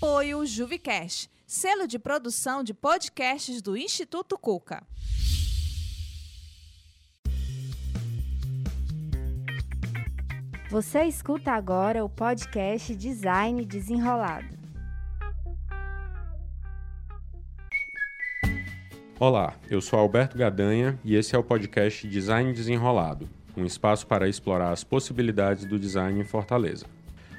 Apoio 0.00 0.46
Juvicast, 0.46 1.28
selo 1.44 1.84
de 1.84 1.98
produção 1.98 2.62
de 2.62 2.72
podcasts 2.72 3.60
do 3.60 3.76
Instituto 3.76 4.38
Cuca. 4.38 4.86
Você 10.70 11.02
escuta 11.02 11.50
agora 11.50 12.04
o 12.04 12.08
podcast 12.08 12.94
Design 12.94 13.64
Desenrolado. 13.64 14.56
Olá, 19.18 19.56
eu 19.68 19.80
sou 19.80 19.98
Alberto 19.98 20.38
Gadanha 20.38 20.96
e 21.04 21.16
esse 21.16 21.34
é 21.34 21.38
o 21.38 21.42
podcast 21.42 22.06
Design 22.06 22.52
Desenrolado, 22.52 23.28
um 23.56 23.64
espaço 23.64 24.06
para 24.06 24.28
explorar 24.28 24.70
as 24.70 24.84
possibilidades 24.84 25.64
do 25.64 25.76
design 25.76 26.20
em 26.20 26.24
Fortaleza. 26.24 26.86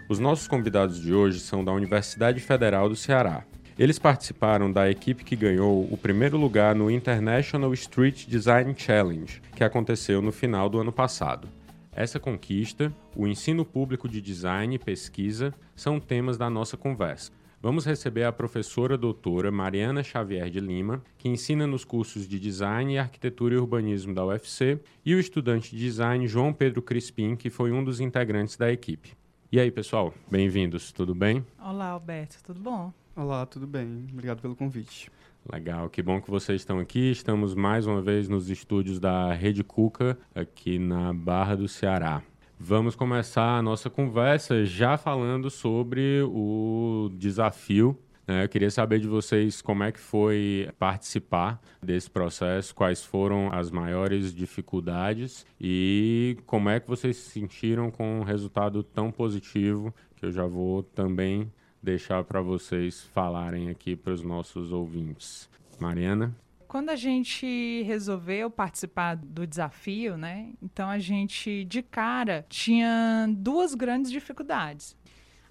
Os 0.09 0.17
nossos 0.17 0.47
convidados 0.47 0.99
de 0.99 1.13
hoje 1.13 1.39
são 1.39 1.63
da 1.63 1.71
Universidade 1.71 2.39
Federal 2.39 2.89
do 2.89 2.95
Ceará. 2.95 3.45
Eles 3.77 3.99
participaram 3.99 4.71
da 4.71 4.89
equipe 4.89 5.23
que 5.23 5.35
ganhou 5.35 5.83
o 5.83 5.95
primeiro 5.95 6.35
lugar 6.35 6.73
no 6.73 6.89
International 6.89 7.71
Street 7.75 8.25
Design 8.25 8.73
Challenge, 8.75 9.39
que 9.55 9.63
aconteceu 9.63 10.19
no 10.19 10.31
final 10.31 10.67
do 10.67 10.79
ano 10.79 10.91
passado. 10.91 11.47
Essa 11.91 12.19
conquista, 12.19 12.91
o 13.15 13.27
ensino 13.27 13.63
público 13.63 14.09
de 14.09 14.19
design 14.19 14.73
e 14.73 14.79
pesquisa 14.79 15.53
são 15.75 15.99
temas 15.99 16.39
da 16.39 16.49
nossa 16.49 16.75
conversa. 16.75 17.31
Vamos 17.61 17.85
receber 17.85 18.23
a 18.23 18.31
professora 18.31 18.97
doutora 18.97 19.51
Mariana 19.51 20.01
Xavier 20.01 20.49
de 20.49 20.59
Lima, 20.59 21.03
que 21.19 21.29
ensina 21.29 21.67
nos 21.67 21.85
cursos 21.85 22.27
de 22.27 22.39
Design, 22.39 22.97
Arquitetura 22.97 23.53
e 23.53 23.59
Urbanismo 23.59 24.15
da 24.15 24.25
UFC, 24.25 24.79
e 25.05 25.13
o 25.13 25.19
estudante 25.19 25.69
de 25.69 25.83
Design 25.83 26.27
João 26.27 26.51
Pedro 26.51 26.81
Crispim, 26.81 27.35
que 27.35 27.51
foi 27.51 27.71
um 27.71 27.83
dos 27.83 27.99
integrantes 27.99 28.57
da 28.57 28.71
equipe. 28.71 29.19
E 29.51 29.59
aí, 29.59 29.71
pessoal, 29.71 30.13
bem-vindos, 30.29 30.91
tudo 30.91 31.15
bem? 31.15 31.43
Olá, 31.59 31.87
Alberto, 31.87 32.37
tudo 32.43 32.59
bom? 32.59 32.93
Olá, 33.15 33.47
tudo 33.47 33.65
bem? 33.65 34.05
Obrigado 34.13 34.39
pelo 34.41 34.55
convite. 34.55 35.11
Legal, 35.51 35.89
que 35.89 36.03
bom 36.03 36.21
que 36.21 36.29
vocês 36.29 36.61
estão 36.61 36.77
aqui. 36.77 37.09
Estamos 37.09 37.55
mais 37.55 37.87
uma 37.87 37.99
vez 37.99 38.29
nos 38.29 38.51
estúdios 38.51 38.99
da 38.99 39.33
Rede 39.33 39.63
Cuca, 39.63 40.19
aqui 40.35 40.77
na 40.77 41.11
Barra 41.11 41.55
do 41.55 41.67
Ceará. 41.67 42.21
Vamos 42.59 42.95
começar 42.95 43.57
a 43.57 43.61
nossa 43.63 43.89
conversa 43.89 44.63
já 44.65 44.97
falando 44.97 45.49
sobre 45.49 46.21
o 46.27 47.09
desafio? 47.13 47.97
Eu 48.29 48.47
queria 48.47 48.69
saber 48.69 48.99
de 48.99 49.07
vocês 49.07 49.61
como 49.61 49.83
é 49.83 49.91
que 49.91 49.99
foi 49.99 50.69
participar 50.77 51.59
desse 51.81 52.09
processo, 52.09 52.75
quais 52.75 53.03
foram 53.03 53.51
as 53.51 53.71
maiores 53.71 54.33
dificuldades 54.33 55.45
e 55.59 56.37
como 56.45 56.69
é 56.69 56.79
que 56.79 56.87
vocês 56.87 57.17
se 57.17 57.31
sentiram 57.31 57.89
com 57.89 58.19
um 58.19 58.23
resultado 58.23 58.83
tão 58.83 59.11
positivo 59.11 59.93
que 60.15 60.25
eu 60.25 60.31
já 60.31 60.45
vou 60.45 60.83
também 60.83 61.51
deixar 61.81 62.23
para 62.23 62.41
vocês 62.41 63.01
falarem 63.13 63.69
aqui 63.69 63.95
para 63.95 64.13
os 64.13 64.21
nossos 64.21 64.71
ouvintes. 64.71 65.49
Mariana? 65.79 66.35
Quando 66.67 66.91
a 66.91 66.95
gente 66.95 67.81
resolveu 67.81 68.47
participar 68.51 69.15
do 69.15 69.47
desafio, 69.47 70.15
né? 70.15 70.53
Então 70.61 70.87
a 70.87 70.99
gente 70.99 71.63
de 71.65 71.81
cara 71.81 72.45
tinha 72.47 73.27
duas 73.27 73.73
grandes 73.73 74.11
dificuldades. 74.11 74.95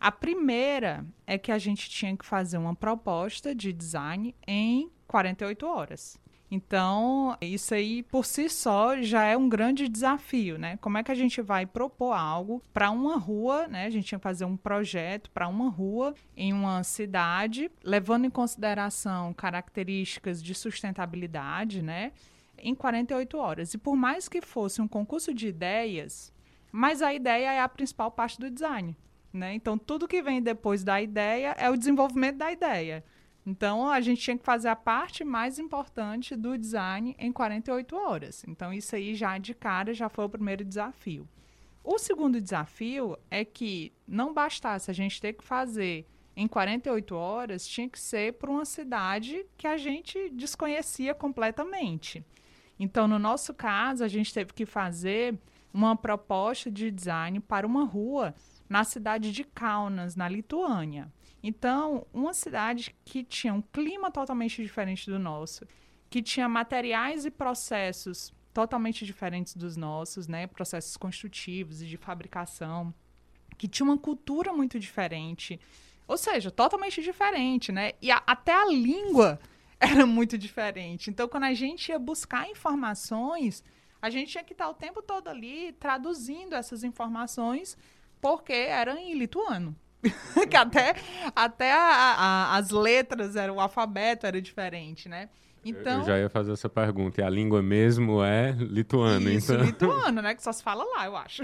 A 0.00 0.12
primeira 0.12 1.04
é 1.26 1.36
que 1.36 1.50
a 1.50 1.58
gente 1.58 1.90
tinha 1.90 2.16
que 2.16 2.24
fazer 2.24 2.56
uma 2.56 2.74
proposta 2.74 3.54
de 3.54 3.72
design 3.72 4.34
em 4.46 4.90
48 5.08 5.66
horas. 5.66 6.20
Então, 6.50 7.36
isso 7.40 7.74
aí 7.74 8.02
por 8.04 8.24
si 8.24 8.48
só 8.48 9.02
já 9.02 9.24
é 9.24 9.36
um 9.36 9.48
grande 9.48 9.88
desafio, 9.88 10.56
né? 10.56 10.78
Como 10.78 10.96
é 10.96 11.02
que 11.02 11.12
a 11.12 11.14
gente 11.14 11.42
vai 11.42 11.66
propor 11.66 12.12
algo 12.12 12.62
para 12.72 12.90
uma 12.90 13.18
rua, 13.18 13.68
né? 13.68 13.84
A 13.84 13.90
gente 13.90 14.06
tinha 14.06 14.18
que 14.18 14.22
fazer 14.22 14.44
um 14.44 14.56
projeto 14.56 15.30
para 15.30 15.46
uma 15.46 15.68
rua 15.68 16.14
em 16.36 16.52
uma 16.52 16.82
cidade, 16.82 17.70
levando 17.82 18.24
em 18.24 18.30
consideração 18.30 19.34
características 19.34 20.42
de 20.42 20.54
sustentabilidade, 20.54 21.82
né? 21.82 22.12
Em 22.56 22.74
48 22.74 23.36
horas. 23.36 23.74
E 23.74 23.78
por 23.78 23.94
mais 23.94 24.28
que 24.28 24.40
fosse 24.40 24.80
um 24.80 24.88
concurso 24.88 25.34
de 25.34 25.48
ideias, 25.48 26.32
mas 26.72 27.02
a 27.02 27.12
ideia 27.12 27.52
é 27.52 27.60
a 27.60 27.68
principal 27.68 28.10
parte 28.10 28.38
do 28.38 28.50
design. 28.50 28.96
Né? 29.32 29.54
Então, 29.54 29.76
tudo 29.76 30.08
que 30.08 30.22
vem 30.22 30.42
depois 30.42 30.82
da 30.82 31.00
ideia 31.00 31.54
é 31.58 31.68
o 31.70 31.76
desenvolvimento 31.76 32.36
da 32.36 32.50
ideia. 32.50 33.04
Então, 33.46 33.88
a 33.88 34.00
gente 34.00 34.20
tinha 34.20 34.36
que 34.36 34.44
fazer 34.44 34.68
a 34.68 34.76
parte 34.76 35.24
mais 35.24 35.58
importante 35.58 36.36
do 36.36 36.56
design 36.58 37.16
em 37.18 37.32
48 37.32 37.96
horas. 37.96 38.44
Então, 38.46 38.72
isso 38.72 38.94
aí 38.94 39.14
já 39.14 39.38
de 39.38 39.54
cara 39.54 39.94
já 39.94 40.08
foi 40.08 40.24
o 40.24 40.28
primeiro 40.28 40.64
desafio. 40.64 41.26
O 41.82 41.98
segundo 41.98 42.40
desafio 42.40 43.16
é 43.30 43.44
que 43.46 43.92
não 44.06 44.34
bastasse 44.34 44.90
a 44.90 44.94
gente 44.94 45.20
ter 45.20 45.32
que 45.32 45.42
fazer 45.42 46.06
em 46.36 46.46
48 46.46 47.16
horas, 47.16 47.66
tinha 47.66 47.88
que 47.88 47.98
ser 47.98 48.34
para 48.34 48.50
uma 48.50 48.64
cidade 48.64 49.44
que 49.56 49.66
a 49.66 49.76
gente 49.76 50.28
desconhecia 50.30 51.14
completamente. 51.14 52.24
Então, 52.78 53.08
no 53.08 53.18
nosso 53.18 53.52
caso, 53.52 54.04
a 54.04 54.08
gente 54.08 54.32
teve 54.32 54.52
que 54.52 54.64
fazer 54.64 55.36
uma 55.72 55.96
proposta 55.96 56.70
de 56.70 56.90
design 56.90 57.40
para 57.40 57.66
uma 57.66 57.84
rua 57.84 58.34
na 58.68 58.84
cidade 58.84 59.32
de 59.32 59.44
Kaunas, 59.44 60.14
na 60.14 60.28
Lituânia. 60.28 61.12
Então, 61.42 62.06
uma 62.12 62.34
cidade 62.34 62.94
que 63.04 63.22
tinha 63.22 63.54
um 63.54 63.62
clima 63.62 64.10
totalmente 64.10 64.62
diferente 64.62 65.10
do 65.10 65.18
nosso, 65.18 65.66
que 66.10 66.22
tinha 66.22 66.48
materiais 66.48 67.24
e 67.24 67.30
processos 67.30 68.32
totalmente 68.52 69.06
diferentes 69.06 69.54
dos 69.54 69.76
nossos, 69.76 70.26
né? 70.26 70.46
Processos 70.46 70.96
construtivos 70.96 71.80
e 71.80 71.86
de 71.86 71.96
fabricação, 71.96 72.92
que 73.56 73.68
tinha 73.68 73.86
uma 73.86 73.98
cultura 73.98 74.52
muito 74.52 74.78
diferente, 74.80 75.60
ou 76.06 76.16
seja, 76.16 76.50
totalmente 76.50 77.02
diferente, 77.02 77.70
né? 77.70 77.92
E 78.02 78.10
a, 78.10 78.22
até 78.26 78.52
a 78.52 78.66
língua 78.66 79.38
era 79.78 80.04
muito 80.04 80.36
diferente. 80.36 81.08
Então, 81.08 81.28
quando 81.28 81.44
a 81.44 81.54
gente 81.54 81.90
ia 81.90 81.98
buscar 81.98 82.50
informações, 82.50 83.62
a 84.02 84.10
gente 84.10 84.32
tinha 84.32 84.44
que 84.44 84.54
estar 84.54 84.68
o 84.68 84.74
tempo 84.74 85.02
todo 85.02 85.28
ali 85.28 85.72
traduzindo 85.72 86.54
essas 86.54 86.82
informações 86.82 87.76
porque 88.20 88.52
era 88.52 88.98
em 89.00 89.14
lituano. 89.14 89.74
que 90.48 90.56
até, 90.56 90.94
até 91.34 91.72
a, 91.72 91.78
a, 91.78 92.56
as 92.56 92.70
letras, 92.70 93.34
era, 93.34 93.52
o 93.52 93.60
alfabeto 93.60 94.26
era 94.26 94.40
diferente, 94.40 95.08
né? 95.08 95.28
Então, 95.64 96.00
eu 96.00 96.06
já 96.06 96.18
ia 96.18 96.30
fazer 96.30 96.52
essa 96.52 96.68
pergunta. 96.68 97.20
E 97.20 97.24
a 97.24 97.28
língua 97.28 97.60
mesmo 97.60 98.22
é 98.22 98.52
lituano, 98.52 99.28
isso, 99.30 99.52
então. 99.52 99.64
lituano, 99.64 100.22
né? 100.22 100.34
Que 100.34 100.42
só 100.42 100.52
se 100.52 100.62
fala 100.62 100.84
lá, 100.84 101.06
eu 101.06 101.16
acho. 101.16 101.42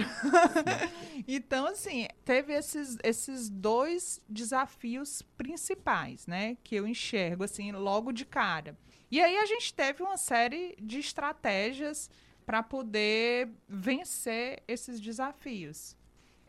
então, 1.27 1.67
assim, 1.67 2.07
teve 2.25 2.53
esses, 2.53 2.97
esses 3.03 3.51
dois 3.51 4.21
desafios 4.29 5.21
principais, 5.37 6.27
né? 6.27 6.57
Que 6.63 6.77
eu 6.77 6.87
enxergo, 6.87 7.45
assim, 7.45 7.73
logo 7.73 8.13
de 8.13 8.25
cara. 8.25 8.77
E 9.11 9.21
aí 9.21 9.37
a 9.37 9.47
gente 9.47 9.75
teve 9.75 10.03
uma 10.03 10.17
série 10.17 10.77
de 10.81 11.01
estratégias 11.01 12.09
para 12.47 12.63
poder 12.63 13.51
vencer 13.69 14.63
esses 14.67 15.01
desafios. 15.01 15.97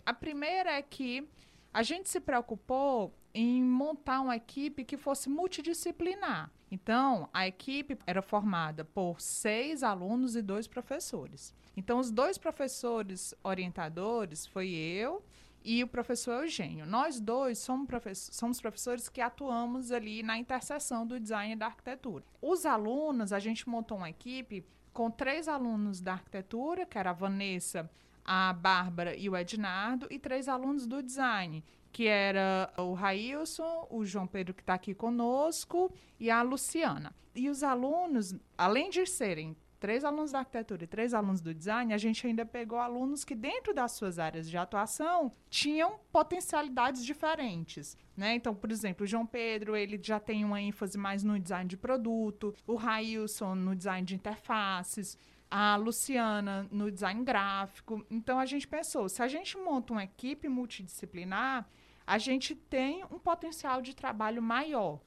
A 0.05 0.13
primeira 0.13 0.71
é 0.71 0.81
que 0.81 1.27
a 1.73 1.81
gente 1.81 2.09
se 2.09 2.19
preocupou 2.19 3.13
em 3.33 3.61
montar 3.61 4.21
uma 4.21 4.35
equipe 4.35 4.85
que 4.85 4.95
fosse 4.95 5.29
multidisciplinar. 5.29 6.51
Então, 6.71 7.29
a 7.33 7.47
equipe 7.47 7.97
era 8.05 8.21
formada 8.21 8.85
por 8.85 9.19
seis 9.19 9.83
alunos 9.83 10.35
e 10.35 10.41
dois 10.41 10.67
professores. 10.67 11.53
Então, 11.75 11.99
os 11.99 12.11
dois 12.11 12.38
professores 12.38 13.33
orientadores 13.43 14.45
foi 14.45 14.69
eu 14.69 15.23
e 15.63 15.83
o 15.83 15.88
professor 15.88 16.43
Eugênio. 16.43 16.85
Nós 16.85 17.19
dois 17.19 17.57
somos, 17.57 17.87
professores, 17.87 18.37
somos 18.37 18.61
professores 18.61 19.09
que 19.09 19.19
atuamos 19.19 19.91
ali 19.91 20.22
na 20.22 20.37
interseção 20.37 21.05
do 21.05 21.19
design 21.19 21.53
e 21.53 21.57
da 21.57 21.66
arquitetura. 21.66 22.23
Os 22.41 22.66
alunos, 22.66 23.33
a 23.33 23.39
gente 23.39 23.67
montou 23.67 23.97
uma 23.97 24.09
equipe 24.09 24.63
com 24.93 25.11
três 25.11 25.47
alunos 25.47 25.99
da 25.99 26.13
arquitetura, 26.13 26.85
que 26.85 26.97
era 26.97 27.09
a 27.09 27.13
Vanessa, 27.13 27.89
a 28.25 28.52
Bárbara 28.52 29.16
e 29.16 29.30
o 29.30 29.38
Ednardo, 29.38 30.08
e 30.09 30.18
três 30.18 30.50
alunos 30.50 30.88
do 30.88 31.03
design, 31.03 31.63
que 31.91 32.08
era 32.08 32.74
o 32.78 32.94
Railson, 32.94 33.88
o 33.90 34.03
João 34.03 34.26
Pedro, 34.28 34.53
que 34.53 34.61
está 34.61 34.73
aqui 34.73 34.94
conosco, 34.94 35.94
e 36.20 36.29
a 36.29 36.41
Luciana. 36.41 37.16
E 37.35 37.49
os 37.49 37.64
alunos, 37.64 38.34
além 38.58 38.90
de 38.90 39.05
serem 39.05 39.55
três 39.79 40.03
alunos 40.03 40.32
da 40.32 40.40
arquitetura 40.40 40.84
e 40.84 40.88
três 40.88 41.14
alunos 41.14 41.41
do 41.41 41.53
design, 41.53 41.94
a 41.94 41.97
gente 41.97 42.26
ainda 42.26 42.46
pegou 42.46 42.79
alunos 42.79 43.23
que, 43.23 43.35
dentro 43.35 43.73
das 43.73 43.91
suas 43.91 44.17
áreas 44.17 44.49
de 44.49 44.58
atuação, 44.58 45.32
tinham 45.49 45.99
potencialidades 46.11 47.05
diferentes. 47.05 47.96
Né? 48.17 48.35
Então, 48.35 48.55
por 48.55 48.72
exemplo, 48.72 49.03
o 49.03 49.08
João 49.08 49.26
Pedro 49.26 49.76
ele 49.76 49.99
já 50.02 50.20
tem 50.20 50.44
uma 50.44 50.61
ênfase 50.61 50.97
mais 50.97 51.23
no 51.23 51.40
design 51.40 51.70
de 51.70 51.78
produto, 51.78 52.55
o 52.66 52.76
Railson 52.76 53.53
no 53.53 53.76
design 53.76 54.05
de 54.05 54.16
interfaces, 54.16 55.17
a 55.50 55.76
Luciana 55.76 56.68
no 56.72 56.92
design 56.92 57.24
gráfico. 57.24 58.06
Então 58.09 58.40
a 58.40 58.46
gente 58.46 58.68
pensou, 58.68 59.08
se 59.09 59.22
a 59.22 59.28
gente 59.28 59.58
monta 59.58 59.94
uma 59.94 60.03
equipe 60.03 60.47
multidisciplinar, 60.47 61.68
a 62.06 62.18
gente 62.18 62.56
tem 62.56 63.03
um 63.06 63.20
potencial 63.20 63.82
de 63.82 63.96
trabalho 63.96 64.42
maior, 64.42 65.00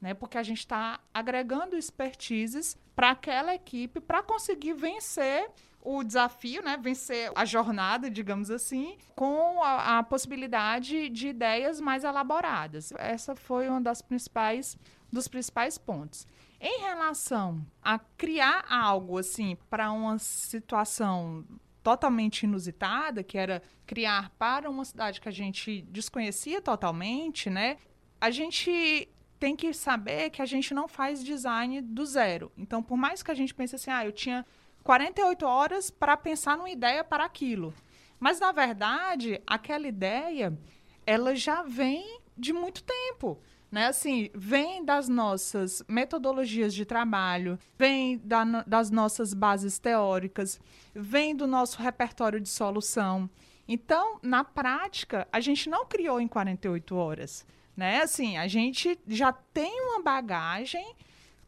né? 0.00 0.14
Porque 0.14 0.38
a 0.38 0.42
gente 0.42 0.60
está 0.60 1.00
agregando 1.12 1.76
expertises 1.76 2.76
para 2.94 3.10
aquela 3.10 3.54
equipe 3.54 4.00
para 4.00 4.22
conseguir 4.22 4.72
vencer 4.72 5.50
o 5.82 6.02
desafio, 6.02 6.64
né, 6.64 6.76
vencer 6.76 7.30
a 7.32 7.44
jornada, 7.44 8.10
digamos 8.10 8.50
assim, 8.50 8.98
com 9.14 9.62
a, 9.62 9.98
a, 9.98 10.02
possibilidade 10.02 11.08
de 11.10 11.28
ideias 11.28 11.80
mais 11.80 12.02
elaboradas. 12.02 12.92
Essa 12.98 13.36
foi 13.36 13.68
uma 13.68 13.80
das 13.80 14.02
principais 14.02 14.76
dos 15.12 15.28
principais 15.28 15.78
pontos. 15.78 16.26
Em 16.60 16.80
relação 16.80 17.64
a 17.82 17.98
criar 17.98 18.64
algo 18.68 19.18
assim 19.18 19.56
para 19.68 19.90
uma 19.90 20.18
situação 20.18 21.44
totalmente 21.82 22.42
inusitada, 22.42 23.22
que 23.22 23.38
era 23.38 23.62
criar 23.86 24.30
para 24.38 24.68
uma 24.68 24.84
cidade 24.84 25.20
que 25.20 25.28
a 25.28 25.32
gente 25.32 25.82
desconhecia 25.82 26.60
totalmente, 26.60 27.48
né? 27.48 27.76
A 28.20 28.30
gente 28.30 29.08
tem 29.38 29.54
que 29.54 29.72
saber 29.72 30.30
que 30.30 30.42
a 30.42 30.46
gente 30.46 30.74
não 30.74 30.88
faz 30.88 31.22
design 31.22 31.80
do 31.80 32.04
zero. 32.04 32.50
Então, 32.56 32.82
por 32.82 32.96
mais 32.96 33.22
que 33.22 33.30
a 33.30 33.34
gente 33.34 33.54
pense 33.54 33.76
assim, 33.76 33.90
ah, 33.90 34.04
eu 34.04 34.12
tinha 34.12 34.44
48 34.82 35.46
horas 35.46 35.90
para 35.90 36.16
pensar 36.16 36.56
numa 36.56 36.70
ideia 36.70 37.04
para 37.04 37.24
aquilo. 37.24 37.74
Mas, 38.18 38.40
na 38.40 38.50
verdade, 38.50 39.40
aquela 39.46 39.86
ideia, 39.86 40.58
ela 41.06 41.34
já 41.36 41.62
vem 41.62 42.20
de 42.36 42.52
muito 42.52 42.82
tempo. 42.82 43.40
Né? 43.70 43.86
Assim, 43.86 44.30
vem 44.34 44.84
das 44.84 45.08
nossas 45.08 45.82
metodologias 45.88 46.72
de 46.72 46.84
trabalho, 46.84 47.58
vem 47.76 48.18
da, 48.18 48.44
das 48.66 48.90
nossas 48.90 49.34
bases 49.34 49.78
teóricas, 49.78 50.60
vem 50.94 51.34
do 51.34 51.46
nosso 51.46 51.82
repertório 51.82 52.40
de 52.40 52.48
solução. 52.48 53.28
Então, 53.68 54.18
na 54.22 54.44
prática, 54.44 55.26
a 55.32 55.40
gente 55.40 55.68
não 55.68 55.84
criou 55.84 56.20
em 56.20 56.28
48 56.28 56.94
horas. 56.94 57.44
Né? 57.76 58.00
Assim, 58.00 58.36
a 58.36 58.46
gente 58.46 58.98
já 59.08 59.32
tem 59.32 59.80
uma 59.82 60.02
bagagem 60.02 60.94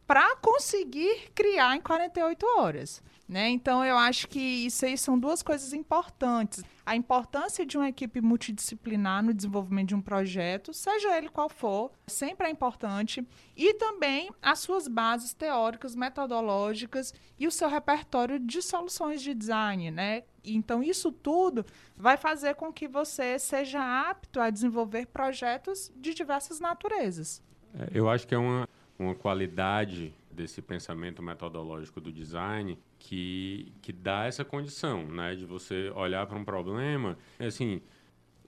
para 0.06 0.36
conseguir 0.36 1.30
criar 1.34 1.76
em 1.76 1.80
48 1.80 2.46
horas. 2.58 3.02
Né? 3.28 3.50
Então, 3.50 3.84
eu 3.84 3.98
acho 3.98 4.26
que 4.26 4.40
isso 4.40 4.86
aí 4.86 4.96
são 4.96 5.18
duas 5.18 5.42
coisas 5.42 5.74
importantes. 5.74 6.64
A 6.86 6.96
importância 6.96 7.66
de 7.66 7.76
uma 7.76 7.90
equipe 7.90 8.22
multidisciplinar 8.22 9.22
no 9.22 9.34
desenvolvimento 9.34 9.88
de 9.88 9.94
um 9.94 10.00
projeto, 10.00 10.72
seja 10.72 11.14
ele 11.14 11.28
qual 11.28 11.50
for, 11.50 11.92
sempre 12.06 12.46
é 12.46 12.50
importante. 12.50 13.22
E 13.54 13.74
também 13.74 14.30
as 14.40 14.60
suas 14.60 14.88
bases 14.88 15.34
teóricas, 15.34 15.94
metodológicas 15.94 17.12
e 17.38 17.46
o 17.46 17.50
seu 17.50 17.68
repertório 17.68 18.38
de 18.38 18.62
soluções 18.62 19.20
de 19.20 19.34
design. 19.34 19.90
Né? 19.90 20.22
Então, 20.42 20.82
isso 20.82 21.12
tudo 21.12 21.66
vai 21.94 22.16
fazer 22.16 22.54
com 22.54 22.72
que 22.72 22.88
você 22.88 23.38
seja 23.38 24.08
apto 24.08 24.40
a 24.40 24.48
desenvolver 24.48 25.06
projetos 25.08 25.92
de 25.94 26.14
diversas 26.14 26.60
naturezas. 26.60 27.42
É, 27.78 27.90
eu 27.92 28.08
acho 28.08 28.26
que 28.26 28.34
é 28.34 28.38
uma, 28.38 28.66
uma 28.98 29.14
qualidade 29.14 30.14
desse 30.38 30.62
pensamento 30.62 31.20
metodológico 31.20 32.00
do 32.00 32.12
design 32.12 32.78
que, 32.98 33.72
que 33.82 33.92
dá 33.92 34.24
essa 34.26 34.44
condição, 34.44 35.04
né? 35.04 35.34
De 35.34 35.44
você 35.44 35.90
olhar 35.90 36.24
para 36.26 36.38
um 36.38 36.44
problema, 36.44 37.18
assim, 37.40 37.82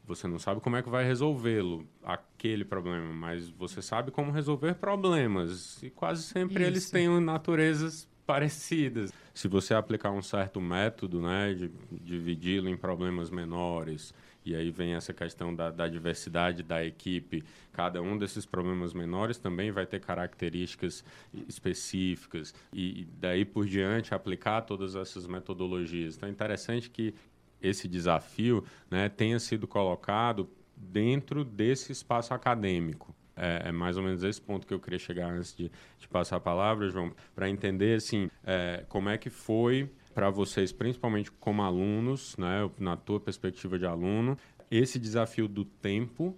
você 0.04 0.28
não 0.28 0.38
sabe 0.38 0.60
como 0.60 0.76
é 0.76 0.82
que 0.82 0.88
vai 0.88 1.04
resolvê-lo, 1.04 1.86
aquele 2.02 2.64
problema, 2.64 3.12
mas 3.12 3.48
você 3.48 3.82
sabe 3.82 4.12
como 4.12 4.30
resolver 4.30 4.74
problemas. 4.74 5.82
E 5.82 5.90
quase 5.90 6.22
sempre 6.22 6.62
Isso. 6.62 6.70
eles 6.70 6.90
têm 6.90 7.08
naturezas 7.20 8.08
parecidas. 8.24 9.12
Se 9.34 9.48
você 9.48 9.74
aplicar 9.74 10.12
um 10.12 10.22
certo 10.22 10.60
método, 10.60 11.20
né, 11.20 11.52
de 11.52 11.70
dividi-lo 11.90 12.68
em 12.68 12.76
problemas 12.76 13.30
menores, 13.30 14.14
e 14.50 14.56
aí 14.56 14.70
vem 14.70 14.94
essa 14.94 15.12
questão 15.12 15.54
da, 15.54 15.70
da, 15.70 15.86
diversidade 15.86 16.62
da 16.62 16.84
equipe. 16.84 17.44
Cada 17.72 18.02
um 18.02 18.18
desses 18.18 18.44
problemas 18.44 18.92
menores 18.92 19.38
também 19.38 19.70
vai 19.70 19.86
ter 19.86 20.00
características 20.00 21.04
específicas. 21.48 22.52
E, 22.72 23.06
daí 23.20 23.44
por 23.44 23.64
diante 23.66 24.12
aplicar 24.12 24.62
todas 24.62 24.96
essas 24.96 25.26
metodologias. 25.28 26.16
Então 26.16 26.28
é 26.28 26.32
interessante 26.32 26.90
que 26.90 27.14
esse 27.62 27.86
desafio 27.86 28.64
né, 28.90 29.08
tenha 29.08 29.38
sido 29.38 29.68
colocado 29.68 30.50
dentro 30.76 31.44
desse 31.44 31.92
espaço 31.92 32.34
acadêmico. 32.34 33.14
É, 33.36 33.68
é, 33.68 33.72
mais 33.72 33.96
ou 33.96 34.02
menos 34.02 34.24
esse 34.24 34.40
ponto 34.40 34.66
que 34.66 34.74
eu 34.74 34.80
queria 34.80 34.98
chegar 34.98 35.30
antes 35.30 35.54
de, 35.54 35.70
de 35.98 36.08
passar 36.08 36.36
a 36.36 36.40
palavra, 36.40 36.90
João, 36.90 37.12
para 37.34 37.48
entender 37.48 37.96
assim 37.96 38.28
é, 38.44 38.84
como 38.88 39.08
é 39.08 39.16
que 39.16 39.30
foi 39.30 39.88
para 40.14 40.30
vocês, 40.30 40.72
principalmente 40.72 41.30
como 41.30 41.62
alunos, 41.62 42.36
né, 42.36 42.68
na 42.78 42.96
tua 42.96 43.20
perspectiva 43.20 43.78
de 43.78 43.86
aluno, 43.86 44.36
esse 44.70 44.98
desafio 44.98 45.48
do 45.48 45.64
tempo 45.64 46.36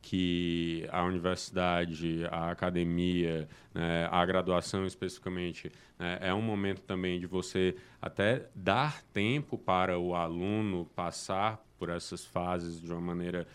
que 0.00 0.84
a 0.90 1.04
universidade, 1.04 2.26
a 2.30 2.50
academia, 2.50 3.48
né, 3.72 4.08
a 4.10 4.26
graduação 4.26 4.84
especificamente, 4.84 5.70
né, 5.98 6.18
é 6.20 6.34
um 6.34 6.42
momento 6.42 6.80
também 6.82 7.20
de 7.20 7.26
você 7.26 7.76
até 8.00 8.48
dar 8.54 9.02
tempo 9.12 9.56
para 9.56 9.98
o 9.98 10.14
aluno 10.14 10.86
passar 10.96 11.64
por 11.78 11.88
essas 11.88 12.24
fases 12.24 12.80
de 12.80 12.92
uma 12.92 13.00
maneira 13.00 13.46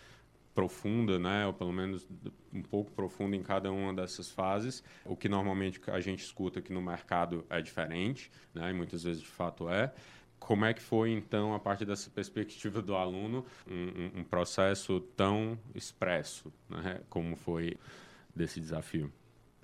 profunda, 0.58 1.20
né, 1.20 1.46
ou 1.46 1.52
pelo 1.52 1.72
menos 1.72 2.04
um 2.52 2.62
pouco 2.62 2.90
profunda 2.90 3.36
em 3.36 3.42
cada 3.44 3.70
uma 3.70 3.94
dessas 3.94 4.28
fases. 4.28 4.82
O 5.04 5.16
que 5.16 5.28
normalmente 5.28 5.80
a 5.86 6.00
gente 6.00 6.24
escuta 6.24 6.58
aqui 6.58 6.72
no 6.72 6.82
mercado 6.82 7.46
é 7.48 7.60
diferente, 7.60 8.28
né, 8.52 8.68
e 8.68 8.74
muitas 8.74 9.04
vezes 9.04 9.22
de 9.22 9.28
fato 9.28 9.70
é. 9.70 9.94
Como 10.36 10.64
é 10.64 10.74
que 10.74 10.82
foi, 10.82 11.12
então, 11.12 11.54
a 11.54 11.60
partir 11.60 11.84
dessa 11.84 12.10
perspectiva 12.10 12.82
do 12.82 12.96
aluno, 12.96 13.46
um, 13.68 14.18
um 14.18 14.24
processo 14.24 14.98
tão 15.16 15.56
expresso, 15.76 16.52
né, 16.68 17.02
como 17.08 17.36
foi 17.36 17.76
desse 18.34 18.58
desafio? 18.58 19.12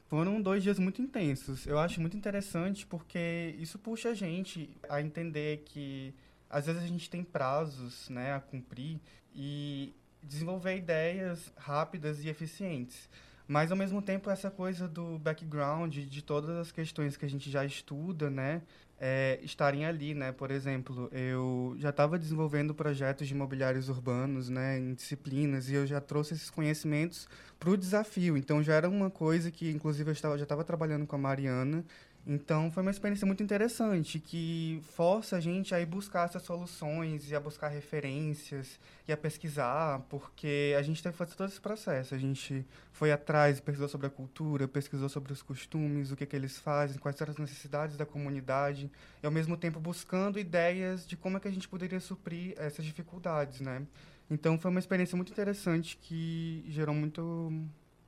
Foram 0.06 0.40
dois 0.40 0.62
dias 0.62 0.78
muito 0.78 1.02
intensos. 1.02 1.66
Eu 1.66 1.80
acho 1.80 2.00
muito 2.00 2.16
interessante 2.16 2.86
porque 2.86 3.56
isso 3.58 3.80
puxa 3.80 4.10
a 4.10 4.14
gente 4.14 4.70
a 4.88 5.02
entender 5.02 5.64
que 5.66 6.14
às 6.48 6.66
vezes 6.66 6.84
a 6.84 6.86
gente 6.86 7.10
tem 7.10 7.24
prazos 7.24 8.08
né, 8.08 8.32
a 8.32 8.38
cumprir 8.38 9.00
e 9.34 9.92
desenvolver 10.26 10.76
ideias 10.76 11.52
rápidas 11.56 12.24
e 12.24 12.28
eficientes. 12.28 13.08
Mas, 13.46 13.70
ao 13.70 13.76
mesmo 13.76 14.00
tempo, 14.00 14.30
essa 14.30 14.50
coisa 14.50 14.88
do 14.88 15.18
background, 15.18 15.94
de 15.94 16.22
todas 16.22 16.56
as 16.56 16.72
questões 16.72 17.16
que 17.16 17.26
a 17.26 17.28
gente 17.28 17.50
já 17.50 17.64
estuda, 17.64 18.30
né, 18.30 18.62
é, 18.98 19.38
estarem 19.42 19.84
ali, 19.84 20.14
né? 20.14 20.32
Por 20.32 20.50
exemplo, 20.50 21.10
eu 21.12 21.74
já 21.78 21.90
estava 21.90 22.18
desenvolvendo 22.18 22.74
projetos 22.74 23.28
de 23.28 23.34
imobiliários 23.34 23.90
urbanos, 23.90 24.48
né, 24.48 24.78
em 24.78 24.94
disciplinas, 24.94 25.68
e 25.68 25.74
eu 25.74 25.86
já 25.86 26.00
trouxe 26.00 26.32
esses 26.32 26.48
conhecimentos 26.48 27.28
para 27.58 27.68
o 27.70 27.76
desafio. 27.76 28.36
Então, 28.36 28.62
já 28.62 28.74
era 28.74 28.88
uma 28.88 29.10
coisa 29.10 29.50
que, 29.50 29.70
inclusive, 29.70 30.08
eu 30.08 30.12
estava, 30.14 30.38
já 30.38 30.44
estava 30.44 30.64
trabalhando 30.64 31.06
com 31.06 31.16
a 31.16 31.18
Mariana, 31.18 31.84
então 32.26 32.72
foi 32.72 32.82
uma 32.82 32.90
experiência 32.90 33.26
muito 33.26 33.42
interessante 33.42 34.18
que 34.18 34.80
força 34.94 35.36
a 35.36 35.40
gente 35.40 35.74
a 35.74 35.80
ir 35.80 35.84
buscar 35.84 36.24
essas 36.24 36.42
soluções 36.42 37.30
e 37.30 37.34
a 37.34 37.40
buscar 37.40 37.68
referências 37.68 38.80
e 39.06 39.12
a 39.12 39.16
pesquisar, 39.16 40.00
porque 40.08 40.74
a 40.78 40.80
gente 40.80 41.02
teve 41.02 41.12
que 41.12 41.18
fazer 41.18 41.34
todo 41.34 41.50
esse 41.50 41.60
processo. 41.60 42.14
A 42.14 42.18
gente 42.18 42.64
foi 42.92 43.12
atrás, 43.12 43.60
pesquisou 43.60 43.88
sobre 43.90 44.06
a 44.06 44.10
cultura, 44.10 44.66
pesquisou 44.66 45.10
sobre 45.10 45.34
os 45.34 45.42
costumes, 45.42 46.12
o 46.12 46.16
que, 46.16 46.24
que 46.24 46.34
eles 46.34 46.58
fazem, 46.58 46.98
quais 46.98 47.20
eram 47.20 47.32
as 47.32 47.38
necessidades 47.38 47.98
da 47.98 48.06
comunidade, 48.06 48.90
e 49.22 49.26
ao 49.26 49.32
mesmo 49.32 49.54
tempo 49.54 49.78
buscando 49.78 50.38
ideias 50.38 51.06
de 51.06 51.18
como 51.18 51.36
é 51.36 51.40
que 51.40 51.48
a 51.48 51.52
gente 51.52 51.68
poderia 51.68 52.00
suprir 52.00 52.54
essas 52.56 52.86
dificuldades, 52.86 53.60
né? 53.60 53.86
Então 54.30 54.58
foi 54.58 54.70
uma 54.70 54.80
experiência 54.80 55.14
muito 55.14 55.30
interessante 55.30 55.98
que 56.00 56.64
gerou 56.68 56.94
muito, 56.94 57.52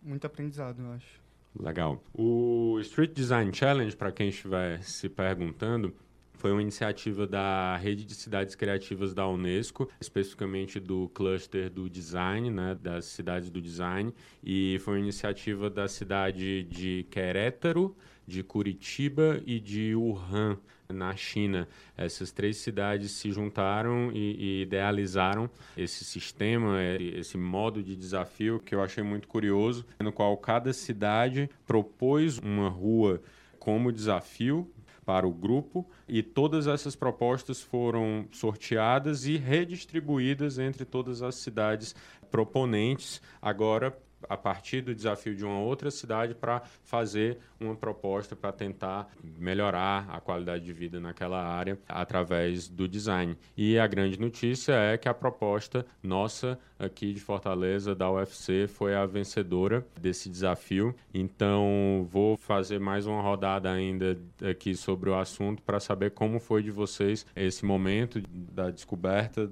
muito 0.03 0.27
aprendizado, 0.27 0.81
eu 0.81 0.93
acho. 0.93 1.26
Legal. 1.59 2.03
O 2.13 2.79
Street 2.81 3.13
Design 3.13 3.53
Challenge, 3.55 3.97
para 3.97 4.13
quem 4.13 4.29
estiver 4.29 4.83
se 4.83 5.09
perguntando, 5.09 5.95
foi 6.35 6.53
uma 6.53 6.61
iniciativa 6.61 7.27
da 7.27 7.77
Rede 7.77 8.05
de 8.05 8.15
Cidades 8.15 8.55
Criativas 8.55 9.15
da 9.15 9.27
Unesco, 9.27 9.89
especificamente 10.01 10.79
do 10.79 11.09
cluster 11.09 11.71
do 11.71 11.89
design, 11.89 12.51
né, 12.51 12.77
das 12.81 13.07
cidades 13.07 13.51
do 13.51 13.61
design, 13.61 14.13
e 14.45 14.79
foi 14.81 14.95
uma 14.95 15.01
iniciativa 15.01 15.71
da 15.71 15.89
cidade 15.89 16.63
de 16.65 17.07
Querétaro, 17.11 17.97
de 18.27 18.43
Curitiba 18.43 19.41
e 19.47 19.59
de 19.59 19.95
Wuhan, 19.95 20.59
na 20.89 21.15
China. 21.17 21.69
Essas 21.97 22.31
três 22.31 22.59
cidades 22.59 23.13
se 23.13 23.31
juntaram 23.31 24.11
e, 24.13 24.37
e, 24.39 24.63
idealizaram 24.63 25.49
esse 25.77 26.05
sistema, 26.05 26.81
é, 26.81 27.01
esse 27.01 27.37
modo 27.37 27.83
de 27.83 27.97
desafio 27.97 28.61
que 28.61 28.75
eu 28.75 28.83
achei 28.83 29.03
muito 29.03 29.29
curioso, 29.29 29.85
no 30.01 30.13
qual 30.13 30.37
cada 30.37 30.73
cidade 30.73 31.51
propôs 31.67 32.39
uma 32.39 32.69
rua 32.69 33.21
como 33.59 33.93
desafio 33.93 34.71
para 35.05 35.27
o 35.27 35.33
grupo 35.33 35.89
e 36.09 36.21
todas 36.21 36.67
essas 36.67 36.97
propostas 36.97 37.63
foram 37.63 38.27
sorteadas 38.33 39.25
e 39.25 39.37
redistribuídas 39.37 40.59
entre 40.59 40.85
todas 40.85 41.23
as 41.23 41.37
cidades 41.37 41.95
proponentes, 42.29 43.23
agora 43.41 43.97
a 44.29 44.37
partir 44.37 44.83
do 44.83 44.95
desafio 44.95 45.35
de 45.35 45.45
uma 45.45 45.59
outra 45.59 45.91
cidade 45.91 46.35
para 46.35 46.63
fazer 46.83 47.39
uma 47.61 47.75
proposta 47.75 48.37
para 48.37 48.53
tentar 48.53 49.09
melhorar 49.39 50.09
a 50.11 50.21
qualidade 50.21 50.65
de 50.65 50.73
vida 50.73 51.01
naquela 51.01 51.43
área 51.43 51.79
através 51.89 52.69
do 52.69 52.89
design. 52.89 53.37
E 53.57 53.79
a 53.79 53.87
grande 53.87 54.19
notícia 54.19 54.73
é 54.73 54.99
que 54.99 55.09
a 55.09 55.15
proposta 55.15 55.87
nossa 56.03 56.59
aqui 56.79 57.13
de 57.13 57.21
Fortaleza 57.21 57.95
da 57.95 58.11
UFC 58.11 58.67
foi 58.67 58.95
a 58.95 59.07
vencedora 59.07 59.87
desse 60.01 60.29
desafio. 60.29 60.95
Então, 61.13 62.07
vou 62.11 62.37
fazer 62.37 62.79
mais 62.79 63.07
uma 63.07 63.23
rodada 63.23 63.71
ainda 63.71 64.19
aqui 64.49 64.75
sobre 64.75 65.11
o 65.11 65.15
assunto 65.19 65.63
para 65.63 65.81
saber 65.81 66.11
como 66.11 66.39
foi 66.39 66.63
de 66.63 66.71
vocês 66.71 67.27
esse 67.35 67.65
momento 67.65 68.21
da 68.31 68.71
descoberta 68.71 69.51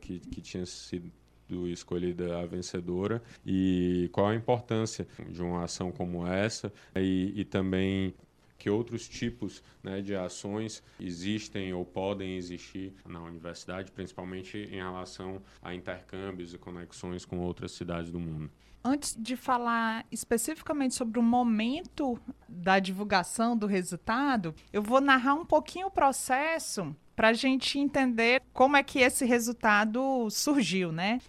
que, 0.00 0.18
que 0.18 0.40
tinha 0.40 0.64
sido 0.64 1.10
escolhida 1.50 2.40
a 2.40 2.46
vencedora 2.46 3.22
e 3.44 4.08
qual 4.12 4.28
a 4.28 4.34
importância 4.34 5.06
de 5.28 5.42
uma 5.42 5.64
ação 5.64 5.92
como 5.92 6.26
essa 6.26 6.72
e, 6.96 7.32
e 7.36 7.44
também 7.44 8.14
que 8.62 8.70
outros 8.70 9.08
tipos 9.08 9.60
né, 9.82 10.00
de 10.00 10.14
ações 10.14 10.84
existem 11.00 11.74
ou 11.74 11.84
podem 11.84 12.36
existir 12.36 12.94
na 13.04 13.20
universidade, 13.20 13.90
principalmente 13.90 14.56
em 14.56 14.76
relação 14.76 15.42
a 15.60 15.74
intercâmbios 15.74 16.54
e 16.54 16.58
conexões 16.58 17.24
com 17.24 17.40
outras 17.40 17.72
cidades 17.72 18.12
do 18.12 18.20
mundo. 18.20 18.48
Antes 18.84 19.16
de 19.18 19.34
falar 19.36 20.06
especificamente 20.12 20.94
sobre 20.94 21.18
o 21.18 21.22
momento 21.22 22.16
da 22.48 22.78
divulgação 22.78 23.56
do 23.56 23.66
resultado, 23.66 24.54
eu 24.72 24.80
vou 24.80 25.00
narrar 25.00 25.34
um 25.34 25.44
pouquinho 25.44 25.88
o 25.88 25.90
processo 25.90 26.94
para 27.14 27.28
a 27.28 27.32
gente 27.32 27.78
entender 27.78 28.42
como 28.52 28.76
é 28.76 28.82
que 28.82 29.00
esse 29.00 29.24
resultado 29.24 30.28
surgiu, 30.30 30.92
né? 30.92 31.20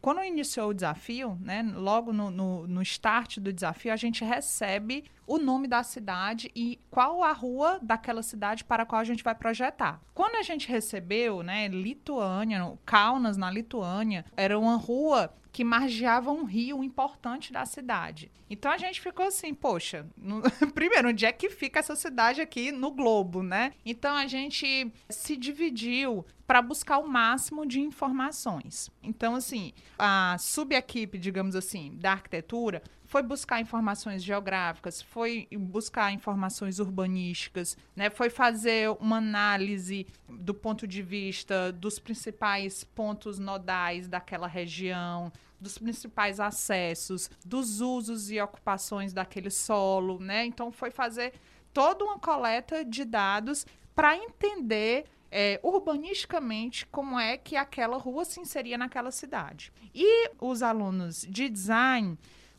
Quando 0.00 0.22
iniciou 0.22 0.70
o 0.70 0.74
desafio, 0.74 1.36
né, 1.40 1.60
logo 1.74 2.12
no, 2.12 2.30
no, 2.30 2.66
no 2.68 2.82
start 2.82 3.38
do 3.38 3.52
desafio, 3.52 3.92
a 3.92 3.96
gente 3.96 4.24
recebe 4.24 5.04
o 5.26 5.38
nome 5.38 5.66
da 5.66 5.82
cidade 5.82 6.50
e 6.54 6.78
qual 6.88 7.22
a 7.22 7.32
rua 7.32 7.80
daquela 7.82 8.22
cidade 8.22 8.64
para 8.64 8.84
a 8.84 8.86
qual 8.86 9.00
a 9.00 9.04
gente 9.04 9.24
vai 9.24 9.34
projetar. 9.34 10.00
Quando 10.14 10.36
a 10.36 10.42
gente 10.42 10.68
recebeu, 10.68 11.42
né, 11.42 11.66
Lituânia, 11.66 12.78
Kaunas 12.86 13.36
na 13.36 13.50
Lituânia, 13.50 14.24
era 14.36 14.58
uma 14.58 14.76
rua 14.76 15.34
que 15.52 15.64
margeava 15.64 16.30
um 16.30 16.44
rio 16.44 16.82
importante 16.84 17.52
da 17.52 17.64
cidade. 17.64 18.30
Então 18.50 18.70
a 18.70 18.78
gente 18.78 19.00
ficou 19.00 19.26
assim, 19.26 19.54
poxa, 19.54 20.06
no... 20.16 20.42
primeiro, 20.72 21.08
onde 21.08 21.26
é 21.26 21.32
que 21.32 21.50
fica 21.50 21.80
essa 21.80 21.96
cidade 21.96 22.40
aqui 22.40 22.70
no 22.72 22.90
globo, 22.90 23.42
né? 23.42 23.72
Então 23.84 24.14
a 24.14 24.26
gente 24.26 24.90
se 25.08 25.36
dividiu 25.36 26.24
para 26.46 26.62
buscar 26.62 26.98
o 26.98 27.06
máximo 27.06 27.66
de 27.66 27.78
informações. 27.78 28.90
Então, 29.02 29.34
assim, 29.34 29.72
a 29.98 30.36
subequipe, 30.38 31.18
digamos 31.18 31.54
assim, 31.54 31.94
da 31.96 32.12
arquitetura 32.12 32.82
foi 33.08 33.22
buscar 33.22 33.58
informações 33.58 34.22
geográficas, 34.22 35.00
foi 35.00 35.48
buscar 35.50 36.12
informações 36.12 36.78
urbanísticas, 36.78 37.76
né? 37.96 38.10
foi 38.10 38.28
fazer 38.28 38.90
uma 39.00 39.16
análise 39.16 40.06
do 40.28 40.52
ponto 40.52 40.86
de 40.86 41.00
vista 41.00 41.72
dos 41.72 41.98
principais 41.98 42.84
pontos 42.84 43.38
nodais 43.38 44.06
daquela 44.06 44.46
região, 44.46 45.32
dos 45.58 45.78
principais 45.78 46.38
acessos, 46.38 47.30
dos 47.44 47.80
usos 47.80 48.30
e 48.30 48.38
ocupações 48.40 49.12
daquele 49.12 49.50
solo, 49.50 50.20
né? 50.20 50.44
Então 50.44 50.70
foi 50.70 50.90
fazer 50.90 51.32
toda 51.72 52.04
uma 52.04 52.18
coleta 52.18 52.84
de 52.84 53.04
dados 53.04 53.66
para 53.94 54.16
entender 54.16 55.06
é, 55.30 55.58
urbanisticamente 55.62 56.86
como 56.86 57.18
é 57.18 57.36
que 57.36 57.56
aquela 57.56 57.96
rua 57.96 58.24
se 58.24 58.38
inseria 58.38 58.78
naquela 58.78 59.10
cidade. 59.10 59.72
E 59.94 60.30
os 60.40 60.62
alunos 60.62 61.26
de 61.28 61.48
design 61.48 62.16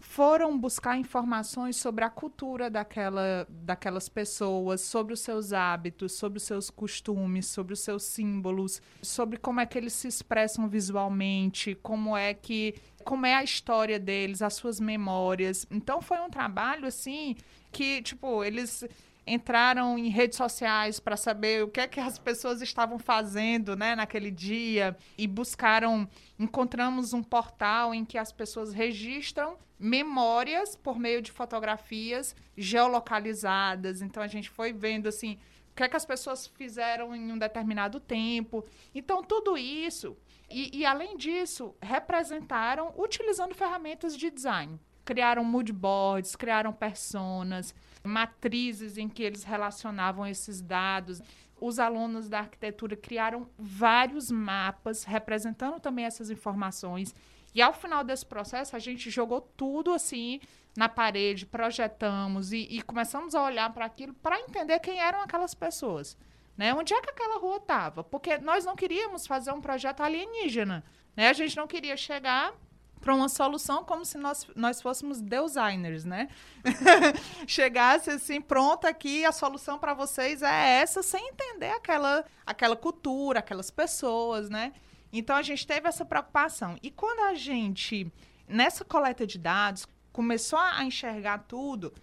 foram 0.10 0.58
buscar 0.58 0.98
informações 0.98 1.76
sobre 1.76 2.04
a 2.04 2.10
cultura 2.10 2.68
daquela, 2.68 3.46
daquelas 3.48 4.10
pessoas, 4.10 4.82
sobre 4.82 5.14
os 5.14 5.20
seus 5.20 5.54
hábitos, 5.54 6.14
sobre 6.14 6.38
os 6.38 6.44
seus 6.44 6.72
costumes, 6.72 7.46
sobre 7.46 7.74
os 7.74 7.82
seus 7.82 8.06
símbolos, 8.06 8.82
sobre 9.04 9.38
como 9.38 9.60
é 9.60 9.68
que 9.68 9.78
eles 9.78 9.94
se 9.94 10.08
expressam 10.08 10.68
visualmente, 10.68 11.76
como 11.76 12.18
é 12.18 12.34
que 12.34 12.74
como 13.06 13.26
é 13.26 13.36
a 13.36 13.44
história 13.44 14.00
deles, 14.00 14.42
as 14.42 14.56
suas 14.56 14.80
memórias. 14.80 15.68
Então 15.70 16.02
foi 16.02 16.20
um 16.20 16.30
trabalho 16.30 16.88
assim 16.88 17.36
que, 17.72 18.02
tipo, 18.02 18.44
eles 18.44 18.84
entraram 19.26 19.98
em 19.98 20.10
redes 20.10 20.38
sociais 20.38 21.00
para 21.00 21.16
saber 21.16 21.64
o 21.64 21.68
que 21.68 21.80
é 21.80 21.88
que 21.88 22.00
as 22.00 22.18
pessoas 22.18 22.62
estavam 22.62 22.98
fazendo, 22.98 23.76
né, 23.76 23.96
naquele 23.96 24.32
dia 24.32 24.98
e 25.18 25.28
buscaram, 25.28 26.08
encontramos 26.38 27.14
um 27.14 27.22
portal 27.22 27.94
em 27.94 28.04
que 28.04 28.18
as 28.18 28.32
pessoas 28.32 28.74
registram 28.74 29.58
memórias 29.80 30.76
por 30.76 31.00
meio 31.00 31.22
de 31.22 31.32
fotografias 31.32 32.36
geolocalizadas. 32.58 34.02
Então 34.02 34.22
a 34.22 34.28
gente 34.28 34.50
foi 34.50 34.74
vendo 34.74 35.08
assim, 35.08 35.38
o 35.72 35.76
que 35.76 35.84
é 35.84 35.88
que 35.88 35.96
as 35.96 36.06
pessoas 36.06 36.48
fizeram 36.48 37.16
em 37.16 37.32
um 37.32 37.38
determinado 37.38 38.00
tempo. 38.00 38.66
Então 38.94 39.24
tudo 39.24 39.58
isso 39.58 40.18
e, 40.50 40.80
e 40.80 40.86
além 40.86 41.16
disso, 41.16 41.76
representaram 41.82 42.94
utilizando 42.98 43.54
ferramentas 43.54 44.18
de 44.18 44.32
design 44.32 44.80
criaram 45.10 45.44
mood 45.44 45.74
boards, 45.74 46.36
criaram 46.36 46.72
personas, 46.72 47.74
matrizes 48.04 48.98
em 48.98 49.08
que 49.08 49.24
eles 49.24 49.44
relacionavam 49.44 50.26
esses 50.26 50.62
dados. 50.62 51.22
Os 51.60 51.80
alunos 51.80 52.30
da 52.30 52.40
arquitetura 52.40 52.96
criaram 52.96 53.50
vários 53.58 54.32
mapas 54.32 55.04
representando 55.04 55.80
também 55.80 56.06
essas 56.06 56.30
informações. 56.30 57.14
E 57.54 57.62
ao 57.62 57.74
final 57.74 58.04
desse 58.04 58.26
processo, 58.26 58.76
a 58.76 58.80
gente 58.80 59.10
jogou 59.10 59.42
tudo 59.42 59.92
assim 59.92 60.40
na 60.78 60.88
parede, 60.88 61.46
projetamos 61.46 62.54
e, 62.54 62.68
e 62.70 62.82
começamos 62.82 63.36
a 63.36 63.44
olhar 63.44 63.74
para 63.74 63.86
aquilo 63.86 64.14
para 64.14 64.40
entender 64.40 64.80
quem 64.80 65.00
eram 65.00 65.22
aquelas 65.22 65.54
pessoas. 65.54 66.18
Né? 66.56 66.74
Onde 66.74 66.94
é 66.94 67.02
que 67.02 67.10
aquela 67.10 67.40
rua 67.40 67.58
estava? 67.58 68.04
Porque 68.04 68.38
nós 68.38 68.66
não 68.66 68.76
queríamos 68.76 69.26
fazer 69.26 69.52
um 69.52 69.62
projeto 69.62 70.02
alienígena. 70.02 70.84
Né? 71.16 71.30
A 71.30 71.34
gente 71.34 71.56
não 71.58 71.68
queria 71.68 71.98
chegar 71.98 72.54
para 73.00 73.16
uma 73.16 73.30
solução 73.30 73.84
como 73.84 74.04
se 74.04 74.18
nós, 74.18 74.48
nós 74.56 74.82
fôssemos 74.82 75.22
designers, 75.22 76.04
né? 76.04 76.28
Chegasse 77.48 78.10
assim, 78.10 78.42
pronto 78.42 78.86
aqui, 78.86 79.24
a 79.26 79.32
solução 79.32 79.80
para 79.80 79.94
vocês 79.94 80.42
é 80.42 80.82
essa, 80.82 81.02
sem 81.02 81.30
entender 81.30 81.72
aquela, 81.72 82.26
aquela 82.46 82.76
cultura, 82.76 83.40
aquelas 83.40 83.72
pessoas, 83.72 84.50
né? 84.50 84.74
Então 85.12 85.36
a 85.36 85.42
gente 85.42 85.66
teve 85.66 85.88
essa 85.88 86.06
preocupação. 86.06 86.78
E 86.84 86.92
quando 86.92 87.22
a 87.22 87.34
gente, 87.34 88.12
nessa 88.48 88.84
coleta 88.84 89.26
de 89.26 89.40
dados, 89.40 89.88
começou 90.12 90.60
a 90.60 90.84
enxergar 90.84 91.40
tudo, 91.48 91.94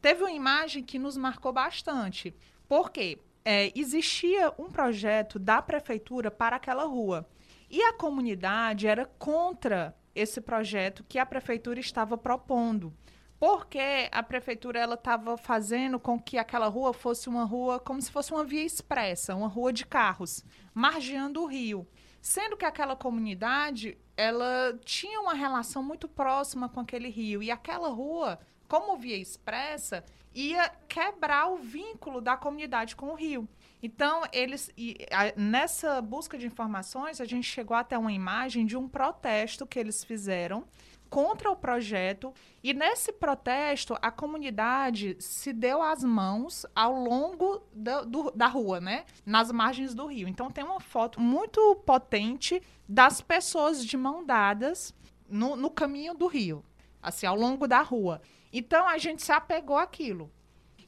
teve 0.00 0.22
uma 0.22 0.32
imagem 0.32 0.82
que 0.84 0.98
nos 0.98 1.16
marcou 1.16 1.52
bastante. 1.52 2.34
Por 2.68 2.90
quê? 2.90 3.18
É, 3.44 3.72
existia 3.74 4.52
um 4.58 4.70
projeto 4.70 5.38
da 5.38 5.60
prefeitura 5.60 6.30
para 6.30 6.56
aquela 6.56 6.84
rua. 6.84 7.28
E 7.68 7.82
a 7.82 7.92
comunidade 7.94 8.86
era 8.86 9.06
contra 9.18 9.96
esse 10.14 10.40
projeto 10.40 11.04
que 11.08 11.18
a 11.18 11.26
prefeitura 11.26 11.80
estava 11.80 12.16
propondo. 12.16 12.92
Porque 13.38 14.08
a 14.12 14.22
prefeitura 14.22 14.78
ela 14.78 14.94
estava 14.94 15.36
fazendo 15.36 15.98
com 15.98 16.16
que 16.20 16.38
aquela 16.38 16.68
rua 16.68 16.92
fosse 16.92 17.28
uma 17.28 17.44
rua 17.44 17.80
como 17.80 18.00
se 18.00 18.10
fosse 18.10 18.32
uma 18.32 18.44
via 18.44 18.62
expressa, 18.62 19.34
uma 19.34 19.48
rua 19.48 19.72
de 19.72 19.84
carros, 19.84 20.44
margeando 20.72 21.42
o 21.42 21.46
rio. 21.46 21.86
Sendo 22.20 22.56
que 22.56 22.64
aquela 22.64 22.94
comunidade 22.94 23.98
ela 24.16 24.78
tinha 24.84 25.20
uma 25.20 25.34
relação 25.34 25.82
muito 25.82 26.06
próxima 26.06 26.68
com 26.68 26.78
aquele 26.78 27.08
rio 27.08 27.42
e 27.42 27.50
aquela 27.50 27.88
rua, 27.88 28.38
como 28.68 28.96
via 28.96 29.16
expressa, 29.16 30.04
ia 30.32 30.68
quebrar 30.88 31.48
o 31.48 31.56
vínculo 31.56 32.20
da 32.20 32.36
comunidade 32.36 32.94
com 32.94 33.06
o 33.06 33.14
rio. 33.14 33.48
Então, 33.82 34.22
eles 34.32 34.70
e, 34.76 34.96
a, 35.10 35.38
nessa 35.38 36.00
busca 36.00 36.38
de 36.38 36.46
informações, 36.46 37.20
a 37.20 37.24
gente 37.24 37.48
chegou 37.48 37.76
até 37.76 37.98
uma 37.98 38.12
imagem 38.12 38.64
de 38.64 38.76
um 38.76 38.88
protesto 38.88 39.66
que 39.66 39.78
eles 39.78 40.04
fizeram 40.04 40.64
contra 41.10 41.50
o 41.50 41.56
projeto. 41.56 42.32
E 42.62 42.72
nesse 42.72 43.12
protesto, 43.12 43.94
a 44.00 44.10
comunidade 44.10 45.14
se 45.20 45.52
deu 45.52 45.82
as 45.82 46.02
mãos 46.02 46.64
ao 46.74 46.94
longo 46.94 47.62
da, 47.70 48.02
do, 48.02 48.30
da 48.30 48.46
rua, 48.46 48.80
né? 48.80 49.04
Nas 49.26 49.52
margens 49.52 49.94
do 49.94 50.06
rio. 50.06 50.26
Então 50.26 50.50
tem 50.50 50.64
uma 50.64 50.80
foto 50.80 51.20
muito 51.20 51.76
potente 51.84 52.62
das 52.88 53.20
pessoas 53.20 53.84
de 53.84 53.96
mão 53.96 54.24
dadas 54.24 54.94
no, 55.28 55.54
no 55.54 55.70
caminho 55.70 56.14
do 56.14 56.26
rio, 56.26 56.64
assim, 57.02 57.26
ao 57.26 57.36
longo 57.36 57.68
da 57.68 57.82
rua. 57.82 58.22
Então 58.50 58.88
a 58.88 58.96
gente 58.96 59.22
se 59.22 59.32
apegou 59.32 59.76
àquilo. 59.76 60.30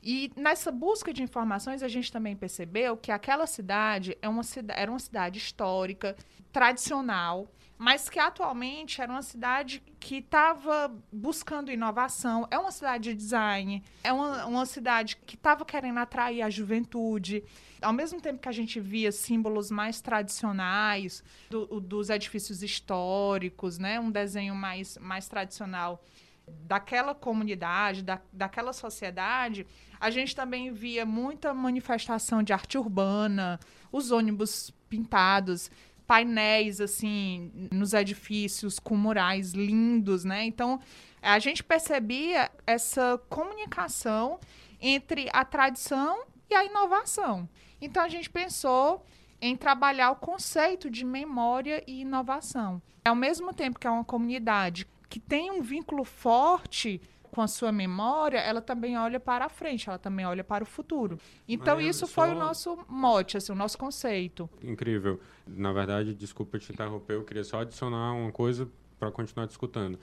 E 0.05 0.31
nessa 0.37 0.71
busca 0.71 1.15
de 1.15 1.23
informações, 1.23 1.83
a 1.83 1.89
gente 1.89 2.13
também 2.13 2.37
percebeu 2.37 2.95
que 2.95 3.11
aquela 3.11 3.47
cidade 3.47 4.19
é 4.21 4.29
uma 4.29 4.43
era 4.69 4.91
uma 4.91 4.99
cidade 4.99 5.39
histórica, 5.39 6.15
tradicional, 6.53 7.51
mas 7.79 8.11
que 8.11 8.19
atualmente 8.19 9.01
era 9.01 9.11
uma 9.11 9.23
cidade 9.23 9.83
que 9.99 10.17
estava 10.17 10.95
buscando 11.11 11.73
inovação. 11.73 12.47
É 12.51 12.59
uma 12.59 12.71
cidade 12.71 13.11
de 13.11 13.17
design, 13.17 13.83
é 14.05 14.13
uma, 14.13 14.45
uma 14.45 14.67
cidade 14.67 15.17
que 15.17 15.37
estava 15.37 15.65
querendo 15.65 15.99
atrair 15.99 16.43
a 16.43 16.51
juventude. 16.51 17.43
Ao 17.81 17.93
mesmo 17.93 18.21
tempo 18.21 18.41
que 18.41 18.49
a 18.49 18.53
gente 18.53 18.79
via 18.79 19.11
símbolos 19.11 19.71
mais 19.71 20.03
tradicionais 20.03 21.25
do, 21.49 21.81
dos 21.81 22.11
edifícios 22.11 22.63
históricos, 22.63 23.79
né? 23.79 23.99
um 23.99 24.11
desenho 24.11 24.55
mais, 24.55 24.99
mais 24.99 25.29
tradicional 25.29 26.05
daquela 26.47 27.15
comunidade, 27.15 28.03
da, 28.03 28.21
daquela 28.33 28.73
sociedade, 28.73 29.67
a 30.01 30.11
gente 30.11 30.35
também 30.35 30.73
via 30.73 31.07
muita 31.07 31.55
manifestação 31.55 32.43
de 32.43 32.53
arte 32.53 32.77
urbana, 32.77 33.59
os 33.91 34.11
ônibus 34.11 34.71
pintados, 34.89 35.71
painéis 36.07 36.81
assim 36.81 37.51
nos 37.73 37.95
edifícios 37.95 38.79
com 38.79 38.97
murais 38.97 39.53
lindos, 39.53 40.25
né? 40.25 40.45
Então 40.45 40.81
a 41.23 41.39
gente 41.39 41.65
percebia 41.65 42.51
essa 42.67 43.19
comunicação 43.29 44.39
entre 44.81 45.29
a 45.33 45.45
tradição 45.45 46.25
e 46.51 46.55
a 46.55 46.65
inovação. 46.65 47.49
Então 47.81 48.03
a 48.03 48.09
gente 48.09 48.29
pensou 48.29 49.05
em 49.41 49.57
trabalhar 49.57 50.11
o 50.11 50.17
conceito 50.17 50.91
de 50.91 51.05
memória 51.05 51.83
e 51.87 52.01
inovação. 52.01 52.81
Ao 53.05 53.15
mesmo 53.15 53.53
tempo 53.53 53.79
que 53.79 53.87
é 53.87 53.91
uma 53.91 54.05
comunidade 54.05 54.87
que 55.15 55.21
tem 55.21 55.49
um 55.49 55.63
vínculo 55.63 56.03
forte 56.03 57.01
com 57.31 57.41
a 57.41 57.47
sua 57.47 57.71
memória, 57.71 58.37
ela 58.37 58.61
também 58.61 58.99
olha 58.99 59.21
para 59.21 59.45
a 59.45 59.49
frente, 59.49 59.89
ela 59.89 59.97
também 59.97 60.27
olha 60.27 60.43
para 60.43 60.65
o 60.65 60.67
futuro. 60.67 61.21
Então, 61.47 61.77
Mas 61.77 61.87
isso 61.87 62.07
só... 62.09 62.23
foi 62.23 62.31
o 62.31 62.35
nosso 62.35 62.77
mote, 62.89 63.37
assim, 63.37 63.53
o 63.53 63.55
nosso 63.55 63.79
conceito. 63.79 64.51
Incrível. 64.61 65.21
Na 65.47 65.73
verdade, 65.73 66.15
desculpa 66.15 66.59
te 66.59 66.73
interromper, 66.73 67.15
eu 67.15 67.23
queria 67.23 67.45
só 67.45 67.61
adicionar 67.61 68.13
uma 68.13 68.33
coisa 68.33 68.69
para 68.99 69.09
continuar 69.13 69.47
discutindo. 69.47 70.01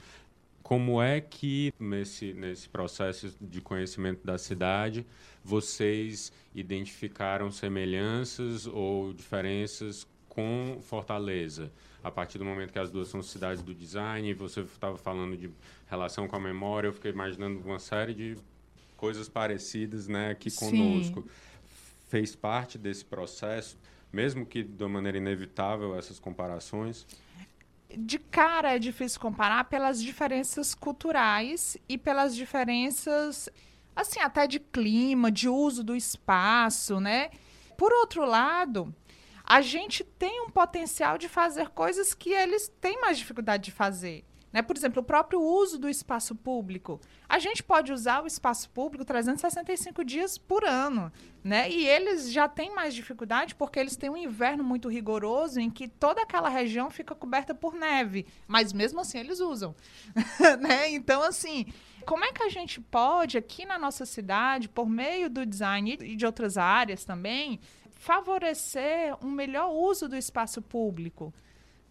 Como 0.63 1.01
é 1.01 1.19
que, 1.19 1.73
nesse, 1.77 2.31
nesse 2.31 2.69
processo 2.69 3.35
de 3.41 3.59
conhecimento 3.59 4.25
da 4.25 4.37
cidade, 4.37 5.05
vocês 5.43 6.31
identificaram 6.55 7.51
semelhanças 7.51 8.65
ou 8.65 9.11
diferenças 9.11 10.07
com 10.29 10.79
Fortaleza? 10.81 11.69
A 12.03 12.09
partir 12.09 12.37
do 12.37 12.45
momento 12.45 12.73
que 12.73 12.79
as 12.79 12.89
duas 12.89 13.07
são 13.07 13.21
cidades 13.21 13.61
do 13.61 13.73
design, 13.73 14.33
você 14.33 14.61
estava 14.61 14.97
falando 14.97 15.37
de 15.37 15.51
relação 15.89 16.27
com 16.27 16.35
a 16.35 16.39
memória, 16.39 16.87
eu 16.87 16.93
fiquei 16.93 17.11
imaginando 17.11 17.59
uma 17.59 17.79
série 17.79 18.13
de 18.13 18.37
coisas 18.97 19.29
parecidas 19.29 20.07
né, 20.07 20.31
aqui 20.31 20.49
Sim. 20.49 20.71
conosco. 20.71 21.27
Fez 22.07 22.35
parte 22.35 22.77
desse 22.77 23.05
processo, 23.05 23.77
mesmo 24.11 24.45
que 24.45 24.63
de 24.63 24.83
uma 24.83 24.89
maneira 24.89 25.17
inevitável 25.17 25.95
essas 25.95 26.19
comparações? 26.19 27.05
De 27.89 28.17
cara 28.17 28.75
é 28.75 28.79
difícil 28.79 29.19
comparar 29.19 29.65
pelas 29.65 30.01
diferenças 30.01 30.73
culturais 30.73 31.77
e 31.87 31.97
pelas 31.97 32.35
diferenças, 32.35 33.49
assim, 33.95 34.19
até 34.19 34.47
de 34.47 34.59
clima, 34.59 35.31
de 35.31 35.47
uso 35.47 35.83
do 35.83 35.95
espaço, 35.95 36.99
né? 36.99 37.29
Por 37.77 37.91
outro 37.93 38.25
lado, 38.25 38.93
a 39.51 39.59
gente 39.59 40.01
tem 40.01 40.39
um 40.39 40.49
potencial 40.49 41.17
de 41.17 41.27
fazer 41.27 41.67
coisas 41.71 42.13
que 42.13 42.29
eles 42.29 42.71
têm 42.79 43.01
mais 43.01 43.17
dificuldade 43.17 43.65
de 43.65 43.71
fazer. 43.71 44.23
Né? 44.53 44.61
Por 44.61 44.77
exemplo, 44.77 45.01
o 45.01 45.05
próprio 45.05 45.41
uso 45.41 45.77
do 45.77 45.89
espaço 45.89 46.33
público. 46.33 47.01
A 47.27 47.37
gente 47.37 47.61
pode 47.61 47.91
usar 47.91 48.23
o 48.23 48.27
espaço 48.27 48.69
público 48.69 49.03
365 49.03 50.05
dias 50.05 50.37
por 50.37 50.63
ano. 50.63 51.11
Né? 51.43 51.69
E 51.69 51.85
eles 51.85 52.31
já 52.31 52.47
têm 52.47 52.73
mais 52.73 52.95
dificuldade 52.95 53.53
porque 53.53 53.77
eles 53.77 53.97
têm 53.97 54.09
um 54.09 54.15
inverno 54.15 54.63
muito 54.63 54.87
rigoroso 54.87 55.59
em 55.59 55.69
que 55.69 55.85
toda 55.85 56.21
aquela 56.21 56.47
região 56.47 56.89
fica 56.89 57.13
coberta 57.13 57.53
por 57.53 57.73
neve. 57.73 58.25
Mas 58.47 58.71
mesmo 58.71 59.01
assim 59.01 59.19
eles 59.19 59.41
usam. 59.41 59.75
né? 60.61 60.89
Então, 60.91 61.21
assim, 61.23 61.65
como 62.05 62.23
é 62.23 62.31
que 62.31 62.43
a 62.43 62.49
gente 62.49 62.79
pode, 62.79 63.37
aqui 63.37 63.65
na 63.65 63.77
nossa 63.77 64.05
cidade, 64.05 64.69
por 64.69 64.87
meio 64.87 65.29
do 65.29 65.45
design 65.45 65.97
e 66.01 66.15
de 66.15 66.25
outras 66.25 66.57
áreas 66.57 67.03
também, 67.03 67.59
favorecer 68.01 69.15
um 69.23 69.29
melhor 69.29 69.71
uso 69.71 70.09
do 70.09 70.15
espaço 70.15 70.59
público, 70.59 71.31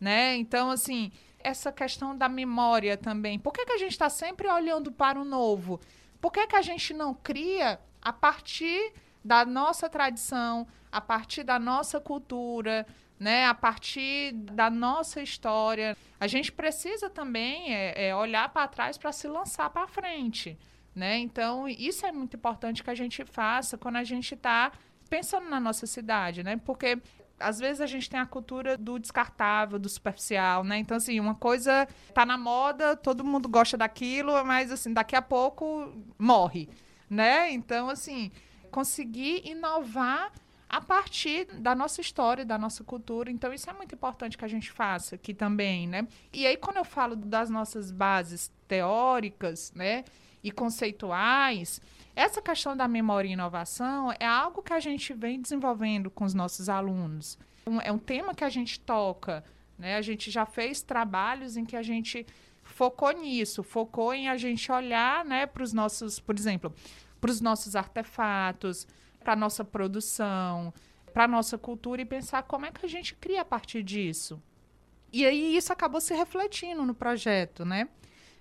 né? 0.00 0.34
Então, 0.36 0.68
assim, 0.68 1.12
essa 1.38 1.70
questão 1.70 2.18
da 2.18 2.28
memória 2.28 2.96
também. 2.96 3.38
Por 3.38 3.52
que, 3.52 3.64
que 3.64 3.72
a 3.72 3.78
gente 3.78 3.92
está 3.92 4.10
sempre 4.10 4.48
olhando 4.48 4.90
para 4.90 5.20
o 5.20 5.24
novo? 5.24 5.80
Por 6.20 6.32
que, 6.32 6.48
que 6.48 6.56
a 6.56 6.62
gente 6.62 6.92
não 6.92 7.14
cria 7.14 7.78
a 8.02 8.12
partir 8.12 8.92
da 9.24 9.44
nossa 9.44 9.88
tradição, 9.88 10.66
a 10.90 11.00
partir 11.00 11.44
da 11.44 11.60
nossa 11.60 12.00
cultura, 12.00 12.84
né? 13.16 13.46
A 13.46 13.54
partir 13.54 14.32
da 14.32 14.68
nossa 14.68 15.22
história. 15.22 15.96
A 16.18 16.26
gente 16.26 16.50
precisa 16.50 17.08
também 17.08 17.72
é, 17.72 18.08
é 18.08 18.16
olhar 18.16 18.48
para 18.48 18.66
trás 18.66 18.98
para 18.98 19.12
se 19.12 19.28
lançar 19.28 19.70
para 19.70 19.86
frente, 19.86 20.58
né? 20.92 21.18
Então, 21.18 21.68
isso 21.68 22.04
é 22.04 22.10
muito 22.10 22.34
importante 22.36 22.82
que 22.82 22.90
a 22.90 22.96
gente 22.96 23.24
faça 23.24 23.78
quando 23.78 23.96
a 23.96 24.04
gente 24.04 24.34
está 24.34 24.72
pensando 25.10 25.50
na 25.50 25.60
nossa 25.60 25.86
cidade, 25.86 26.42
né? 26.42 26.56
Porque 26.64 26.98
às 27.38 27.58
vezes 27.58 27.80
a 27.80 27.86
gente 27.86 28.08
tem 28.08 28.20
a 28.20 28.26
cultura 28.26 28.76
do 28.76 28.98
descartável, 28.98 29.78
do 29.78 29.88
superficial, 29.88 30.62
né? 30.62 30.78
Então, 30.78 30.96
assim, 30.96 31.18
uma 31.18 31.34
coisa 31.34 31.88
tá 32.14 32.24
na 32.24 32.38
moda, 32.38 32.94
todo 32.94 33.24
mundo 33.24 33.48
gosta 33.48 33.76
daquilo, 33.76 34.44
mas, 34.44 34.70
assim, 34.70 34.92
daqui 34.92 35.16
a 35.16 35.22
pouco 35.22 35.92
morre, 36.18 36.68
né? 37.08 37.50
Então, 37.50 37.88
assim, 37.88 38.30
conseguir 38.70 39.42
inovar 39.44 40.30
a 40.68 40.80
partir 40.80 41.46
da 41.46 41.74
nossa 41.74 42.00
história, 42.00 42.44
da 42.44 42.56
nossa 42.56 42.84
cultura. 42.84 43.30
Então, 43.30 43.52
isso 43.52 43.68
é 43.68 43.72
muito 43.72 43.94
importante 43.94 44.38
que 44.38 44.44
a 44.44 44.48
gente 44.48 44.70
faça 44.70 45.16
aqui 45.16 45.34
também, 45.34 45.88
né? 45.88 46.06
E 46.32 46.46
aí, 46.46 46.56
quando 46.56 46.76
eu 46.76 46.84
falo 46.84 47.16
das 47.16 47.50
nossas 47.50 47.90
bases 47.90 48.52
teóricas, 48.68 49.72
né, 49.74 50.04
e 50.42 50.50
conceituais, 50.50 51.80
essa 52.14 52.42
questão 52.42 52.76
da 52.76 52.88
memória 52.88 53.28
e 53.28 53.32
inovação 53.32 54.12
é 54.18 54.26
algo 54.26 54.62
que 54.62 54.72
a 54.72 54.80
gente 54.80 55.12
vem 55.12 55.40
desenvolvendo 55.40 56.10
com 56.10 56.24
os 56.24 56.34
nossos 56.34 56.68
alunos. 56.68 57.38
É 57.82 57.92
um 57.92 57.98
tema 57.98 58.34
que 58.34 58.44
a 58.44 58.48
gente 58.48 58.80
toca, 58.80 59.44
né? 59.78 59.96
A 59.96 60.02
gente 60.02 60.30
já 60.30 60.44
fez 60.44 60.82
trabalhos 60.82 61.56
em 61.56 61.64
que 61.64 61.76
a 61.76 61.82
gente 61.82 62.26
focou 62.62 63.10
nisso, 63.12 63.62
focou 63.62 64.14
em 64.14 64.28
a 64.28 64.36
gente 64.36 64.70
olhar, 64.70 65.24
né, 65.24 65.46
para 65.46 65.62
os 65.62 65.72
nossos, 65.72 66.20
por 66.20 66.36
exemplo, 66.36 66.72
para 67.20 67.30
os 67.30 67.40
nossos 67.40 67.76
artefatos, 67.76 68.86
para 69.18 69.34
a 69.34 69.36
nossa 69.36 69.64
produção, 69.64 70.72
para 71.12 71.24
a 71.24 71.28
nossa 71.28 71.58
cultura 71.58 72.00
e 72.00 72.04
pensar 72.04 72.42
como 72.44 72.66
é 72.66 72.70
que 72.70 72.84
a 72.84 72.88
gente 72.88 73.14
cria 73.14 73.42
a 73.42 73.44
partir 73.44 73.82
disso. 73.82 74.40
E 75.12 75.26
aí 75.26 75.56
isso 75.56 75.72
acabou 75.72 76.00
se 76.00 76.14
refletindo 76.14 76.84
no 76.84 76.94
projeto, 76.94 77.64
né? 77.64 77.88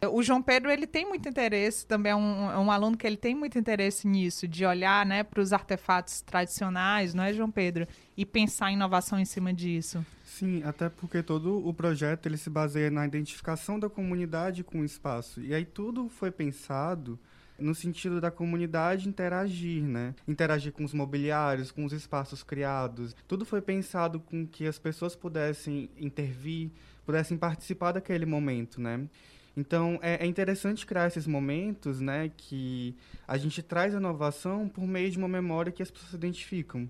O 0.07 0.23
João 0.23 0.41
Pedro 0.41 0.71
ele 0.71 0.88
tem 0.88 1.05
muito 1.05 1.27
interesse, 1.27 1.85
também 1.85 2.12
é 2.12 2.15
um, 2.15 2.51
é 2.51 2.57
um 2.57 2.71
aluno 2.71 2.95
que 2.95 3.05
ele 3.05 3.17
tem 3.17 3.35
muito 3.35 3.59
interesse 3.59 4.07
nisso, 4.07 4.47
de 4.47 4.65
olhar 4.65 5.05
né, 5.05 5.23
para 5.23 5.41
os 5.41 5.51
artefatos 5.51 6.21
tradicionais, 6.21 7.13
não 7.13 7.23
é, 7.23 7.33
João 7.33 7.51
Pedro? 7.51 7.85
E 8.15 8.25
pensar 8.25 8.71
inovação 8.71 9.19
em 9.19 9.25
cima 9.25 9.53
disso. 9.53 10.05
Sim, 10.23 10.63
até 10.63 10.88
porque 10.88 11.21
todo 11.21 11.67
o 11.67 11.73
projeto 11.73 12.27
ele 12.27 12.38
se 12.38 12.49
baseia 12.49 12.89
na 12.89 13.05
identificação 13.05 13.77
da 13.77 13.89
comunidade 13.89 14.63
com 14.63 14.79
o 14.79 14.85
espaço. 14.85 15.41
E 15.41 15.53
aí 15.53 15.65
tudo 15.65 16.07
foi 16.07 16.31
pensado 16.31 17.19
no 17.59 17.75
sentido 17.75 18.21
da 18.21 18.31
comunidade 18.31 19.09
interagir, 19.09 19.83
né? 19.83 20.15
Interagir 20.25 20.71
com 20.71 20.85
os 20.85 20.93
mobiliários, 20.93 21.71
com 21.71 21.83
os 21.83 21.91
espaços 21.91 22.41
criados. 22.41 23.13
Tudo 23.27 23.45
foi 23.45 23.62
pensado 23.62 24.19
com 24.19 24.47
que 24.47 24.65
as 24.65 24.79
pessoas 24.79 25.15
pudessem 25.15 25.89
intervir, 25.97 26.71
pudessem 27.05 27.38
participar 27.38 27.91
daquele 27.91 28.25
momento, 28.25 28.79
né? 28.79 29.07
Então, 29.55 29.99
é, 30.01 30.23
é, 30.23 30.25
interessante 30.25 30.85
criar 30.85 31.07
esses 31.07 31.27
momentos, 31.27 31.99
né, 31.99 32.31
que 32.35 32.95
a 33.27 33.38
gente 33.38 33.62
traz 33.62 33.93
a 33.93 33.97
inovação 33.97 34.67
por 34.69 34.85
meio 34.85 35.12
de 35.12 35.17
uma 35.17 35.27
memória 35.27 35.71
que 35.71 35.83
as 35.83 35.91
pessoas 35.91 36.13
identificam 36.13 36.89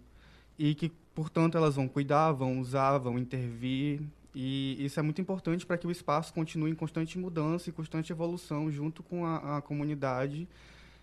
e 0.58 0.76
que, 0.76 0.92
portanto, 1.16 1.58
elas 1.58 1.76
vão 1.76 1.88
cuidar, 1.88 2.32
vão 2.32 2.60
usar, 2.60 2.98
vão 2.98 3.18
intervir. 3.18 4.02
E 4.36 4.78
isso 4.86 5.00
é 5.00 5.04
muito 5.04 5.22
importante 5.22 5.66
para 5.66 5.78
que 5.78 5.88
o 5.88 5.92
espaço 5.92 6.34
continue 6.34 6.70
em 6.70 6.76
constante 6.76 7.18
mudança 7.18 7.70
e 7.70 7.74
constante 7.74 8.12
evolução 8.12 8.70
junto 8.72 9.02
com 9.02 9.26
a, 9.26 9.58
a 9.58 9.62
comunidade, 9.62 10.48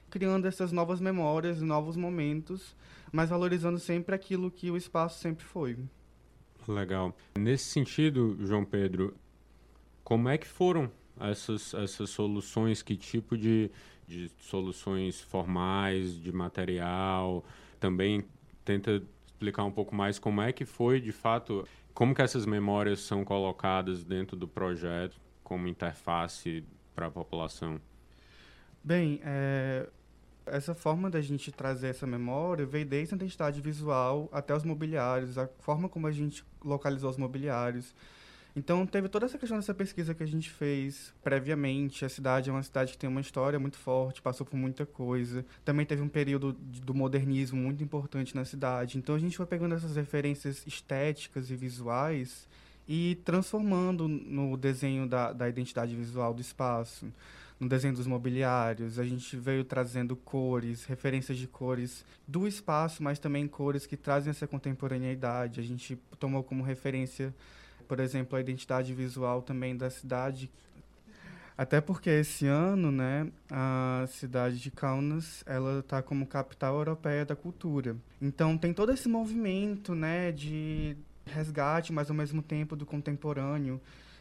criando 0.08 0.46
essas 0.46 0.70
novas 0.70 1.00
memórias, 1.00 1.60
novos 1.60 1.96
momentos, 1.96 2.76
mas 3.10 3.30
valorizando 3.30 3.78
sempre 3.78 4.14
aquilo 4.14 4.50
que 4.50 4.70
o 4.70 4.76
espaço 4.76 5.20
sempre 5.20 5.44
foi. 5.44 5.76
Legal. 6.68 7.16
Nesse 7.38 7.64
sentido, 7.64 8.36
João 8.40 8.64
Pedro, 8.64 9.14
como 10.04 10.28
é 10.28 10.38
que 10.38 10.46
foram 10.46 10.90
essas, 11.20 11.74
essas 11.74 12.10
soluções, 12.10 12.82
que 12.82 12.96
tipo 12.96 13.36
de, 13.36 13.70
de 14.06 14.30
soluções 14.40 15.20
formais, 15.20 16.20
de 16.20 16.32
material, 16.32 17.44
também 17.80 18.24
tenta 18.64 19.02
explicar 19.26 19.64
um 19.64 19.70
pouco 19.70 19.94
mais 19.94 20.18
como 20.18 20.40
é 20.40 20.52
que 20.52 20.64
foi, 20.64 21.00
de 21.00 21.12
fato, 21.12 21.66
como 21.94 22.14
que 22.14 22.22
essas 22.22 22.46
memórias 22.46 23.00
são 23.00 23.24
colocadas 23.24 24.04
dentro 24.04 24.36
do 24.36 24.48
projeto 24.48 25.20
como 25.42 25.68
interface 25.68 26.64
para 26.94 27.06
a 27.06 27.10
população? 27.10 27.80
Bem, 28.82 29.20
é, 29.24 29.88
essa 30.46 30.74
forma 30.74 31.10
da 31.10 31.20
gente 31.20 31.50
trazer 31.50 31.88
essa 31.88 32.06
memória 32.06 32.64
veio 32.64 32.86
desde 32.86 33.14
a 33.14 33.16
identidade 33.16 33.60
visual 33.60 34.28
até 34.32 34.54
os 34.54 34.64
mobiliários, 34.64 35.36
a 35.36 35.48
forma 35.58 35.88
como 35.88 36.06
a 36.06 36.12
gente 36.12 36.44
localizou 36.64 37.10
os 37.10 37.16
mobiliários, 37.16 37.94
então, 38.56 38.86
teve 38.86 39.06
toda 39.06 39.26
essa 39.26 39.36
questão 39.36 39.58
dessa 39.58 39.74
pesquisa 39.74 40.14
que 40.14 40.22
a 40.22 40.26
gente 40.26 40.48
fez 40.48 41.12
previamente. 41.22 42.06
A 42.06 42.08
cidade 42.08 42.48
é 42.48 42.52
uma 42.52 42.62
cidade 42.62 42.92
que 42.92 42.98
tem 42.98 43.08
uma 43.08 43.20
história 43.20 43.58
muito 43.58 43.76
forte, 43.76 44.22
passou 44.22 44.46
por 44.46 44.56
muita 44.56 44.86
coisa. 44.86 45.44
Também 45.62 45.84
teve 45.84 46.00
um 46.00 46.08
período 46.08 46.54
do 46.54 46.94
modernismo 46.94 47.60
muito 47.60 47.84
importante 47.84 48.34
na 48.34 48.46
cidade. 48.46 48.96
Então, 48.96 49.14
a 49.14 49.18
gente 49.18 49.36
foi 49.36 49.44
pegando 49.44 49.74
essas 49.74 49.94
referências 49.94 50.66
estéticas 50.66 51.50
e 51.50 51.54
visuais 51.54 52.48
e 52.88 53.16
transformando 53.24 54.08
no 54.08 54.56
desenho 54.56 55.06
da, 55.06 55.32
da 55.34 55.48
identidade 55.48 55.94
visual 55.94 56.32
do 56.32 56.40
espaço. 56.40 57.06
no 57.58 57.68
desenho 57.68 57.94
dos 57.94 58.06
mobiliários. 58.06 58.98
A 58.98 59.04
gente 59.04 59.36
veio 59.36 59.64
trazendo 59.64 60.14
cores, 60.16 60.84
referências 60.84 61.38
de 61.38 61.46
cores 61.46 62.04
do 62.26 62.46
espaço, 62.46 63.02
mas 63.02 63.18
também 63.18 63.46
cores 63.48 63.86
que 63.86 63.96
trazem 63.96 64.30
essa 64.30 64.46
contemporaneidade. 64.46 65.60
A 65.60 65.62
gente 65.62 65.96
tomou 66.18 66.42
como 66.42 66.62
referência, 66.62 67.34
por 67.86 68.00
exemplo, 68.00 68.36
a 68.36 68.40
identidade 68.40 68.92
visual 68.92 69.42
também 69.42 69.76
da 69.76 69.88
cidade. 69.90 70.50
Até 71.58 71.80
porque 71.80 72.10
esse 72.10 72.46
ano, 72.46 72.92
né, 72.92 73.28
a 73.50 74.04
cidade 74.08 74.58
de 74.58 74.70
Kaunas, 74.70 75.42
ela 75.46 75.78
está 75.80 76.02
como 76.02 76.26
capital 76.26 76.76
europeia 76.76 77.24
da 77.24 77.34
cultura. 77.34 77.96
Então 78.20 78.58
tem 78.58 78.74
todo 78.74 78.92
esse 78.92 79.08
movimento, 79.08 79.94
né, 79.94 80.30
de 80.32 80.96
resgate, 81.24 81.92
mas 81.92 82.10
ao 82.10 82.16
mesmo 82.16 82.42
tempo 82.42 82.76
do 82.76 82.84
contemporâneo. 82.84 83.80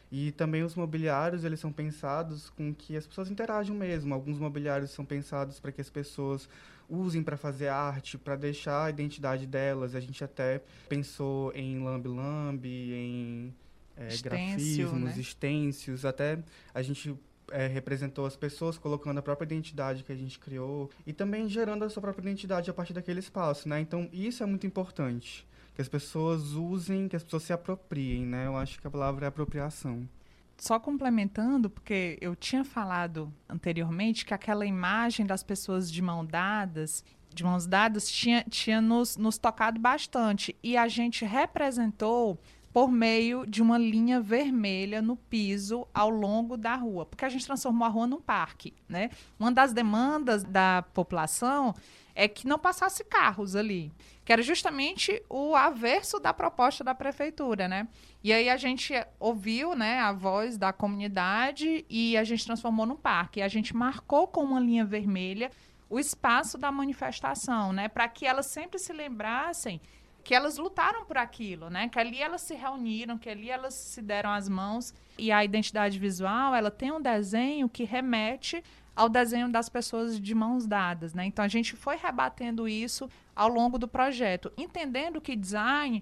E 0.10 0.32
também 0.32 0.64
os 0.64 0.76
mobiliários, 0.76 1.44
eles 1.44 1.60
são 1.60 1.74
pensados 1.74 2.50
com 2.52 2.74
que 2.74 2.96
as 2.96 3.06
pessoas 3.06 3.30
interajam 3.30 3.76
mesmo. 3.76 4.14
Alguns 4.14 4.40
mobiliários 4.40 4.92
são 4.92 5.04
pensados 5.04 5.60
para 5.60 5.74
que 5.74 5.82
as 5.82 5.90
pessoas 5.90 6.48
usem 6.90 7.24
para 7.24 7.38
fazer 7.38 7.68
arte, 7.68 8.18
para 8.18 8.36
deixar 8.36 8.86
a 8.86 8.90
identidade 8.90 9.46
delas. 9.46 9.96
A 9.96 10.00
gente 10.00 10.24
até 10.24 10.62
pensou 10.88 11.52
em 11.54 11.80
lambe-lambe, 11.80 12.94
em 12.94 13.54
é, 13.98 14.08
Estêncil, 14.08 14.24
grafismos, 14.24 15.16
né? 15.16 15.22
estêncios, 15.22 16.06
até 16.06 16.40
a 16.74 16.82
gente 16.82 17.16
é, 17.52 17.68
representou 17.68 18.26
as 18.26 18.36
pessoas 18.36 18.78
colocando 18.78 19.18
a 19.18 19.22
própria 19.22 19.46
identidade 19.46 20.04
que 20.04 20.12
a 20.12 20.16
gente 20.16 20.40
criou 20.40 20.90
e 21.06 21.14
também 21.14 21.48
gerando 21.48 21.84
a 21.84 21.90
sua 21.90 22.02
própria 22.02 22.24
identidade 22.24 22.70
a 22.70 22.74
partir 22.74 22.94
daquele 22.94 23.20
espaço, 23.20 23.70
né? 23.70 23.80
Então 23.80 24.10
isso 24.12 24.44
é 24.44 24.46
muito 24.46 24.68
importante, 24.68 25.48
que 25.76 25.82
as 25.82 25.88
pessoas 25.88 26.54
usem, 26.54 27.08
que 27.08 27.16
as 27.16 27.24
pessoas 27.24 27.44
se 27.44 27.54
apropriem, 27.54 28.26
né? 28.26 28.48
Eu 28.48 28.58
acho 28.58 28.80
que 28.80 28.88
a 28.88 28.92
palavra 28.92 29.26
é 29.26 29.30
apropriação. 29.30 30.08
Só 30.58 30.80
complementando, 30.80 31.70
porque 31.70 32.18
eu 32.22 32.36
tinha 32.36 32.64
falado 32.64 33.32
anteriormente 33.48 34.26
que 34.26 34.34
aquela 34.34 34.66
imagem 34.66 35.26
das 35.26 35.44
pessoas 35.44 35.92
de 35.92 36.02
mão 36.02 36.26
dadas, 36.26 37.04
de 37.34 37.44
mãos 37.44 37.68
dadas, 37.68 38.10
tinha, 38.10 38.44
tinha 38.50 38.80
nos, 38.80 39.18
nos 39.18 39.38
tocado 39.38 39.80
bastante. 39.80 40.56
E 40.64 40.78
a 40.78 40.88
gente 40.88 41.26
representou 41.26 42.40
por 42.76 42.92
meio 42.92 43.46
de 43.46 43.62
uma 43.62 43.78
linha 43.78 44.20
vermelha 44.20 45.02
no 45.02 45.16
piso 45.16 45.88
ao 45.94 46.10
longo 46.10 46.58
da 46.58 46.76
rua, 46.76 47.06
porque 47.06 47.24
a 47.24 47.30
gente 47.30 47.46
transformou 47.46 47.86
a 47.86 47.90
rua 47.90 48.06
num 48.06 48.20
parque, 48.20 48.74
né? 48.90 49.12
Uma 49.40 49.50
das 49.50 49.72
demandas 49.72 50.44
da 50.44 50.84
população 50.94 51.74
é 52.16 52.28
que 52.30 52.48
não 52.48 52.58
passasse 52.58 53.04
carros 53.04 53.56
ali, 53.56 53.92
que 54.24 54.32
era 54.32 54.42
justamente 54.42 55.22
o 55.30 55.56
averso 55.56 56.20
da 56.20 56.34
proposta 56.34 56.84
da 56.84 56.96
prefeitura, 56.96 57.68
né? 57.68 57.88
E 58.24 58.32
aí 58.32 58.50
a 58.50 58.58
gente 58.58 58.94
ouviu, 59.20 59.76
né, 59.76 60.00
a 60.00 60.14
voz 60.14 60.58
da 60.58 60.72
comunidade 60.72 61.86
e 61.90 62.18
a 62.18 62.24
gente 62.24 62.46
transformou 62.46 62.86
num 62.86 62.96
parque. 62.96 63.40
E 63.40 63.44
a 63.44 63.48
gente 63.48 63.76
marcou 63.76 64.28
com 64.28 64.44
uma 64.44 64.60
linha 64.60 64.86
vermelha 64.86 65.52
o 65.88 66.00
espaço 66.00 66.58
da 66.58 66.72
manifestação, 66.72 67.72
né, 67.72 67.88
para 67.88 68.08
que 68.08 68.26
elas 68.26 68.48
sempre 68.48 68.80
se 68.80 68.92
lembrassem 68.92 69.80
que 70.26 70.34
elas 70.34 70.58
lutaram 70.58 71.06
por 71.06 71.20
aquilo, 71.20 71.70
né? 71.70 71.88
Que 71.88 72.00
ali 72.00 72.20
elas 72.20 72.42
se 72.42 72.56
reuniram, 72.56 73.16
que 73.16 73.30
ali 73.30 73.52
elas 73.52 73.76
se 73.76 74.02
deram 74.02 74.32
as 74.32 74.50
mãos. 74.50 74.92
E 75.20 75.32
a 75.32 75.46
identidade 75.46 76.00
visual, 76.00 76.56
ela 76.56 76.72
tem 76.72 76.92
um 76.92 77.00
desenho 77.00 77.70
que 77.70 77.84
remete 77.84 78.64
ao 78.96 79.10
desenho 79.10 79.50
das 79.50 79.68
pessoas 79.70 80.20
de 80.20 80.34
mãos 80.34 80.66
dadas, 80.66 81.14
né? 81.14 81.26
Então 81.26 81.44
a 81.44 81.48
gente 81.48 81.76
foi 81.76 81.98
rebatendo 81.98 82.68
isso 82.68 83.10
ao 83.36 83.50
longo 83.50 83.78
do 83.78 83.88
projeto, 83.88 84.52
entendendo 84.58 85.20
que 85.20 85.36
design 85.36 86.02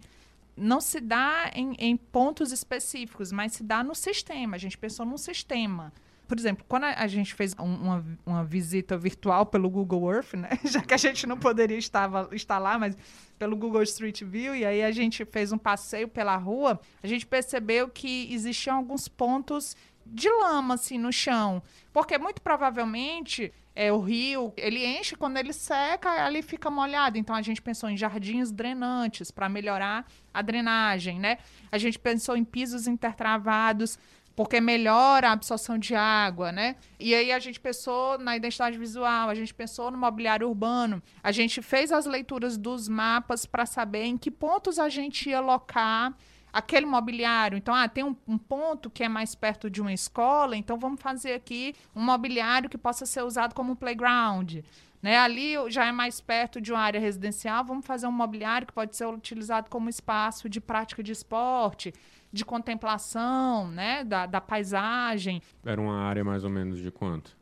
não 0.55 0.79
se 0.79 0.99
dá 0.99 1.49
em, 1.55 1.73
em 1.79 1.97
pontos 1.97 2.51
específicos, 2.51 3.31
mas 3.31 3.53
se 3.53 3.63
dá 3.63 3.83
no 3.83 3.95
sistema. 3.95 4.55
A 4.55 4.59
gente 4.59 4.77
pensou 4.77 5.05
num 5.05 5.17
sistema. 5.17 5.91
Por 6.27 6.39
exemplo, 6.39 6.63
quando 6.67 6.85
a, 6.85 7.05
gente 7.07 7.33
fez 7.33 7.53
um- 7.59 7.63
uma, 7.63 8.05
uma 8.25 8.43
visita 8.45 8.97
virtual 8.97 9.45
pelo 9.45 9.69
Google 9.69 10.11
Earth, 10.11 10.33
né? 10.33 10.49
já 10.63 10.81
que 10.81 10.93
a 10.93 10.97
gente 10.97 11.27
não 11.27 11.37
poderia 11.37 11.77
estar, 11.77 12.09
estar 12.31 12.59
lá, 12.59 12.79
mas 12.79 12.97
pelo 13.37 13.55
Google 13.55 13.83
Street 13.83 14.23
View, 14.23 14.55
e 14.55 14.63
aí 14.65 14.83
a 14.83 14.91
gente 14.91 15.25
fez 15.25 15.51
um 15.51 15.57
passeio 15.57 16.07
pela 16.07 16.37
rua, 16.37 16.79
a 17.01 17.07
gente 17.07 17.25
percebeu 17.25 17.89
que 17.89 18.31
existiam 18.33 18.77
alguns 18.77 19.07
pontos 19.07 19.75
de 20.05 20.29
lama 20.29 20.75
assim 20.75 20.97
no 20.97 21.11
chão, 21.11 21.61
porque 21.91 22.17
muito 22.17 22.41
provavelmente 22.41 23.51
é 23.75 23.91
o 23.91 23.99
rio, 23.99 24.53
ele 24.55 24.85
enche 24.85 25.15
quando 25.15 25.37
ele 25.37 25.51
seca, 25.51 26.23
ali 26.23 26.41
fica 26.41 26.69
molhado. 26.69 27.17
Então 27.17 27.35
a 27.35 27.41
gente 27.41 27.61
pensou 27.61 27.89
em 27.89 27.97
jardins 27.97 28.51
drenantes 28.51 29.31
para 29.31 29.49
melhorar 29.49 30.05
a 30.33 30.41
drenagem, 30.41 31.19
né? 31.19 31.39
A 31.71 31.77
gente 31.77 31.97
pensou 31.97 32.37
em 32.37 32.43
pisos 32.43 32.87
intertravados 32.87 33.97
porque 34.35 34.59
melhora 34.59 35.29
a 35.29 35.31
absorção 35.31 35.77
de 35.77 35.95
água, 35.95 36.51
né? 36.51 36.75
E 36.99 37.13
aí 37.13 37.31
a 37.31 37.39
gente 37.39 37.59
pensou 37.59 38.17
na 38.17 38.35
identidade 38.35 38.77
visual, 38.77 39.29
a 39.29 39.35
gente 39.35 39.53
pensou 39.53 39.91
no 39.91 39.97
mobiliário 39.97 40.47
urbano, 40.47 41.01
a 41.21 41.31
gente 41.31 41.61
fez 41.61 41.91
as 41.91 42.05
leituras 42.05 42.57
dos 42.57 42.87
mapas 42.87 43.45
para 43.45 43.65
saber 43.65 44.03
em 44.05 44.17
que 44.17 44.31
pontos 44.31 44.79
a 44.79 44.89
gente 44.89 45.29
ia 45.29 45.37
alocar 45.37 46.15
aquele 46.53 46.85
mobiliário. 46.85 47.57
Então, 47.57 47.73
ah, 47.73 47.89
tem 47.89 48.03
um, 48.03 48.15
um 48.27 48.37
ponto 48.37 48.89
que 48.89 49.03
é 49.03 49.09
mais 49.09 49.33
perto 49.33 49.69
de 49.69 49.81
uma 49.81 49.91
escola, 49.91 50.55
então 50.55 50.77
vamos 50.77 51.01
fazer 51.01 51.33
aqui 51.33 51.73
um 51.95 52.01
mobiliário 52.01 52.69
que 52.69 52.77
possa 52.77 53.07
ser 53.07 53.23
usado 53.23 53.55
como 53.55 53.75
playground. 53.75 54.59
Né? 55.01 55.17
Ali 55.17 55.55
já 55.69 55.85
é 55.85 55.91
mais 55.91 56.21
perto 56.21 56.61
de 56.61 56.71
uma 56.71 56.79
área 56.79 56.99
residencial, 56.99 57.65
vamos 57.65 57.85
fazer 57.85 58.05
um 58.05 58.11
mobiliário 58.11 58.67
que 58.67 58.71
pode 58.71 58.95
ser 58.95 59.05
utilizado 59.07 59.69
como 59.69 59.89
espaço 59.89 60.47
de 60.47 60.61
prática 60.61 61.01
de 61.01 61.11
esporte, 61.11 61.91
de 62.31 62.45
contemplação, 62.45 63.67
né? 63.69 64.03
da, 64.03 64.27
da 64.27 64.39
paisagem. 64.39 65.41
Era 65.65 65.81
uma 65.81 65.97
área 65.97 66.23
mais 66.23 66.43
ou 66.43 66.49
menos 66.49 66.79
de 66.79 66.91
quanto? 66.91 67.35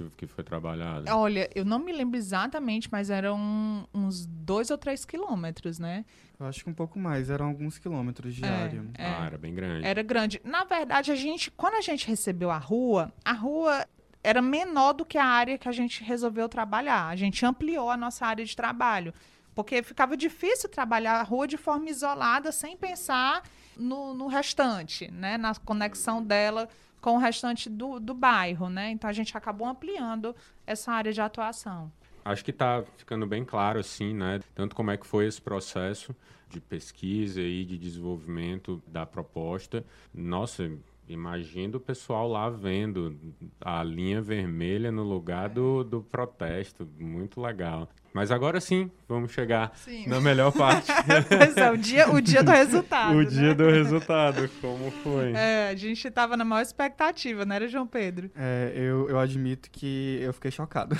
Que, 0.00 0.08
que 0.16 0.26
foi 0.26 0.42
trabalhada? 0.42 1.14
Olha, 1.14 1.50
eu 1.54 1.64
não 1.64 1.78
me 1.78 1.92
lembro 1.92 2.16
exatamente, 2.16 2.88
mas 2.90 3.10
eram 3.10 3.86
uns 3.92 4.24
dois 4.26 4.70
ou 4.70 4.78
três 4.78 5.04
quilômetros, 5.04 5.78
né? 5.78 6.04
Eu 6.38 6.46
acho 6.46 6.64
que 6.64 6.70
um 6.70 6.74
pouco 6.74 6.98
mais, 6.98 7.28
eram 7.28 7.46
alguns 7.48 7.78
quilômetros 7.78 8.34
de 8.34 8.44
É, 8.44 8.48
área. 8.48 8.84
é. 8.96 9.04
Ah, 9.06 9.26
era 9.26 9.36
bem 9.38 9.54
grande. 9.54 9.86
Era 9.86 10.02
grande. 10.02 10.40
Na 10.42 10.64
verdade, 10.64 11.12
a 11.12 11.14
gente, 11.14 11.50
quando 11.50 11.74
a 11.74 11.82
gente 11.82 12.06
recebeu 12.06 12.50
a 12.50 12.56
rua, 12.56 13.12
a 13.24 13.32
rua 13.32 13.86
era 14.24 14.40
menor 14.40 14.94
do 14.94 15.04
que 15.04 15.18
a 15.18 15.24
área 15.24 15.58
que 15.58 15.68
a 15.68 15.72
gente 15.72 16.02
resolveu 16.02 16.48
trabalhar. 16.48 17.08
A 17.08 17.16
gente 17.16 17.44
ampliou 17.44 17.90
a 17.90 17.96
nossa 17.96 18.26
área 18.26 18.44
de 18.44 18.56
trabalho. 18.56 19.12
Porque 19.54 19.82
ficava 19.82 20.16
difícil 20.16 20.68
trabalhar 20.70 21.14
a 21.20 21.22
rua 21.22 21.46
de 21.46 21.56
forma 21.58 21.90
isolada, 21.90 22.52
sem 22.52 22.76
pensar 22.76 23.42
no, 23.76 24.14
no 24.14 24.28
restante, 24.28 25.10
né? 25.10 25.36
Na 25.36 25.54
conexão 25.56 26.22
dela 26.22 26.68
com 27.00 27.14
o 27.14 27.18
restante 27.18 27.68
do, 27.68 27.98
do 27.98 28.14
bairro, 28.14 28.68
né? 28.68 28.90
Então 28.90 29.08
a 29.08 29.12
gente 29.12 29.36
acabou 29.36 29.66
ampliando 29.66 30.34
essa 30.66 30.92
área 30.92 31.12
de 31.12 31.20
atuação. 31.20 31.90
Acho 32.24 32.44
que 32.44 32.50
está 32.50 32.84
ficando 32.96 33.26
bem 33.26 33.44
claro, 33.44 33.80
assim, 33.80 34.14
né? 34.14 34.40
Tanto 34.54 34.76
como 34.76 34.90
é 34.90 34.96
que 34.96 35.06
foi 35.06 35.26
esse 35.26 35.40
processo 35.40 36.14
de 36.48 36.60
pesquisa 36.60 37.40
e 37.40 37.64
de 37.64 37.78
desenvolvimento 37.78 38.82
da 38.86 39.06
proposta. 39.06 39.84
Nossa, 40.12 40.70
imagina 41.12 41.76
o 41.76 41.80
pessoal 41.80 42.28
lá 42.28 42.48
vendo 42.48 43.16
a 43.60 43.82
linha 43.82 44.20
vermelha 44.22 44.90
no 44.92 45.02
lugar 45.02 45.48
do, 45.48 45.82
do 45.82 46.02
protesto. 46.02 46.88
Muito 46.98 47.40
legal. 47.40 47.88
Mas 48.12 48.32
agora 48.32 48.60
sim, 48.60 48.90
vamos 49.08 49.30
chegar 49.30 49.72
Sim. 49.76 50.06
na 50.08 50.20
melhor 50.20 50.52
parte. 50.52 50.90
pois 51.28 51.56
é, 51.56 51.70
o 51.70 51.76
dia, 51.76 52.10
o 52.10 52.20
dia 52.20 52.42
do 52.42 52.50
resultado. 52.50 53.14
o 53.14 53.22
né? 53.22 53.24
dia 53.24 53.54
do 53.54 53.70
resultado, 53.70 54.50
como 54.60 54.90
foi. 54.90 55.32
É, 55.32 55.68
a 55.68 55.76
gente 55.76 56.08
estava 56.08 56.36
na 56.36 56.44
maior 56.44 56.62
expectativa, 56.62 57.44
não 57.44 57.54
era, 57.54 57.68
João 57.68 57.86
Pedro? 57.86 58.28
É, 58.34 58.72
eu, 58.74 59.08
eu 59.08 59.18
admito 59.18 59.70
que 59.70 60.18
eu 60.20 60.32
fiquei 60.32 60.50
chocado. 60.50 60.96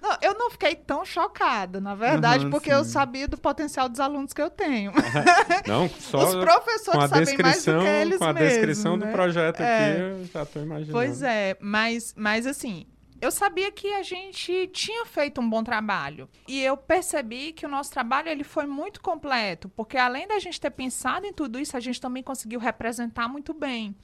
Não, 0.00 0.09
eu 0.22 0.34
não 0.34 0.50
fiquei 0.50 0.74
tão 0.74 1.04
chocada, 1.04 1.80
na 1.80 1.94
verdade, 1.94 2.44
Aham, 2.44 2.50
porque 2.50 2.72
eu 2.72 2.84
sim. 2.84 2.90
sabia 2.90 3.26
do 3.28 3.38
potencial 3.38 3.88
dos 3.88 4.00
alunos 4.00 4.32
que 4.32 4.40
eu 4.42 4.50
tenho. 4.50 4.92
Não, 5.66 5.88
só 5.88 6.24
Os 6.28 6.34
professores 6.36 7.10
sabem 7.10 7.36
mais 7.38 7.64
do 7.64 7.80
que 7.80 7.86
eles 7.86 8.18
com 8.18 8.24
a 8.24 8.32
mesmos, 8.32 8.50
descrição 8.52 8.96
né? 8.96 9.06
do 9.06 9.12
projeto 9.12 9.60
É. 9.60 9.92
aqui, 9.92 10.00
eu 10.00 10.24
já 10.26 10.42
estou 10.42 10.62
imaginando. 10.62 10.92
Pois 10.92 11.22
é, 11.22 11.56
mas, 11.60 12.14
mas 12.16 12.46
assim, 12.46 12.86
eu 13.20 13.30
sabia 13.30 13.70
que 13.70 13.92
a 13.94 14.02
gente 14.02 14.68
tinha 14.68 15.04
feito 15.04 15.40
um 15.40 15.48
bom 15.48 15.62
trabalho. 15.62 16.28
E 16.48 16.62
eu 16.62 16.76
percebi 16.76 17.52
que 17.52 17.66
o 17.66 17.68
nosso 17.68 17.90
trabalho 17.90 18.28
ele 18.28 18.44
foi 18.44 18.66
muito 18.66 19.00
completo, 19.00 19.68
porque 19.70 19.96
além 19.98 20.26
da 20.26 20.38
gente 20.38 20.60
ter 20.60 20.70
pensado 20.70 21.26
em 21.26 21.32
tudo 21.32 21.58
isso, 21.58 21.76
a 21.76 21.80
gente 21.80 22.00
também 22.00 22.22
conseguiu 22.22 22.58
representar 22.58 23.28
muito 23.28 23.52
bem. 23.52 23.94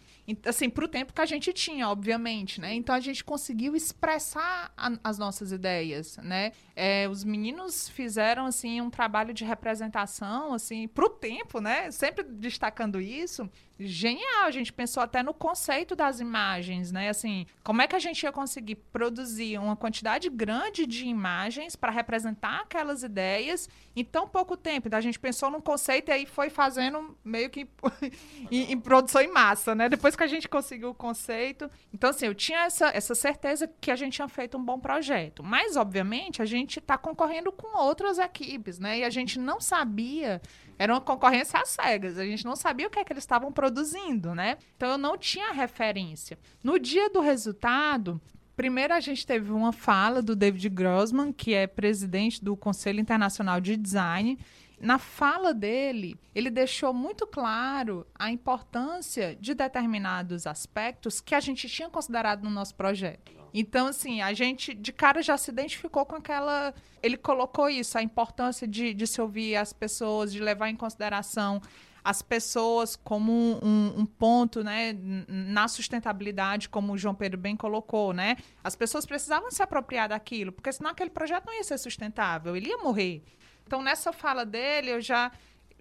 Assim, 0.45 0.69
para 0.69 0.85
o 0.85 0.89
tempo 0.89 1.13
que 1.13 1.21
a 1.21 1.27
gente 1.27 1.53
tinha, 1.53 1.89
obviamente, 1.89 2.61
né? 2.61 2.75
Então 2.75 2.95
a 2.95 3.01
gente 3.01 3.23
conseguiu 3.23 3.77
expressar 3.77 4.73
a- 4.77 4.99
as 5.05 5.19
nossas 5.19 5.53
ideias, 5.53 6.17
né? 6.19 6.53
É, 6.75 7.09
os 7.09 7.23
meninos 7.23 7.89
fizeram 7.89 8.45
assim 8.47 8.81
um 8.81 8.91
trabalho 8.91 9.33
de 9.33 9.45
representação, 9.45 10.53
assim, 10.53 10.89
para 10.89 11.05
o 11.05 11.11
tempo, 11.11 11.61
né? 11.61 11.91
Sempre 11.93 12.25
destacando 12.25 13.01
isso. 13.01 13.49
Genial, 13.79 14.45
a 14.45 14.51
gente 14.51 14.73
pensou 14.73 15.03
até 15.03 15.23
no 15.23 15.35
conceito 15.35 15.95
das 15.95 16.19
imagens, 16.19 16.91
né? 16.91 17.11
Assim, 17.11 17.47
como 17.63 17.83
é 17.83 17.87
que 17.87 17.95
a 17.95 17.99
gente 17.99 18.23
ia 18.23 18.33
conseguir 18.33 18.77
produzir 18.77 19.59
uma 19.59 19.77
quantidade 19.77 20.31
grande 20.31 20.87
de 20.87 21.07
imagens 21.07 21.77
para 21.77 21.91
representar 21.91 22.61
aquelas 22.61 23.03
ideias 23.03 23.69
em 23.95 24.03
tão 24.03 24.27
pouco 24.27 24.57
tempo? 24.57 24.89
Então 24.89 24.99
a 24.99 25.03
gente 25.03 25.19
pensou 25.19 25.51
num 25.51 25.61
conceito 25.61 26.09
e 26.09 26.13
aí 26.13 26.27
foi 26.27 26.49
fazendo 26.49 27.15
meio 27.23 27.51
que 27.51 27.69
em, 28.51 28.73
em 28.73 28.81
produção 28.81 29.21
em 29.21 29.31
massa, 29.31 29.75
né? 29.75 29.91
Depois 29.91 30.17
que 30.17 30.23
a 30.23 30.27
gente 30.27 30.49
conseguiu 30.49 30.91
o 30.91 30.95
conceito. 30.95 31.71
Então, 31.93 32.09
assim, 32.09 32.27
eu 32.27 32.35
tinha 32.35 32.61
essa, 32.61 32.89
essa 32.89 33.15
certeza 33.15 33.71
que 33.79 33.91
a 33.91 33.97
gente 33.97 34.15
tinha 34.15 34.29
feito 34.29 34.57
um 34.57 34.65
bom 34.65 34.81
projeto. 34.81 35.43
Mas, 35.43 35.77
obviamente, 35.77 36.41
a 36.41 36.47
gente 36.47 36.79
está 36.79 36.97
concorrendo 36.97 37.53
com 37.53 37.77
outras 37.79 38.19
equipes, 38.19 38.79
né? 38.79 39.01
E 39.01 39.05
a 39.05 39.11
gente 39.11 39.39
não 39.39 39.61
sabia. 39.61 40.41
Era 40.79 40.93
uma 40.93 41.01
concorrência 41.01 41.61
às 41.61 41.71
cegas. 41.71 42.19
A 42.19 42.25
gente 42.25 42.45
não 42.45 42.57
sabia 42.57 42.87
o 42.87 42.91
que 42.91 42.99
é 42.99 43.05
que 43.05 43.13
eles 43.13 43.23
estavam 43.25 43.53
produzindo, 43.53 44.35
né? 44.35 44.59
Então, 44.77 44.91
eu 44.91 44.99
não 44.99 45.17
tinha 45.17 45.53
referência. 45.53 46.39
No 46.63 46.79
dia 46.79 47.11
do 47.11 47.21
resultado, 47.21 48.21
Primeiro, 48.57 48.95
a 48.95 49.01
gente 49.01 49.27
teve 49.27 49.53
uma 49.53 49.71
fala 49.71 50.23
do 50.23 50.35
David 50.35 50.71
Grossman, 50.71 51.31
que 51.31 51.53
é 51.53 51.67
presidente 51.67 52.43
do 52.43 52.57
Conselho 52.57 52.99
Internacional 52.99 53.61
de 53.61 53.77
Design, 53.77 54.39
na 54.81 54.99
fala 54.99 55.55
dele, 55.55 56.19
ele 56.35 56.51
deixou 56.51 56.93
muito 56.93 57.27
claro 57.27 58.07
a 58.15 58.31
importância 58.31 59.35
de 59.37 59.55
determinados 59.55 60.47
aspectos 60.47 61.21
que 61.21 61.35
a 61.35 61.41
gente 61.41 61.69
tinha 61.69 61.89
considerado 61.89 62.43
no 62.43 62.51
nosso 62.51 62.75
projeto. 62.75 63.36
Então, 63.59 63.87
assim, 63.87 64.21
a 64.21 64.35
gente 64.35 64.75
de 64.75 64.93
cara 64.93 65.23
já 65.23 65.39
se 65.39 65.51
identificou 65.51 66.05
com 66.05 66.15
aquela. 66.15 66.75
Ele 67.03 67.17
colocou 67.17 67.71
isso, 67.71 67.97
a 67.97 68.03
importância 68.03 68.69
de, 68.69 68.93
de 68.93 69.07
se 69.07 69.19
ouvir 69.19 69.57
as 69.57 69.73
pessoas, 69.73 70.31
de 70.31 70.41
levar 70.41 70.69
em 70.69 70.77
consideração 70.77 71.63
as 72.05 72.21
pessoas 72.21 72.97
como 72.97 73.33
um, 73.65 74.01
um, 74.01 74.05
ponto 74.05 74.63
né, 74.63 74.95
na 75.27 75.67
sustentabilidade, 75.69 76.69
como 76.69 76.93
o 76.93 76.99
João 76.99 77.15
Pedro 77.15 77.39
bem 77.39 77.57
colocou. 77.57 78.13
Né? 78.13 78.37
As 78.63 78.77
pessoas 78.77 79.07
precisavam 79.07 79.51
se 79.51 79.63
apropriar 79.63 80.11
daquilo, 80.11 80.53
porque 80.53 80.71
senão 80.71 80.91
aquele 80.91 81.11
projeto 81.11 81.47
não 81.47 81.55
ia 81.55 81.65
ser 81.65 81.79
sustentável, 81.79 82.55
ele 82.55 82.69
ia 82.69 82.79
morrer. 82.79 83.25
Então, 83.67 83.83
nessa 83.83 84.13
fala 84.13 84.45
dele, 84.45 84.91
eu 84.91 85.01
já, 85.01 85.33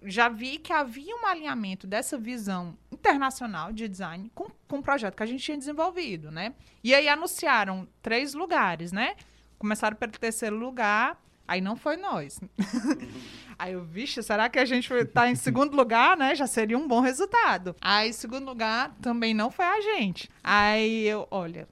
já 0.02 0.30
vi 0.30 0.58
que 0.58 0.72
havia 0.72 1.14
um 1.14 1.26
alinhamento 1.26 1.86
dessa 1.86 2.16
visão 2.16 2.76
internacional 3.06 3.72
de 3.72 3.88
design 3.88 4.30
com, 4.34 4.48
com 4.66 4.78
o 4.78 4.82
projeto 4.82 5.16
que 5.16 5.22
a 5.22 5.26
gente 5.26 5.42
tinha 5.42 5.56
desenvolvido, 5.56 6.30
né? 6.30 6.54
E 6.82 6.94
aí 6.94 7.08
anunciaram 7.08 7.86
três 8.02 8.34
lugares, 8.34 8.92
né? 8.92 9.14
Começaram 9.58 9.96
pelo 9.96 10.12
terceiro 10.12 10.56
lugar, 10.56 11.16
aí 11.46 11.60
não 11.60 11.76
foi 11.76 11.96
nós. 11.96 12.40
Aí 13.58 13.72
eu, 13.72 13.82
vixe, 13.82 14.22
será 14.22 14.50
que 14.50 14.58
a 14.58 14.66
gente 14.66 14.92
está 14.92 15.30
em 15.30 15.34
segundo 15.34 15.74
lugar, 15.74 16.14
né? 16.14 16.34
Já 16.34 16.46
seria 16.46 16.76
um 16.76 16.86
bom 16.86 17.00
resultado. 17.00 17.74
Aí, 17.80 18.12
segundo 18.12 18.44
lugar, 18.44 18.94
também 19.00 19.32
não 19.32 19.50
foi 19.50 19.64
a 19.64 19.80
gente. 19.80 20.28
Aí 20.44 21.08
eu, 21.08 21.26
olha, 21.30 21.66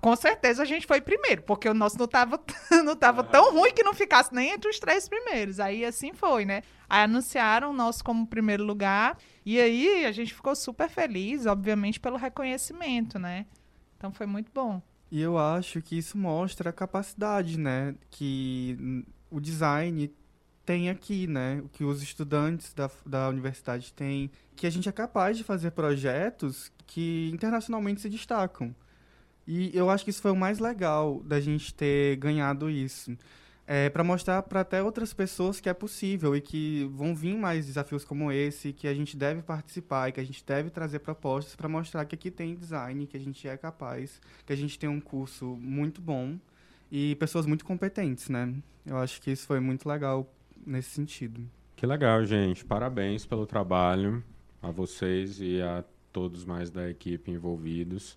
com 0.00 0.14
certeza 0.16 0.62
a 0.62 0.66
gente 0.66 0.86
foi 0.86 1.00
primeiro, 1.00 1.42
porque 1.42 1.68
o 1.68 1.74
nosso 1.74 1.98
não 1.98 2.04
estava 2.04 2.40
não 2.84 2.96
tava 2.96 3.22
tão 3.24 3.52
ruim 3.52 3.72
que 3.72 3.82
não 3.82 3.94
ficasse 3.94 4.34
nem 4.34 4.50
entre 4.50 4.70
os 4.70 4.78
três 4.78 5.08
primeiros. 5.08 5.60
Aí 5.60 5.84
assim 5.84 6.12
foi, 6.12 6.44
né? 6.44 6.62
Aí 6.88 7.02
anunciaram 7.04 7.70
o 7.70 7.74
nosso 7.74 8.02
como 8.04 8.26
primeiro 8.26 8.64
lugar. 8.64 9.18
E 9.44 9.60
aí 9.60 10.04
a 10.04 10.12
gente 10.12 10.34
ficou 10.34 10.54
super 10.54 10.88
feliz, 10.88 11.46
obviamente, 11.46 12.00
pelo 12.00 12.16
reconhecimento, 12.16 13.18
né? 13.18 13.46
Então 13.96 14.12
foi 14.12 14.26
muito 14.26 14.50
bom. 14.52 14.80
E 15.10 15.20
eu 15.20 15.38
acho 15.38 15.80
que 15.80 15.96
isso 15.96 16.18
mostra 16.18 16.70
a 16.70 16.72
capacidade, 16.72 17.58
né? 17.58 17.94
Que 18.10 19.04
o 19.30 19.40
design 19.40 20.12
tem 20.64 20.90
aqui, 20.90 21.26
né? 21.26 21.62
O 21.64 21.68
que 21.68 21.82
os 21.82 22.02
estudantes 22.02 22.74
da, 22.74 22.90
da 23.06 23.28
universidade 23.28 23.92
têm. 23.92 24.30
Que 24.54 24.66
a 24.66 24.70
gente 24.70 24.88
é 24.88 24.92
capaz 24.92 25.36
de 25.36 25.44
fazer 25.44 25.70
projetos 25.70 26.70
que 26.86 27.30
internacionalmente 27.32 28.00
se 28.00 28.08
destacam. 28.08 28.74
E 29.50 29.74
eu 29.74 29.88
acho 29.88 30.04
que 30.04 30.10
isso 30.10 30.20
foi 30.20 30.30
o 30.30 30.36
mais 30.36 30.58
legal 30.58 31.22
da 31.24 31.40
gente 31.40 31.72
ter 31.72 32.16
ganhado 32.16 32.68
isso. 32.68 33.16
É, 33.66 33.88
para 33.88 34.04
mostrar 34.04 34.42
para 34.42 34.60
até 34.60 34.82
outras 34.82 35.14
pessoas 35.14 35.58
que 35.58 35.70
é 35.70 35.74
possível 35.74 36.36
e 36.36 36.40
que 36.40 36.84
vão 36.92 37.14
vir 37.14 37.34
mais 37.34 37.64
desafios 37.64 38.04
como 38.04 38.30
esse, 38.30 38.74
que 38.74 38.86
a 38.86 38.92
gente 38.92 39.16
deve 39.16 39.40
participar 39.40 40.08
e 40.08 40.12
que 40.12 40.20
a 40.20 40.24
gente 40.24 40.44
deve 40.44 40.68
trazer 40.68 40.98
propostas 40.98 41.56
para 41.56 41.66
mostrar 41.66 42.04
que 42.04 42.14
aqui 42.14 42.30
tem 42.30 42.54
design, 42.54 43.06
que 43.06 43.16
a 43.16 43.20
gente 43.20 43.48
é 43.48 43.56
capaz, 43.56 44.20
que 44.44 44.52
a 44.52 44.56
gente 44.56 44.78
tem 44.78 44.88
um 44.88 45.00
curso 45.00 45.56
muito 45.56 46.02
bom 46.02 46.38
e 46.92 47.14
pessoas 47.14 47.46
muito 47.46 47.64
competentes, 47.64 48.28
né? 48.28 48.54
Eu 48.84 48.98
acho 48.98 49.18
que 49.20 49.30
isso 49.30 49.46
foi 49.46 49.60
muito 49.60 49.88
legal 49.88 50.30
nesse 50.66 50.90
sentido. 50.90 51.40
Que 51.74 51.86
legal, 51.86 52.22
gente. 52.26 52.66
Parabéns 52.66 53.24
pelo 53.24 53.46
trabalho 53.46 54.22
a 54.60 54.70
vocês 54.70 55.40
e 55.40 55.62
a 55.62 55.82
todos 56.12 56.44
mais 56.44 56.70
da 56.70 56.90
equipe 56.90 57.30
envolvidos. 57.30 58.16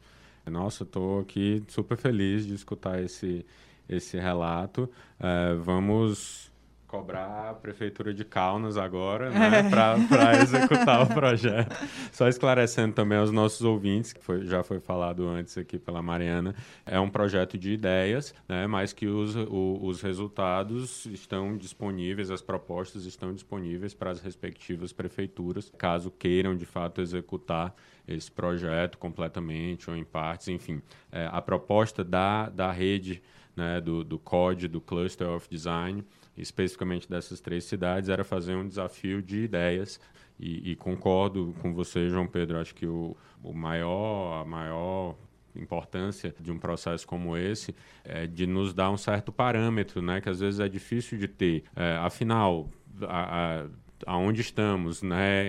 Nossa, 0.49 0.83
estou 0.83 1.19
aqui 1.19 1.63
super 1.67 1.97
feliz 1.97 2.45
de 2.45 2.53
escutar 2.53 3.01
esse, 3.01 3.45
esse 3.87 4.17
relato. 4.17 4.89
É, 5.19 5.55
vamos 5.55 6.51
cobrar 6.91 7.51
a 7.51 7.53
prefeitura 7.53 8.13
de 8.13 8.25
Kaunas 8.25 8.75
agora, 8.75 9.29
né, 9.29 9.63
para 9.69 9.95
executar 10.43 11.03
o 11.03 11.07
projeto. 11.07 11.73
Só 12.11 12.27
esclarecendo 12.27 12.93
também 12.93 13.17
aos 13.17 13.31
nossos 13.31 13.61
ouvintes, 13.61 14.11
que 14.11 14.21
foi, 14.21 14.45
já 14.45 14.61
foi 14.61 14.81
falado 14.81 15.25
antes 15.25 15.57
aqui 15.57 15.79
pela 15.79 16.01
Mariana, 16.01 16.53
é 16.85 16.99
um 16.99 17.09
projeto 17.09 17.57
de 17.57 17.71
ideias, 17.71 18.35
né, 18.47 18.67
mas 18.67 18.91
que 18.91 19.07
os, 19.07 19.37
o, 19.37 19.79
os 19.81 20.01
resultados 20.01 21.05
estão 21.05 21.55
disponíveis, 21.55 22.29
as 22.29 22.41
propostas 22.41 23.05
estão 23.05 23.33
disponíveis 23.33 23.93
para 23.93 24.11
as 24.11 24.19
respectivas 24.19 24.91
prefeituras, 24.91 25.71
caso 25.77 26.11
queiram 26.11 26.57
de 26.57 26.65
fato 26.65 26.99
executar 26.99 27.73
esse 28.07 28.31
projeto 28.31 28.97
completamente 28.97 29.89
ou 29.89 29.95
em 29.95 30.03
partes, 30.03 30.47
enfim. 30.47 30.81
É, 31.11 31.29
a 31.31 31.41
proposta 31.41 32.03
da, 32.03 32.49
da 32.49 32.71
rede 32.71 33.21
né, 33.55 33.81
do, 33.81 34.03
do 34.03 34.17
CODE, 34.17 34.67
do 34.67 34.81
Cluster 34.81 35.29
of 35.29 35.47
Design, 35.49 36.03
especificamente 36.37 37.09
dessas 37.09 37.39
três 37.39 37.65
cidades, 37.65 38.09
era 38.09 38.23
fazer 38.23 38.55
um 38.55 38.67
desafio 38.67 39.21
de 39.21 39.43
ideias. 39.43 39.99
E, 40.39 40.71
e 40.71 40.75
concordo 40.75 41.53
com 41.61 41.73
você, 41.73 42.09
João 42.09 42.25
Pedro, 42.25 42.57
acho 42.59 42.73
que 42.73 42.87
o, 42.87 43.15
o 43.43 43.53
maior, 43.53 44.41
a 44.41 44.45
maior 44.45 45.15
importância 45.55 46.33
de 46.39 46.51
um 46.51 46.57
processo 46.57 47.05
como 47.05 47.35
esse 47.35 47.75
é 48.03 48.25
de 48.25 48.47
nos 48.47 48.73
dar 48.73 48.89
um 48.89 48.97
certo 48.97 49.31
parâmetro, 49.31 50.01
né, 50.01 50.21
que 50.21 50.29
às 50.29 50.39
vezes 50.39 50.59
é 50.59 50.67
difícil 50.67 51.17
de 51.17 51.27
ter. 51.27 51.63
É, 51.75 51.97
afinal, 51.97 52.69
a, 53.03 53.61
a, 53.61 53.65
aonde 54.05 54.41
estamos, 54.41 55.01
né? 55.01 55.45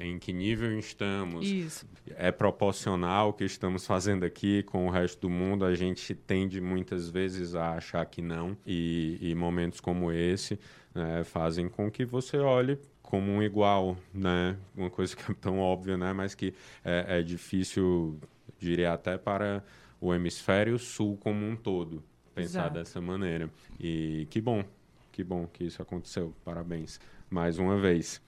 Em, 0.00 0.10
em, 0.10 0.18
que 0.18 0.32
nível 0.32 0.78
estamos. 0.78 1.46
Isso. 1.46 1.86
É 2.16 2.30
proporcional 2.30 3.30
o 3.30 3.32
que 3.32 3.44
estamos 3.44 3.86
fazendo 3.86 4.24
aqui 4.24 4.62
com 4.64 4.86
o 4.86 4.90
resto 4.90 5.20
do 5.22 5.30
mundo. 5.30 5.64
A 5.64 5.74
gente 5.74 6.14
tende 6.14 6.60
muitas 6.60 7.08
vezes 7.08 7.54
a 7.54 7.72
achar 7.72 8.04
que 8.06 8.22
não. 8.22 8.56
E, 8.66 9.18
e 9.20 9.34
momentos 9.34 9.80
como 9.80 10.12
esse 10.12 10.58
né, 10.94 11.24
fazem 11.24 11.68
com 11.68 11.90
que 11.90 12.04
você 12.04 12.38
olhe 12.38 12.78
como 13.02 13.30
um 13.30 13.42
igual, 13.42 13.96
né? 14.12 14.56
Uma 14.76 14.90
coisa 14.90 15.14
que 15.14 15.30
é 15.30 15.34
tão 15.34 15.58
óbvia, 15.58 15.96
né? 15.96 16.12
Mas 16.12 16.34
que 16.34 16.54
é, 16.84 17.18
é 17.18 17.22
difícil, 17.22 18.18
diria 18.58 18.92
até 18.92 19.16
para 19.16 19.62
o 20.00 20.12
hemisfério 20.12 20.78
sul 20.78 21.16
como 21.18 21.46
um 21.46 21.54
todo 21.54 22.02
pensar 22.34 22.62
Exato. 22.62 22.74
dessa 22.74 23.00
maneira. 23.00 23.48
E 23.78 24.26
que 24.30 24.40
bom, 24.40 24.64
que 25.12 25.22
bom 25.22 25.46
que 25.46 25.64
isso 25.64 25.80
aconteceu. 25.80 26.34
Parabéns 26.44 26.98
mais 27.30 27.58
uma 27.58 27.78
vez. 27.78 28.20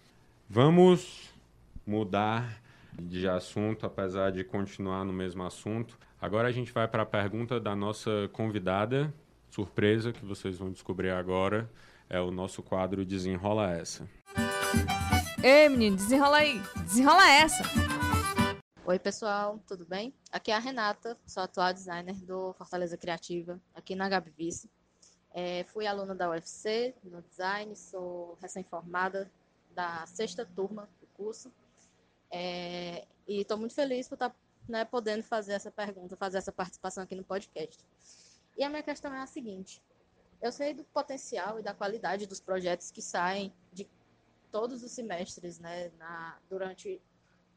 Vamos 0.48 1.30
mudar 1.87 2.61
de 2.92 3.28
assunto, 3.28 3.87
apesar 3.87 4.30
de 4.32 4.42
continuar 4.42 5.04
no 5.04 5.12
mesmo 5.12 5.42
assunto. 5.44 5.98
Agora 6.20 6.48
a 6.48 6.52
gente 6.52 6.72
vai 6.72 6.88
para 6.88 7.02
a 7.02 7.06
pergunta 7.06 7.61
da 7.61 7.76
nossa 7.76 8.28
convidada, 8.32 9.12
surpresa 9.50 10.12
que 10.12 10.24
vocês 10.24 10.59
vão 10.59 10.70
descobrir 10.70 11.11
agora. 11.11 11.70
É 12.09 12.20
o 12.20 12.30
nosso 12.30 12.62
quadro 12.62 13.04
Desenrola 13.04 13.70
Essa. 13.70 14.09
Ei, 15.42 15.68
menino, 15.68 15.96
desenrola 15.96 16.38
aí. 16.38 16.61
Desenrola 16.85 17.28
essa. 17.28 17.62
Oi, 18.85 18.98
pessoal, 18.98 19.61
tudo 19.66 19.85
bem? 19.85 20.14
Aqui 20.32 20.50
é 20.50 20.54
a 20.54 20.59
Renata, 20.59 21.16
sou 21.26 21.42
atual 21.42 21.72
designer 21.72 22.14
do 22.24 22.52
Fortaleza 22.54 22.96
Criativa, 22.96 23.61
aqui 23.74 23.94
na 23.94 24.09
Gabi 24.09 24.32
Vice. 24.37 24.70
É, 25.38 25.64
fui 25.64 25.87
aluna 25.87 26.14
da 26.14 26.31
UFC 26.31 26.94
no 27.05 27.20
design, 27.20 27.77
sou 27.77 28.38
recém-formada 28.40 29.31
da 29.75 30.07
sexta 30.07 30.46
turma 30.46 30.88
do 30.99 31.07
curso. 31.09 31.53
É, 32.31 33.07
e 33.29 33.42
estou 33.42 33.59
muito 33.59 33.75
feliz 33.75 34.09
por 34.09 34.14
estar 34.14 34.31
tá, 34.31 34.37
né, 34.66 34.87
podendo 34.87 35.22
fazer 35.22 35.53
essa 35.53 35.70
pergunta, 35.70 36.16
fazer 36.16 36.38
essa 36.38 36.51
participação 36.51 37.05
aqui 37.05 37.14
no 37.14 37.22
podcast. 37.22 37.85
E 38.57 38.64
a 38.64 38.70
minha 38.70 38.83
questão 38.83 39.12
é 39.12 39.20
a 39.20 39.27
seguinte: 39.27 39.83
eu 40.40 40.51
sei 40.51 40.72
do 40.72 40.85
potencial 40.85 41.61
e 41.61 41.62
da 41.62 41.75
qualidade 41.75 42.27
dos 42.27 42.40
projetos 42.40 42.90
que 42.90 43.03
saem 43.03 43.53
de 43.75 43.87
todos 44.51 44.83
os 44.83 44.90
semestres 44.90 45.59
né, 45.59 45.92
na, 45.99 46.38
durante 46.49 46.99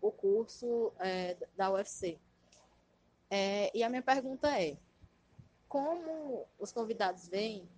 o 0.02 0.12
curso 0.12 0.92
é, 1.00 1.38
da 1.56 1.72
UFC. 1.72 2.20
É, 3.30 3.72
e 3.74 3.84
a 3.84 3.90
minha 3.90 4.02
pergunta 4.02 4.50
é: 4.60 4.76
como 5.70 6.46
os 6.60 6.72
convidados 6.74 7.28
veem 7.28 7.70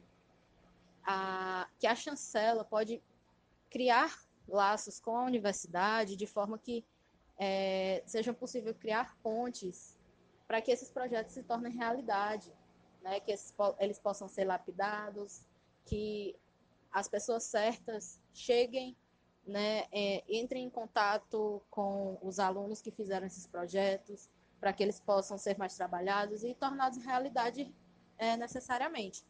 a, 1.04 1.68
que 1.78 1.86
a 1.86 1.94
chancela 1.94 2.64
pode 2.64 3.04
criar 3.70 4.18
laços 4.48 5.00
com 5.00 5.16
a 5.16 5.26
universidade 5.26 6.16
de 6.16 6.26
forma 6.26 6.58
que 6.58 6.86
é, 7.38 8.02
seja 8.06 8.34
possível 8.34 8.74
criar 8.74 9.16
pontes 9.22 9.98
para 10.48 10.62
que 10.62 10.72
esses 10.72 10.90
projetos 10.90 11.34
se 11.34 11.44
tornem 11.44 11.72
realidade, 11.72 12.52
né? 13.02 13.20
que 13.20 13.32
esses, 13.32 13.54
eles 13.80 14.00
possam 14.00 14.28
ser 14.28 14.46
lapidados, 14.46 15.42
que 15.86 16.36
as 16.92 17.08
pessoas 17.08 17.44
certas 17.44 18.20
cheguem 18.34 18.96
né, 19.46 19.86
é, 19.92 20.24
entrem 20.30 20.66
em 20.66 20.70
contato 20.70 21.62
com 21.70 22.18
os 22.22 22.40
alunos 22.40 22.82
que 22.82 22.92
fizeram 22.92 23.26
esses 23.26 23.48
projetos, 23.48 24.30
para 24.60 24.72
que 24.72 24.84
eles 24.84 25.00
possam 25.00 25.38
ser 25.38 25.58
mais 25.58 25.76
trabalhados 25.76 26.44
e 26.44 26.54
tornados 26.54 27.04
realidade 27.04 27.74
é, 28.22 28.38
necessariamente. 28.38 29.24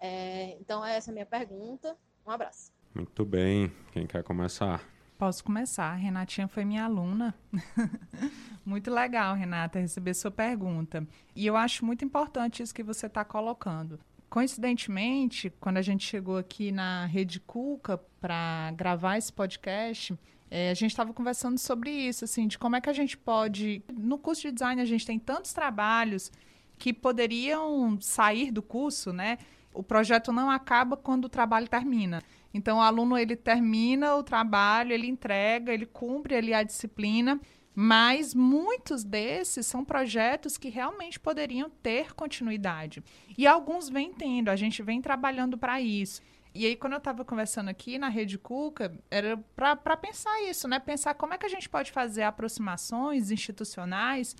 É, 0.00 0.56
então, 0.58 0.82
essa 0.84 1.10
é 1.10 1.12
a 1.12 1.14
minha 1.14 1.26
pergunta. 1.26 1.94
Um 2.26 2.30
abraço. 2.30 2.72
Muito 2.94 3.24
bem. 3.26 3.70
Quem 3.92 4.06
quer 4.06 4.24
começar? 4.24 4.82
Posso 5.18 5.44
começar. 5.44 5.92
A 5.92 5.94
Renatinha 5.94 6.48
foi 6.48 6.64
minha 6.64 6.84
aluna. 6.84 7.34
muito 8.64 8.90
legal, 8.90 9.34
Renata, 9.34 9.78
receber 9.78 10.14
sua 10.14 10.30
pergunta. 10.30 11.06
E 11.34 11.46
eu 11.46 11.56
acho 11.56 11.84
muito 11.84 12.04
importante 12.06 12.62
isso 12.62 12.74
que 12.74 12.82
você 12.82 13.06
está 13.06 13.22
colocando. 13.22 14.00
Coincidentemente, 14.30 15.50
quando 15.60 15.76
a 15.76 15.82
gente 15.82 16.04
chegou 16.04 16.38
aqui 16.38 16.72
na 16.72 17.04
Rede 17.06 17.38
Cuca 17.38 17.98
para 18.18 18.72
gravar 18.72 19.18
esse 19.18 19.32
podcast, 19.32 20.18
é, 20.50 20.70
a 20.70 20.74
gente 20.74 20.90
estava 20.90 21.12
conversando 21.12 21.58
sobre 21.58 21.90
isso, 21.90 22.24
assim, 22.24 22.48
de 22.48 22.58
como 22.58 22.76
é 22.76 22.80
que 22.80 22.88
a 22.88 22.94
gente 22.94 23.16
pode. 23.16 23.82
No 23.92 24.16
curso 24.18 24.42
de 24.42 24.52
design, 24.52 24.80
a 24.80 24.86
gente 24.86 25.04
tem 25.04 25.18
tantos 25.18 25.52
trabalhos 25.52 26.32
que 26.78 26.92
poderiam 26.92 27.98
sair 28.00 28.50
do 28.50 28.62
curso, 28.62 29.12
né? 29.12 29.38
O 29.72 29.82
projeto 29.82 30.32
não 30.32 30.50
acaba 30.50 30.96
quando 30.96 31.26
o 31.26 31.28
trabalho 31.28 31.68
termina. 31.68 32.22
Então, 32.52 32.78
o 32.78 32.80
aluno 32.80 33.18
ele 33.18 33.36
termina 33.36 34.14
o 34.16 34.22
trabalho, 34.22 34.92
ele 34.92 35.06
entrega, 35.06 35.72
ele 35.72 35.84
cumpre 35.84 36.34
ali 36.34 36.54
a 36.54 36.62
disciplina, 36.62 37.38
mas 37.74 38.34
muitos 38.34 39.04
desses 39.04 39.66
são 39.66 39.84
projetos 39.84 40.56
que 40.56 40.70
realmente 40.70 41.20
poderiam 41.20 41.68
ter 41.68 42.14
continuidade. 42.14 43.04
E 43.36 43.46
alguns 43.46 43.90
vêm 43.90 44.14
tendo, 44.14 44.48
a 44.48 44.56
gente 44.56 44.82
vem 44.82 45.02
trabalhando 45.02 45.58
para 45.58 45.78
isso. 45.78 46.22
E 46.54 46.64
aí, 46.64 46.74
quando 46.74 46.94
eu 46.94 46.98
estava 46.98 47.22
conversando 47.22 47.68
aqui 47.68 47.98
na 47.98 48.08
Rede 48.08 48.38
Cuca, 48.38 48.98
era 49.10 49.36
para 49.54 49.94
pensar 49.94 50.40
isso, 50.44 50.66
né? 50.66 50.78
Pensar 50.78 51.12
como 51.12 51.34
é 51.34 51.38
que 51.38 51.44
a 51.44 51.50
gente 51.50 51.68
pode 51.68 51.92
fazer 51.92 52.22
aproximações 52.22 53.30
institucionais 53.30 54.34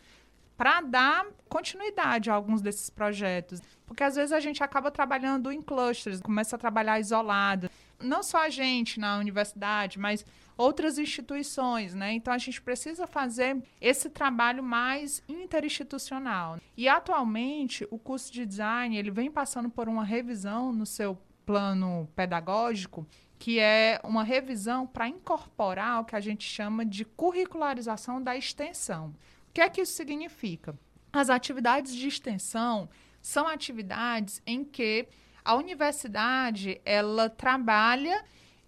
para 0.56 0.80
dar 0.80 1.26
continuidade 1.48 2.30
a 2.30 2.34
alguns 2.34 2.62
desses 2.62 2.88
projetos. 2.90 3.60
Porque 3.86 4.02
às 4.02 4.16
vezes 4.16 4.32
a 4.32 4.40
gente 4.40 4.62
acaba 4.62 4.90
trabalhando 4.90 5.52
em 5.52 5.62
clusters, 5.62 6.20
começa 6.20 6.56
a 6.56 6.58
trabalhar 6.58 6.98
isolado. 6.98 7.70
Não 8.00 8.22
só 8.22 8.38
a 8.44 8.48
gente 8.48 8.98
na 8.98 9.18
universidade, 9.18 9.98
mas 9.98 10.24
outras 10.56 10.98
instituições, 10.98 11.94
né? 11.94 12.12
Então 12.12 12.32
a 12.32 12.38
gente 12.38 12.60
precisa 12.60 13.06
fazer 13.06 13.62
esse 13.80 14.08
trabalho 14.10 14.62
mais 14.62 15.22
interinstitucional. 15.28 16.58
E 16.76 16.88
atualmente 16.88 17.86
o 17.90 17.98
curso 17.98 18.32
de 18.32 18.44
design 18.46 18.96
ele 18.96 19.10
vem 19.10 19.30
passando 19.30 19.68
por 19.68 19.88
uma 19.88 20.04
revisão 20.04 20.72
no 20.72 20.86
seu 20.86 21.18
plano 21.44 22.08
pedagógico, 22.16 23.06
que 23.38 23.58
é 23.60 24.00
uma 24.02 24.24
revisão 24.24 24.86
para 24.86 25.08
incorporar 25.08 26.00
o 26.00 26.04
que 26.04 26.16
a 26.16 26.20
gente 26.20 26.44
chama 26.44 26.84
de 26.84 27.04
curricularização 27.04 28.20
da 28.20 28.36
extensão. 28.36 29.14
Que 29.56 29.62
é 29.62 29.70
que 29.70 29.80
isso 29.80 29.94
significa? 29.94 30.78
As 31.10 31.30
atividades 31.30 31.94
de 31.94 32.06
extensão 32.06 32.90
são 33.22 33.48
atividades 33.48 34.42
em 34.46 34.62
que 34.62 35.08
a 35.42 35.54
universidade 35.54 36.78
ela 36.84 37.30
trabalha 37.30 38.22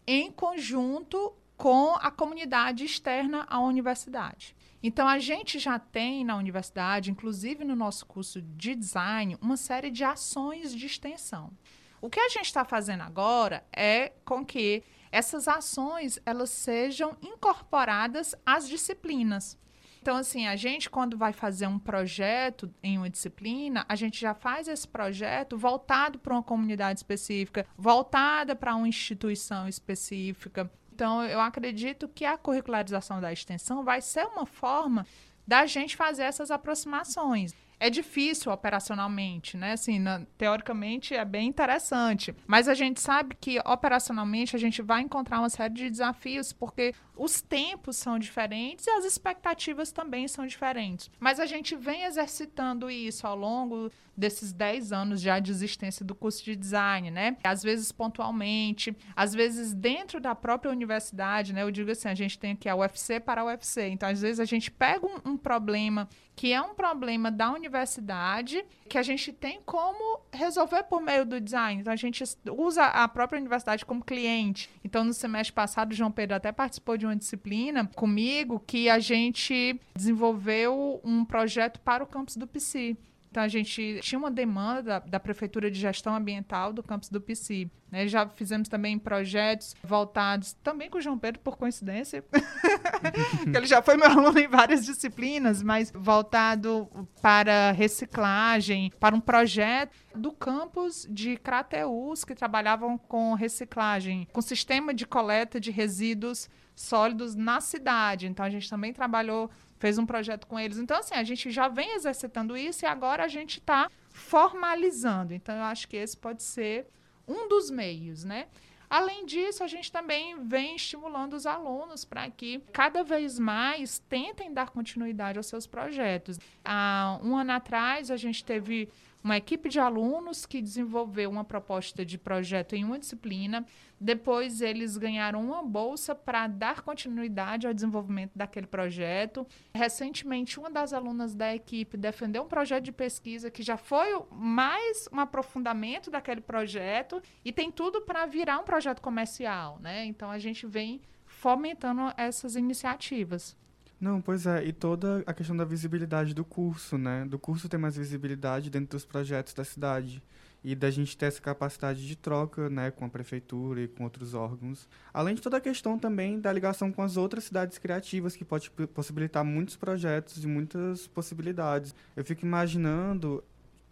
em 0.07 0.33
conjunto 0.33 1.37
com 1.59 1.90
a 1.96 2.11
comunidade 2.11 2.87
externa 2.87 3.44
à 3.51 3.61
universidade. 3.61 4.57
Então, 4.83 5.07
a 5.07 5.18
gente 5.18 5.59
já 5.59 5.79
tem 5.79 6.24
na 6.24 6.37
universidade, 6.37 7.11
inclusive 7.11 7.64
no 7.64 7.77
nosso 7.77 8.07
curso 8.07 8.40
de 8.40 8.74
design, 8.74 9.37
uma 9.42 9.59
série 9.59 9.90
de 9.90 10.05
ações 10.05 10.74
de 10.74 10.87
extensão. 10.87 11.53
O 12.01 12.09
que 12.09 12.18
a 12.18 12.31
gente 12.31 12.46
está 12.46 12.64
fazendo 12.64 13.03
agora 13.03 13.62
é 13.70 14.14
com 14.24 14.42
que 14.42 14.83
essas 15.12 15.48
ações 15.48 16.18
elas 16.24 16.48
sejam 16.48 17.14
incorporadas 17.20 18.35
às 18.46 18.66
disciplinas. 18.66 19.59
Então, 20.00 20.16
assim, 20.16 20.46
a 20.46 20.56
gente, 20.56 20.88
quando 20.88 21.16
vai 21.16 21.32
fazer 21.32 21.66
um 21.66 21.78
projeto 21.78 22.72
em 22.82 22.98
uma 22.98 23.11
disciplina, 23.11 23.84
a 23.88 23.94
gente 23.94 24.20
já 24.20 24.34
faz 24.34 24.68
esse 24.68 24.87
projeto 24.87 25.56
voltado 25.56 26.18
para 26.18 26.34
uma 26.34 26.42
comunidade 26.42 27.00
específica, 27.00 27.66
voltada 27.76 28.56
para 28.56 28.74
uma 28.74 28.88
instituição 28.88 29.68
específica. 29.68 30.70
Então, 30.92 31.22
eu 31.24 31.40
acredito 31.40 32.08
que 32.08 32.24
a 32.24 32.37
curricularização 32.37 33.20
da 33.20 33.32
extensão 33.32 33.84
vai 33.84 34.00
ser 34.00 34.26
uma 34.26 34.46
forma 34.46 35.06
da 35.46 35.66
gente 35.66 35.96
fazer 35.96 36.22
essas 36.22 36.50
aproximações 36.50 37.54
é 37.80 37.88
difícil 37.88 38.52
operacionalmente, 38.52 39.56
né? 39.56 39.72
Assim, 39.72 39.98
na, 39.98 40.22
teoricamente 40.36 41.14
é 41.14 41.24
bem 41.24 41.48
interessante, 41.48 42.34
mas 42.46 42.68
a 42.68 42.74
gente 42.74 43.00
sabe 43.00 43.36
que 43.40 43.58
operacionalmente 43.60 44.56
a 44.56 44.58
gente 44.58 44.82
vai 44.82 45.02
encontrar 45.02 45.38
uma 45.38 45.48
série 45.48 45.74
de 45.74 45.90
desafios 45.90 46.52
porque 46.52 46.94
os 47.16 47.40
tempos 47.40 47.96
são 47.96 48.18
diferentes 48.18 48.86
e 48.86 48.90
as 48.90 49.04
expectativas 49.04 49.90
também 49.92 50.28
são 50.28 50.46
diferentes. 50.46 51.10
Mas 51.18 51.40
a 51.40 51.46
gente 51.46 51.74
vem 51.74 52.04
exercitando 52.04 52.90
isso 52.90 53.26
ao 53.26 53.36
longo 53.36 53.90
desses 54.16 54.52
10 54.52 54.92
anos 54.92 55.20
já 55.20 55.38
de 55.38 55.50
existência 55.50 56.04
do 56.04 56.14
curso 56.14 56.44
de 56.44 56.56
design, 56.56 57.10
né? 57.10 57.36
Às 57.44 57.62
vezes 57.62 57.92
pontualmente, 57.92 58.96
às 59.14 59.32
vezes 59.32 59.72
dentro 59.72 60.20
da 60.20 60.34
própria 60.34 60.72
universidade, 60.72 61.52
né? 61.52 61.62
Eu 61.62 61.70
digo 61.70 61.90
assim, 61.90 62.08
a 62.08 62.14
gente 62.14 62.38
tem 62.38 62.52
aqui 62.52 62.68
a 62.68 62.74
UFC 62.74 63.20
para 63.20 63.42
a 63.42 63.44
UFC. 63.44 63.88
Então, 63.88 64.08
às 64.08 64.20
vezes 64.20 64.40
a 64.40 64.44
gente 64.44 64.70
pega 64.70 65.06
um, 65.06 65.32
um 65.32 65.36
problema 65.36 66.08
que 66.38 66.53
é 66.53 66.62
um 66.62 66.72
problema 66.72 67.33
da 67.33 67.51
universidade 67.51 68.64
que 68.88 68.96
a 68.96 69.03
gente 69.03 69.33
tem 69.33 69.61
como 69.66 70.20
resolver 70.33 70.85
por 70.85 71.03
meio 71.03 71.27
do 71.27 71.40
design. 71.40 71.81
Então, 71.81 71.92
a 71.92 71.96
gente 71.96 72.22
usa 72.57 72.85
a 72.85 73.09
própria 73.09 73.40
universidade 73.40 73.85
como 73.85 74.05
cliente. 74.05 74.70
Então, 74.85 75.03
no 75.03 75.12
semestre 75.12 75.53
passado, 75.53 75.90
o 75.90 75.94
João 75.96 76.12
Pedro 76.12 76.37
até 76.37 76.53
participou 76.53 76.96
de 76.96 77.05
uma 77.05 77.16
disciplina 77.16 77.90
comigo 77.92 78.62
que 78.64 78.88
a 78.88 79.01
gente 79.01 79.81
desenvolveu 79.96 81.01
um 81.03 81.24
projeto 81.24 81.81
para 81.81 82.05
o 82.05 82.07
campus 82.07 82.37
do 82.37 82.46
PC. 82.46 82.96
Então, 83.30 83.42
a 83.42 83.48
gente 83.48 84.00
tinha 84.02 84.18
uma 84.18 84.30
demanda 84.30 84.82
da, 84.82 84.98
da 85.00 85.20
Prefeitura 85.20 85.70
de 85.70 85.78
Gestão 85.78 86.14
Ambiental 86.14 86.72
do 86.72 86.82
campus 86.82 87.08
do 87.08 87.20
PC. 87.20 87.70
Né? 87.90 88.08
Já 88.08 88.26
fizemos 88.28 88.68
também 88.68 88.98
projetos 88.98 89.76
voltados, 89.82 90.54
também 90.62 90.88
com 90.88 90.98
o 90.98 91.00
João 91.00 91.18
Pedro, 91.18 91.40
por 91.40 91.56
coincidência, 91.56 92.22
que 92.22 93.50
ele 93.56 93.66
já 93.66 93.82
foi 93.82 93.96
meu 93.96 94.08
aluno 94.08 94.38
em 94.38 94.48
várias 94.48 94.84
disciplinas, 94.84 95.62
mas 95.62 95.90
voltado 95.94 96.88
para 97.20 97.72
reciclagem, 97.72 98.92
para 98.98 99.14
um 99.14 99.20
projeto 99.20 99.96
do 100.14 100.32
campus 100.32 101.06
de 101.10 101.36
Crateus, 101.36 102.24
que 102.24 102.34
trabalhavam 102.34 102.96
com 102.96 103.34
reciclagem, 103.34 104.26
com 104.32 104.40
sistema 104.40 104.92
de 104.94 105.06
coleta 105.06 105.60
de 105.60 105.70
resíduos 105.70 106.48
sólidos 106.74 107.34
na 107.34 107.60
cidade. 107.60 108.26
Então, 108.26 108.44
a 108.44 108.50
gente 108.50 108.70
também 108.70 108.92
trabalhou 108.92 109.50
fez 109.78 109.98
um 109.98 110.06
projeto 110.06 110.46
com 110.46 110.58
eles. 110.58 110.78
Então, 110.78 110.98
assim, 110.98 111.14
a 111.14 111.24
gente 111.24 111.50
já 111.50 111.68
vem 111.68 111.94
exercitando 111.94 112.56
isso 112.56 112.84
e 112.84 112.86
agora 112.86 113.24
a 113.24 113.28
gente 113.28 113.58
está 113.58 113.90
formalizando. 114.10 115.32
Então, 115.34 115.54
eu 115.56 115.64
acho 115.64 115.88
que 115.88 115.96
esse 115.96 116.16
pode 116.16 116.42
ser 116.42 116.86
um 117.26 117.48
dos 117.48 117.70
meios, 117.70 118.24
né? 118.24 118.46
Além 118.90 119.26
disso, 119.26 119.62
a 119.62 119.66
gente 119.66 119.92
também 119.92 120.42
vem 120.46 120.76
estimulando 120.76 121.34
os 121.34 121.44
alunos 121.44 122.06
para 122.06 122.28
que 122.30 122.60
cada 122.72 123.02
vez 123.02 123.38
mais 123.38 123.98
tentem 124.08 124.52
dar 124.52 124.70
continuidade 124.70 125.36
aos 125.36 125.46
seus 125.46 125.66
projetos. 125.66 126.38
Há 126.64 127.20
um 127.22 127.36
ano 127.36 127.52
atrás, 127.52 128.10
a 128.10 128.16
gente 128.16 128.42
teve 128.42 128.88
uma 129.22 129.36
equipe 129.36 129.68
de 129.68 129.78
alunos 129.78 130.46
que 130.46 130.62
desenvolveu 130.62 131.28
uma 131.28 131.44
proposta 131.44 132.04
de 132.04 132.16
projeto 132.16 132.74
em 132.74 132.84
uma 132.84 132.98
disciplina. 132.98 133.66
Depois, 134.00 134.61
eles 134.61 134.96
ganharam 134.96 135.44
uma 135.44 135.62
bolsa 135.62 136.14
para 136.14 136.46
dar 136.46 136.82
continuidade 136.82 137.66
ao 137.66 137.74
desenvolvimento 137.74 138.32
daquele 138.34 138.66
projeto. 138.66 139.46
Recentemente, 139.74 140.58
uma 140.58 140.70
das 140.70 140.92
alunas 140.92 141.34
da 141.34 141.54
equipe 141.54 141.96
defendeu 141.96 142.44
um 142.44 142.48
projeto 142.48 142.84
de 142.84 142.92
pesquisa 142.92 143.50
que 143.50 143.62
já 143.62 143.76
foi 143.76 144.06
mais 144.30 145.08
um 145.12 145.18
aprofundamento 145.18 146.11
daquele 146.11 146.40
projeto 146.40 147.20
e 147.44 147.52
tem 147.52 147.72
tudo 147.72 148.02
para 148.02 148.26
virar 148.26 148.58
um 148.61 148.64
projeto 148.64 149.02
comercial. 149.02 149.78
Né? 149.80 150.04
Então, 150.04 150.30
a 150.30 150.38
gente 150.38 150.66
vem 150.66 151.00
fomentando 151.26 152.12
essas 152.16 152.56
iniciativas. 152.56 153.56
Não, 154.00 154.20
pois 154.20 154.46
é, 154.46 154.64
e 154.64 154.72
toda 154.72 155.24
a 155.26 155.34
questão 155.34 155.56
da 155.56 155.64
visibilidade 155.64 156.32
do 156.32 156.44
curso, 156.44 156.96
né? 156.96 157.24
Do 157.24 157.37
curso 157.37 157.68
ter 157.68 157.78
mais 157.78 157.96
visibilidade 157.96 158.70
dentro 158.70 158.90
dos 158.90 159.04
projetos 159.04 159.52
da 159.52 159.64
cidade 159.64 160.22
e 160.62 160.74
da 160.74 160.90
gente 160.90 161.16
ter 161.16 161.26
essa 161.26 161.40
capacidade 161.40 162.06
de 162.06 162.16
troca, 162.16 162.68
né, 162.68 162.90
com 162.90 163.04
a 163.04 163.08
prefeitura 163.08 163.80
e 163.80 163.88
com 163.88 164.04
outros 164.04 164.34
órgãos. 164.34 164.88
Além 165.12 165.34
de 165.34 165.42
toda 165.42 165.56
a 165.56 165.60
questão 165.60 165.98
também 165.98 166.40
da 166.40 166.52
ligação 166.52 166.90
com 166.92 167.02
as 167.02 167.16
outras 167.16 167.44
cidades 167.44 167.78
criativas, 167.78 168.34
que 168.36 168.44
pode 168.44 168.70
possibilitar 168.70 169.44
muitos 169.44 169.76
projetos 169.76 170.42
e 170.42 170.46
muitas 170.46 171.06
possibilidades. 171.06 171.94
Eu 172.16 172.24
fico 172.24 172.44
imaginando 172.44 173.42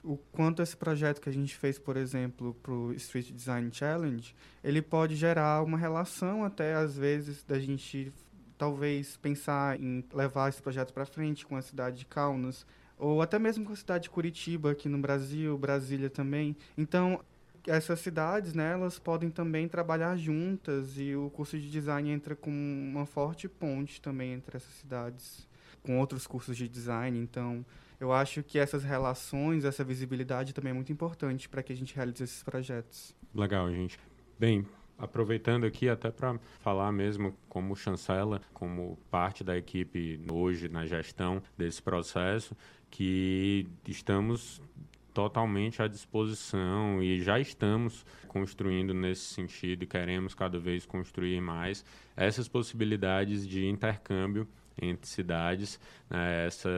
o 0.02 0.16
quanto 0.32 0.62
esse 0.62 0.76
projeto 0.76 1.20
que 1.20 1.28
a 1.28 1.32
gente 1.32 1.56
fez, 1.56 1.78
por 1.78 1.96
exemplo, 1.96 2.54
para 2.62 2.72
o 2.72 2.92
Street 2.92 3.32
Design 3.32 3.68
Challenge, 3.72 4.34
ele 4.62 4.80
pode 4.80 5.16
gerar 5.16 5.62
uma 5.62 5.76
relação 5.76 6.44
até 6.44 6.74
às 6.74 6.96
vezes 6.96 7.42
da 7.42 7.58
gente 7.58 8.12
talvez 8.56 9.16
pensar 9.16 9.78
em 9.80 10.04
levar 10.14 10.48
esse 10.48 10.62
projeto 10.62 10.92
para 10.92 11.04
frente 11.04 11.44
com 11.44 11.56
a 11.56 11.62
cidade 11.62 11.98
de 11.98 12.06
Kaunas, 12.06 12.64
ou 12.98 13.20
até 13.22 13.38
mesmo 13.38 13.64
com 13.64 13.72
a 13.72 13.76
cidade 13.76 14.04
de 14.04 14.10
Curitiba, 14.10 14.70
aqui 14.70 14.88
no 14.88 14.98
Brasil, 14.98 15.56
Brasília 15.58 16.08
também. 16.10 16.56
Então, 16.76 17.20
essas 17.66 18.00
cidades, 18.00 18.54
né, 18.54 18.72
elas 18.72 18.98
podem 18.98 19.30
também 19.30 19.68
trabalhar 19.68 20.16
juntas 20.16 20.98
e 20.98 21.14
o 21.14 21.30
curso 21.30 21.58
de 21.58 21.70
design 21.70 22.10
entra 22.10 22.36
com 22.36 22.50
uma 22.50 23.06
forte 23.06 23.48
ponte 23.48 24.00
também 24.00 24.32
entre 24.32 24.56
essas 24.56 24.72
cidades, 24.74 25.48
com 25.82 25.98
outros 25.98 26.26
cursos 26.26 26.56
de 26.56 26.68
design. 26.68 27.18
Então, 27.18 27.64
eu 27.98 28.12
acho 28.12 28.42
que 28.42 28.58
essas 28.58 28.84
relações, 28.84 29.64
essa 29.64 29.82
visibilidade 29.82 30.52
também 30.52 30.70
é 30.70 30.74
muito 30.74 30.92
importante 30.92 31.48
para 31.48 31.62
que 31.62 31.72
a 31.72 31.76
gente 31.76 31.94
realize 31.94 32.22
esses 32.22 32.42
projetos. 32.42 33.14
Legal, 33.34 33.70
gente. 33.70 33.98
Bem, 34.38 34.66
aproveitando 34.98 35.64
aqui 35.64 35.88
até 35.88 36.10
para 36.10 36.38
falar 36.60 36.92
mesmo 36.92 37.34
como 37.48 37.74
chancela, 37.74 38.40
como 38.52 38.98
parte 39.10 39.42
da 39.42 39.56
equipe 39.56 40.20
hoje 40.30 40.68
na 40.68 40.86
gestão 40.86 41.42
desse 41.56 41.82
processo, 41.82 42.56
que 42.90 43.66
estamos 43.86 44.60
totalmente 45.12 45.80
à 45.80 45.88
disposição 45.88 47.02
e 47.02 47.22
já 47.22 47.40
estamos 47.40 48.04
construindo 48.28 48.92
nesse 48.92 49.22
sentido 49.22 49.86
queremos 49.86 50.34
cada 50.34 50.58
vez 50.58 50.84
construir 50.84 51.40
mais 51.40 51.82
essas 52.14 52.46
possibilidades 52.48 53.48
de 53.48 53.66
intercâmbio 53.66 54.46
entre 54.80 55.08
cidades, 55.08 55.80
né, 56.10 56.46
essa 56.46 56.68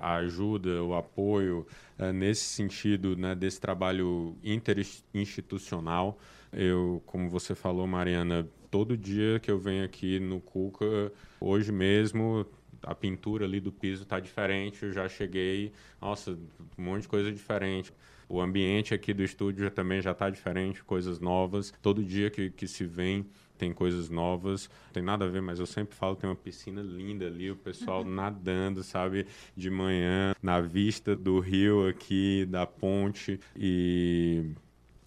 ajuda, 0.00 0.82
o 0.82 0.94
apoio 0.94 1.66
uh, 1.98 2.12
nesse 2.12 2.44
sentido 2.44 3.16
né, 3.16 3.34
desse 3.34 3.60
trabalho 3.60 4.36
interinstitucional. 4.44 6.18
Eu, 6.52 7.02
como 7.06 7.28
você 7.28 7.54
falou, 7.54 7.86
Mariana, 7.86 8.46
todo 8.70 8.96
dia 8.96 9.40
que 9.40 9.50
eu 9.50 9.58
venho 9.58 9.84
aqui 9.84 10.20
no 10.20 10.40
Cuca, 10.40 11.12
hoje 11.40 11.72
mesmo 11.72 12.46
a 12.86 12.94
pintura 12.94 13.44
ali 13.44 13.60
do 13.60 13.72
piso 13.72 14.02
está 14.02 14.20
diferente, 14.20 14.84
eu 14.84 14.92
já 14.92 15.08
cheguei, 15.08 15.72
nossa, 16.00 16.38
um 16.78 16.82
monte 16.82 17.02
de 17.02 17.08
coisa 17.08 17.32
diferente. 17.32 17.92
O 18.28 18.40
ambiente 18.40 18.94
aqui 18.94 19.12
do 19.12 19.22
estúdio 19.22 19.70
também 19.70 20.00
já 20.00 20.12
está 20.12 20.30
diferente, 20.30 20.82
coisas 20.82 21.20
novas. 21.20 21.72
Todo 21.82 22.02
dia 22.02 22.30
que, 22.30 22.50
que 22.50 22.66
se 22.66 22.84
vem 22.84 23.26
tem 23.58 23.72
coisas 23.72 24.08
novas. 24.08 24.68
Não 24.86 24.92
tem 24.92 25.02
nada 25.02 25.24
a 25.24 25.28
ver, 25.28 25.42
mas 25.42 25.58
eu 25.58 25.66
sempre 25.66 25.94
falo 25.94 26.16
tem 26.16 26.28
uma 26.28 26.36
piscina 26.36 26.82
linda 26.82 27.26
ali, 27.26 27.50
o 27.50 27.56
pessoal 27.56 28.02
nadando, 28.04 28.82
sabe, 28.82 29.26
de 29.56 29.70
manhã 29.70 30.34
na 30.42 30.60
vista 30.60 31.14
do 31.14 31.38
rio 31.38 31.86
aqui, 31.86 32.46
da 32.46 32.66
ponte 32.66 33.38
e 33.56 34.44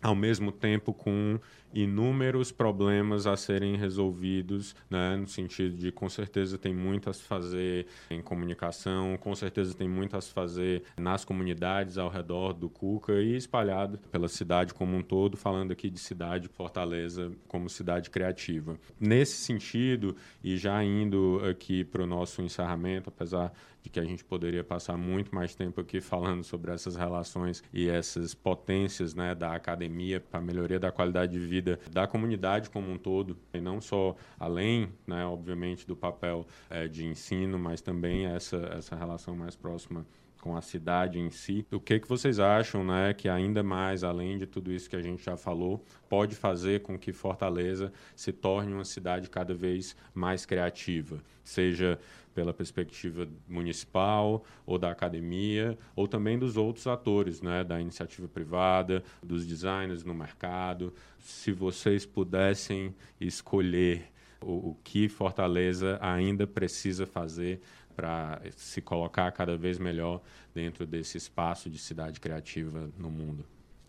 ao 0.02 0.16
mesmo 0.16 0.52
tempo 0.52 0.94
com 0.94 1.40
inúmeros 1.74 2.52
problemas 2.52 3.28
a 3.28 3.36
serem 3.36 3.76
resolvidos, 3.76 4.76
né, 4.90 5.16
no 5.16 5.28
sentido 5.28 5.76
de 5.76 5.92
com 5.92 6.10
certeza 6.10 6.58
tem 6.58 6.74
muito 6.74 7.10
a 7.10 7.14
se 7.14 7.22
fazer 7.24 7.88
em 8.10 8.22
comunicação, 8.22 9.18
com 9.18 9.36
certeza 9.36 9.76
tem 9.76 9.88
muito 9.88 10.16
a 10.16 10.22
se 10.22 10.32
fazer 10.32 10.84
nas 10.98 11.26
comunidades 11.26 11.98
ao 11.98 12.10
redor 12.10 12.54
do 12.54 12.70
Cuca 12.70 13.14
e 13.14 13.36
espalhado 13.36 14.00
pela 14.12 14.28
cidade 14.28 14.74
como 14.74 14.96
um 14.96 15.04
todo, 15.04 15.38
falando 15.38 15.72
aqui 15.72 15.90
de 15.90 16.00
cidade 16.00 16.48
Fortaleza 16.48 17.32
como 17.48 17.70
cidade 17.70 18.10
criativa. 18.10 18.80
Nesse 19.00 19.34
sentido, 19.34 20.16
e 20.44 20.58
já 20.58 20.84
indo 20.84 21.42
aqui 21.50 21.84
para 21.84 22.04
o 22.04 22.08
nosso 22.08 22.42
encerramento, 22.42 23.10
apesar 23.10 23.52
de 23.88 23.90
que 23.90 24.00
a 24.00 24.04
gente 24.04 24.24
poderia 24.24 24.64
passar 24.64 24.98
muito 24.98 25.34
mais 25.34 25.56
tempo 25.56 25.80
aqui 25.80 26.02
falando 26.02 26.44
sobre 26.44 26.72
essas 26.72 26.96
relações 26.96 27.64
e 27.74 27.90
essas 27.90 28.36
potências 28.36 29.16
né, 29.16 29.34
da 29.34 29.54
academia 29.54 30.20
para 30.20 30.40
a 30.40 30.42
melhoria 30.42 30.80
da 30.80 30.92
qualidade 30.92 31.32
de 31.32 31.40
vida 31.40 31.80
da 31.90 32.06
comunidade 32.06 32.70
como 32.70 32.92
um 32.92 32.98
todo, 32.98 33.38
e 33.54 33.62
não 33.62 33.80
só 33.80 34.16
além, 34.38 34.90
né, 35.06 35.26
obviamente, 35.26 35.88
do 35.88 35.96
papel 35.96 36.46
é, 36.70 36.88
de 36.88 37.06
ensino, 37.06 37.58
mas 37.58 37.82
também 37.82 38.26
essa, 38.26 38.58
essa 38.78 38.96
relação 38.96 39.36
mais 39.36 39.56
próxima 39.56 40.06
com 40.42 40.56
a 40.56 40.62
cidade 40.62 41.20
em 41.20 41.30
si. 41.30 41.66
O 41.72 41.80
que, 41.80 42.00
que 42.00 42.08
vocês 42.08 42.40
acham, 42.40 42.84
né, 42.84 43.14
que 43.14 43.28
ainda 43.28 43.64
mais, 43.64 44.04
além 44.04 44.38
de 44.38 44.46
tudo 44.46 44.72
isso 44.72 44.90
que 44.90 44.96
a 44.96 45.02
gente 45.02 45.24
já 45.24 45.36
falou, 45.36 45.84
pode 46.10 46.36
fazer 46.36 46.82
com 46.82 46.98
que 46.98 47.12
Fortaleza 47.12 47.92
se 48.16 48.32
torne 48.32 48.74
uma 48.74 48.86
cidade 48.86 49.30
cada 49.30 49.54
vez 49.54 49.96
mais 50.14 50.46
criativa, 50.46 51.22
seja 51.44 52.00
pela 52.38 52.54
perspectiva 52.54 53.28
municipal 53.48 54.46
ou 54.64 54.78
da 54.78 54.92
academia 54.92 55.76
ou 55.96 56.08
também 56.08 56.38
dos 56.38 56.56
outros 56.56 56.86
atores, 56.86 57.42
né, 57.42 57.64
da 57.64 57.82
iniciativa 57.82 58.28
privada, 58.28 59.04
dos 59.24 59.44
designers 59.46 60.04
no 60.04 60.14
mercado. 60.14 60.94
Se 61.20 61.52
vocês 61.52 62.06
pudessem 62.06 62.94
escolher 63.20 64.12
o, 64.42 64.72
o 64.72 64.78
que 64.84 65.10
Fortaleza 65.10 65.98
ainda 66.02 66.46
precisa 66.46 67.06
fazer 67.06 67.62
para 67.96 68.42
se 68.56 68.82
colocar 68.82 69.32
cada 69.32 69.58
vez 69.58 69.80
melhor 69.80 70.22
dentro 70.54 70.86
desse 70.86 71.18
espaço 71.18 71.70
de 71.70 71.80
cidade 71.80 72.20
criativa 72.20 72.90
no 72.98 73.10
mundo? 73.10 73.46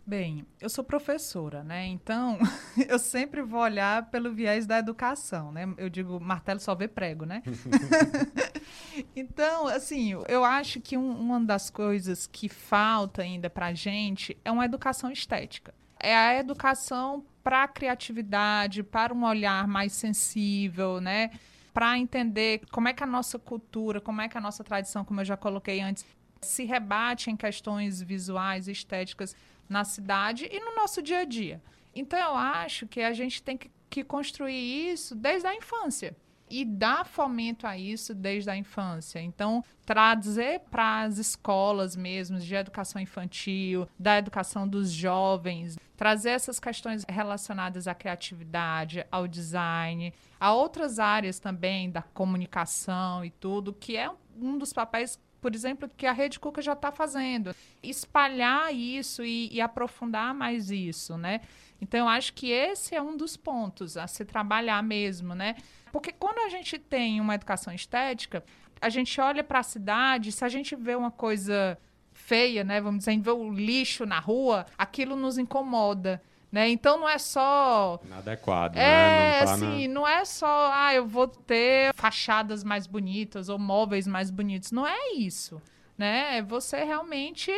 Bem, 0.09 0.43
eu 0.59 0.67
sou 0.67 0.83
professora, 0.83 1.63
né? 1.63 1.85
Então, 1.85 2.39
eu 2.89 2.97
sempre 2.97 3.43
vou 3.43 3.61
olhar 3.61 4.09
pelo 4.09 4.33
viés 4.33 4.65
da 4.65 4.79
educação, 4.79 5.51
né? 5.51 5.71
Eu 5.77 5.87
digo, 5.87 6.19
martelo 6.19 6.59
só 6.59 6.73
vê 6.73 6.87
prego, 6.87 7.25
né? 7.25 7.43
então, 9.15 9.67
assim, 9.67 10.13
eu 10.27 10.43
acho 10.43 10.81
que 10.81 10.97
um, 10.97 11.11
uma 11.11 11.39
das 11.39 11.69
coisas 11.69 12.25
que 12.25 12.49
falta 12.49 13.21
ainda 13.21 13.51
para 13.51 13.67
a 13.67 13.73
gente 13.75 14.35
é 14.43 14.51
uma 14.51 14.65
educação 14.65 15.11
estética. 15.11 15.75
É 15.99 16.15
a 16.15 16.39
educação 16.39 17.25
para 17.43 17.63
a 17.63 17.67
criatividade, 17.67 18.83
para 18.83 19.13
um 19.13 19.25
olhar 19.25 19.67
mais 19.67 19.93
sensível, 19.93 21.01
né? 21.01 21.31
Para 21.73 21.97
entender 21.97 22.61
como 22.71 22.87
é 22.87 22.93
que 22.93 23.03
a 23.03 23.07
nossa 23.07 23.37
cultura, 23.37 23.99
como 23.99 24.21
é 24.21 24.29
que 24.29 24.37
a 24.37 24.41
nossa 24.41 24.63
tradição, 24.63 25.03
como 25.03 25.21
eu 25.21 25.25
já 25.25 25.37
coloquei 25.37 25.81
antes, 25.81 26.05
se 26.41 26.63
rebate 26.63 27.29
em 27.29 27.35
questões 27.35 28.01
visuais 28.01 28.67
estéticas 28.67 29.35
na 29.67 29.83
cidade 29.83 30.49
e 30.51 30.59
no 30.59 30.75
nosso 30.75 31.01
dia 31.01 31.19
a 31.19 31.25
dia. 31.25 31.61
Então, 31.93 32.17
eu 32.17 32.35
acho 32.35 32.87
que 32.87 33.01
a 33.01 33.13
gente 33.13 33.43
tem 33.43 33.57
que, 33.57 33.69
que 33.89 34.03
construir 34.03 34.91
isso 34.91 35.15
desde 35.15 35.47
a 35.47 35.55
infância 35.55 36.15
e 36.49 36.65
dar 36.65 37.05
fomento 37.05 37.65
a 37.67 37.77
isso 37.77 38.13
desde 38.13 38.49
a 38.49 38.55
infância. 38.55 39.21
Então, 39.21 39.63
trazer 39.85 40.61
para 40.71 41.01
as 41.01 41.17
escolas 41.17 41.95
mesmo 41.95 42.39
de 42.39 42.55
educação 42.55 43.01
infantil, 43.01 43.87
da 43.97 44.17
educação 44.17 44.67
dos 44.67 44.91
jovens, 44.91 45.77
trazer 45.95 46.31
essas 46.31 46.59
questões 46.59 47.05
relacionadas 47.07 47.87
à 47.87 47.93
criatividade, 47.93 49.05
ao 49.11 49.27
design, 49.27 50.13
a 50.39 50.53
outras 50.53 50.99
áreas 50.99 51.39
também 51.39 51.89
da 51.91 52.01
comunicação 52.01 53.23
e 53.23 53.29
tudo, 53.29 53.73
que 53.73 53.97
é 53.97 54.09
um 54.39 54.57
dos 54.57 54.71
papéis 54.71 55.19
por 55.41 55.55
exemplo, 55.55 55.89
que 55.95 56.05
a 56.05 56.11
Rede 56.11 56.39
Cuca 56.39 56.61
já 56.61 56.73
está 56.73 56.91
fazendo. 56.91 57.55
Espalhar 57.81 58.73
isso 58.73 59.23
e, 59.23 59.49
e, 59.51 59.61
aprofundar 59.61 60.33
mais 60.33 60.69
isso, 60.69 61.17
né? 61.17 61.41
Então, 61.81 62.01
eu 62.01 62.07
acho 62.07 62.33
que 62.33 62.51
esse 62.51 62.95
é 62.95 63.01
um 63.01 63.15
dos 63.15 63.37
pontos 63.37 63.95
a 63.97 64.07
se 64.07 64.25
trabalhar 64.25 64.83
mesmo, 64.83 65.33
né? 65.33 65.55
Porque 65.91 66.11
quando 66.11 66.39
a 66.39 66.49
gente 66.49 66.77
tem 66.77 67.21
uma 67.21 67.35
educação 67.35 67.73
estética, 67.73 68.43
a 68.81 68.89
gente 68.89 69.19
olha 69.19 69.43
para 69.43 69.59
a 69.59 69.63
cidade, 69.63 70.31
se 70.31 70.43
a 70.43 70.49
gente 70.49 70.75
vê 70.75 70.95
uma 70.95 71.11
coisa 71.11 71.77
feia, 72.11 72.63
né? 72.63 72.81
Vamos 72.81 72.99
dizer, 72.99 73.19
vê 73.19 73.31
o 73.31 73.51
lixo 73.51 74.05
na 74.05 74.19
rua, 74.19 74.65
aquilo 74.77 75.15
nos 75.15 75.37
incomoda. 75.37 76.21
Né? 76.51 76.69
Então 76.69 76.99
não 76.99 77.07
é 77.07 77.17
só. 77.17 77.99
Inadequado, 78.03 78.77
é, 78.77 78.81
né? 78.81 79.39
Não 79.39 79.45
tá 79.45 79.53
assim, 79.53 79.87
na... 79.87 79.93
não 79.93 80.07
é 80.07 80.25
só, 80.25 80.71
ah, 80.73 80.93
eu 80.93 81.05
vou 81.05 81.27
ter 81.27 81.93
fachadas 81.93 82.63
mais 82.63 82.87
bonitas 82.87 83.49
ou 83.49 83.59
móveis 83.59 84.07
mais 84.07 84.31
bonitos. 84.31 84.71
Não 84.71 84.87
é 84.87 85.13
isso. 85.13 85.61
Né? 85.97 86.37
É 86.37 86.41
você 86.41 86.83
realmente 86.83 87.51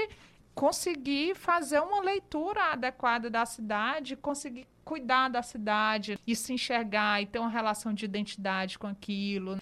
conseguir 0.53 1.35
fazer 1.35 1.79
uma 1.79 2.01
leitura 2.01 2.73
adequada 2.73 3.29
da 3.29 3.45
cidade, 3.45 4.17
conseguir 4.17 4.67
cuidar 4.83 5.29
da 5.29 5.41
cidade 5.41 6.19
e 6.27 6.35
se 6.35 6.53
enxergar 6.53 7.21
e 7.21 7.25
ter 7.25 7.39
uma 7.39 7.49
relação 7.49 7.93
de 7.93 8.03
identidade 8.03 8.77
com 8.77 8.87
aquilo 8.87 9.57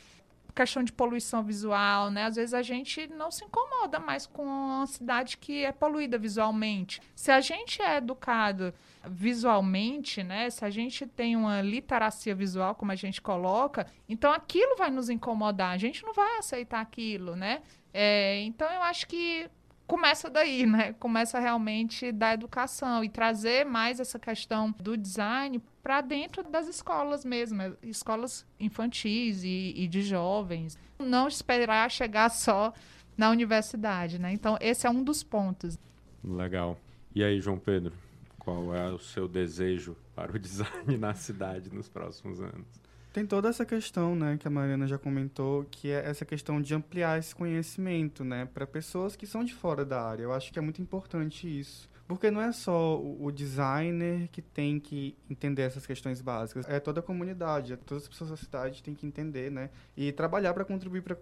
questão 0.60 0.84
de 0.84 0.92
poluição 0.92 1.42
visual, 1.42 2.12
né? 2.12 2.26
Às 2.26 2.36
vezes 2.36 2.54
a 2.54 2.62
gente 2.62 3.08
não 3.08 3.32
se 3.32 3.46
incomoda 3.46 3.98
mais 3.98 4.26
com 4.26 4.44
uma 4.44 4.86
cidade 4.86 5.38
que 5.38 5.64
é 5.64 5.72
poluída 5.72 6.18
visualmente. 6.18 7.02
Se 7.16 7.32
a 7.32 7.40
gente 7.40 7.82
é 7.82 7.96
educado 7.96 8.74
visualmente, 9.08 10.22
né? 10.22 10.50
Se 10.50 10.66
a 10.66 10.70
gente 10.70 11.08
tem 11.08 11.38
uma 11.38 11.62
literacia 11.62 12.36
visual, 12.36 12.76
como 12.76 12.92
a 12.92 12.96
gente 12.96 13.22
coloca, 13.22 13.88
então 14.10 14.34
aquilo 14.34 14.76
vai 14.76 14.90
nos 14.90 15.10
incomodar. 15.10 15.72
A 15.72 15.78
gente 15.78 16.04
não 16.04 16.14
vai 16.14 16.40
aceitar 16.40 16.82
aquilo, 16.82 17.38
né? 17.38 17.62
É, 17.94 18.42
então 18.42 18.70
eu 18.70 18.82
acho 18.82 19.08
que 19.08 19.50
começa 19.90 20.30
daí, 20.30 20.68
né? 20.68 20.94
Começa 20.94 21.40
realmente 21.40 22.12
da 22.12 22.32
educação 22.32 23.04
e 23.04 23.10
trazer 23.10 23.66
mais 23.66 24.00
essa 24.00 24.20
questão 24.20 24.72
do 24.80 24.96
design 24.96 25.60
para 25.82 26.00
dentro 26.00 26.44
das 26.44 26.68
escolas 26.68 27.26
mesmo, 27.26 27.76
escolas 27.82 28.46
infantis 28.60 29.44
e, 29.44 29.74
e, 29.76 29.88
de 29.88 30.04
jovens. 30.04 30.78
Não 31.00 31.28
esperar 31.28 31.90
chegar 31.90 32.30
só 32.30 32.72
na 33.18 33.32
universidade, 33.32 34.20
né? 34.20 34.32
Então, 34.32 34.60
esse 34.62 34.86
é 34.86 34.90
um 34.92 35.04
dos 35.04 35.24
pontos. 35.24 35.76
Legal. 36.24 36.78
E 37.16 37.24
aí, 37.24 37.42
João 37.42 37.58
Pedro, 37.58 37.94
qual 38.38 38.76
é 38.76 38.92
o 38.92 39.00
seu 39.00 39.28
desejo 39.28 39.98
para 40.14 40.32
o 40.32 40.38
design 40.40 40.98
na 41.00 41.16
cidade 41.16 41.74
nos 41.74 41.90
próximos 41.90 42.40
anos? 42.40 42.68
Tem 43.12 43.26
toda 43.26 43.50
essa 43.50 43.66
questão, 43.66 44.16
né, 44.16 44.38
que 44.38 44.48
a 44.48 44.52
Mariana 44.52 44.88
já 44.88 44.98
comentou, 44.98 45.66
que 45.72 45.90
é 45.90 46.08
essa 46.08 46.24
questão 46.24 46.62
de 46.62 46.76
ampliar 46.76 47.18
esse 47.18 47.34
conhecimento, 47.34 48.24
né, 48.24 48.48
para 48.54 48.68
pessoas 48.68 49.16
que 49.16 49.26
são 49.26 49.44
de 49.44 49.54
fora 49.54 49.84
da 49.84 50.02
área. 50.02 50.24
Eu 50.24 50.32
acho 50.32 50.54
que 50.54 50.60
é 50.60 50.62
muito 50.62 50.82
importante 50.82 51.48
isso, 51.48 51.90
Porque 52.10 52.32
não 52.32 52.42
é 52.42 52.52
só 52.52 53.00
o 53.00 53.32
designer 53.32 54.28
que 54.32 54.42
tem 54.42 54.80
que 54.80 55.16
entender 55.30 55.62
essas 55.62 55.86
questões 55.86 56.22
básicas, 56.22 56.68
é 56.68 56.80
toda 56.80 57.02
a 57.02 57.04
comunidade, 57.04 57.74
é 57.74 57.76
todas 57.76 58.04
as 58.04 58.10
pessoas 58.10 58.32
da 58.32 58.36
cidade 58.36 58.82
têm 58.82 58.96
que 58.96 59.06
entender, 59.06 59.52
né? 59.52 59.70
E 59.96 60.12
trabalhar 60.12 60.52
para 60.56 60.66
contribuir 60.66 61.04
para 61.04 61.16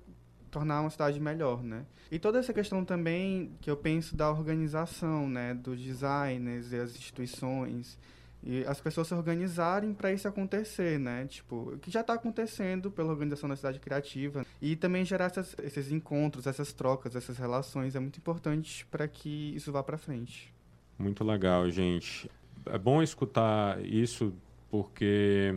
tornar 0.50 0.80
uma 0.80 0.90
cidade 0.90 1.20
melhor, 1.20 1.62
né? 1.62 1.86
E 2.10 2.18
toda 2.18 2.40
essa 2.40 2.54
questão 2.54 2.86
também 2.86 3.52
que 3.60 3.70
eu 3.70 3.76
penso 3.76 4.16
da 4.16 4.32
organização, 4.32 5.28
né, 5.30 5.54
dos 5.54 5.78
designers 5.78 6.72
e 6.72 6.78
as 6.78 6.96
instituições 6.96 8.00
e 8.44 8.64
as 8.66 8.80
pessoas 8.80 9.08
se 9.08 9.14
organizarem 9.14 9.94
para 9.94 10.12
isso 10.12 10.28
acontecer, 10.28 11.00
né? 11.00 11.26
Tipo, 11.28 11.74
o 11.74 11.80
que 11.80 11.92
já 11.92 12.02
está 12.02 12.14
acontecendo 12.14 12.92
pela 12.92 13.10
organização 13.10 13.50
da 13.50 13.56
cidade 13.56 13.80
criativa 13.80 14.46
e 14.62 14.76
também 14.76 15.04
gerar 15.04 15.26
essas, 15.26 15.56
esses 15.64 15.92
encontros, 15.92 16.48
essas 16.48 16.72
trocas, 16.72 17.16
essas 17.16 17.38
relações 17.38 17.96
é 17.96 18.00
muito 18.00 18.18
importante 18.18 18.86
para 18.88 19.08
que 19.08 19.54
isso 19.56 19.72
vá 19.72 19.84
para 19.84 19.98
frente. 19.98 20.54
Muito 20.98 21.24
legal, 21.24 21.70
gente. 21.70 22.30
É 22.66 22.78
bom 22.78 23.02
escutar 23.02 23.84
isso 23.84 24.34
porque 24.70 25.56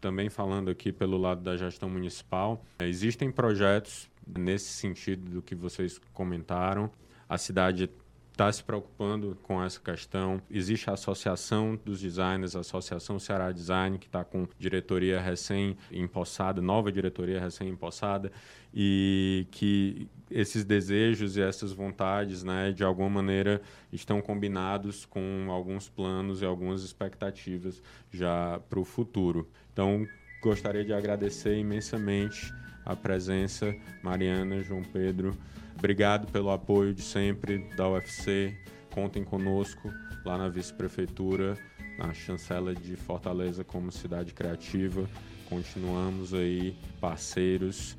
também 0.00 0.28
falando 0.28 0.70
aqui 0.70 0.92
pelo 0.92 1.16
lado 1.16 1.42
da 1.42 1.56
gestão 1.56 1.88
municipal, 1.88 2.64
existem 2.80 3.30
projetos 3.30 4.10
nesse 4.26 4.70
sentido 4.70 5.30
do 5.30 5.42
que 5.42 5.54
vocês 5.54 6.00
comentaram. 6.12 6.90
A 7.28 7.38
cidade 7.38 7.88
está 8.32 8.50
se 8.50 8.64
preocupando 8.64 9.36
com 9.42 9.62
essa 9.62 9.78
questão. 9.78 10.40
Existe 10.50 10.88
a 10.88 10.94
Associação 10.94 11.78
dos 11.84 12.00
Designers, 12.00 12.56
a 12.56 12.60
Associação 12.60 13.18
Ceará 13.18 13.52
Design, 13.52 13.98
que 13.98 14.06
está 14.06 14.24
com 14.24 14.48
diretoria 14.58 15.20
recém-empossada, 15.20 16.60
nova 16.60 16.90
diretoria 16.90 17.38
recém-empossada, 17.38 18.32
e 18.74 19.46
que 19.50 20.08
esses 20.30 20.64
desejos 20.64 21.36
e 21.36 21.42
essas 21.42 21.72
vontades, 21.72 22.42
né, 22.42 22.72
de 22.72 22.82
alguma 22.82 23.10
maneira, 23.10 23.60
estão 23.92 24.22
combinados 24.22 25.04
com 25.04 25.48
alguns 25.50 25.90
planos 25.90 26.40
e 26.40 26.46
algumas 26.46 26.82
expectativas 26.82 27.82
já 28.10 28.58
para 28.70 28.80
o 28.80 28.84
futuro. 28.84 29.46
Então, 29.74 30.06
gostaria 30.42 30.84
de 30.84 30.94
agradecer 30.94 31.58
imensamente 31.58 32.52
a 32.84 32.96
presença, 32.96 33.74
Mariana, 34.02 34.62
João 34.62 34.82
Pedro. 34.82 35.36
Obrigado 35.82 36.30
pelo 36.30 36.52
apoio 36.52 36.94
de 36.94 37.02
sempre 37.02 37.58
da 37.76 37.88
UFC. 37.88 38.56
Contem 38.94 39.24
conosco 39.24 39.92
lá 40.24 40.38
na 40.38 40.48
vice-prefeitura, 40.48 41.58
na 41.98 42.14
chancela 42.14 42.72
de 42.72 42.94
Fortaleza 42.94 43.64
como 43.64 43.90
cidade 43.90 44.32
criativa. 44.32 45.04
Continuamos 45.48 46.32
aí 46.32 46.78
parceiros. 47.00 47.98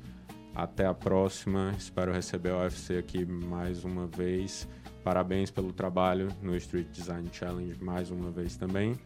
Até 0.54 0.86
a 0.86 0.94
próxima. 0.94 1.74
Espero 1.76 2.10
receber 2.10 2.52
a 2.52 2.60
UFC 2.60 2.96
aqui 2.96 3.26
mais 3.26 3.84
uma 3.84 4.06
vez. 4.06 4.66
Parabéns 5.04 5.50
pelo 5.50 5.70
trabalho 5.70 6.28
no 6.40 6.56
Street 6.56 6.86
Design 6.90 7.28
Challenge 7.30 7.76
mais 7.84 8.10
uma 8.10 8.30
vez 8.30 8.56
também. 8.56 8.98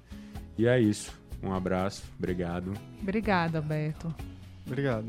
E 0.56 0.68
é 0.68 0.78
isso. 0.78 1.12
Um 1.42 1.52
abraço. 1.52 2.04
Obrigado. 2.16 2.74
Obrigada, 3.02 3.58
Alberto. 3.58 4.14
Obrigado. 4.64 5.08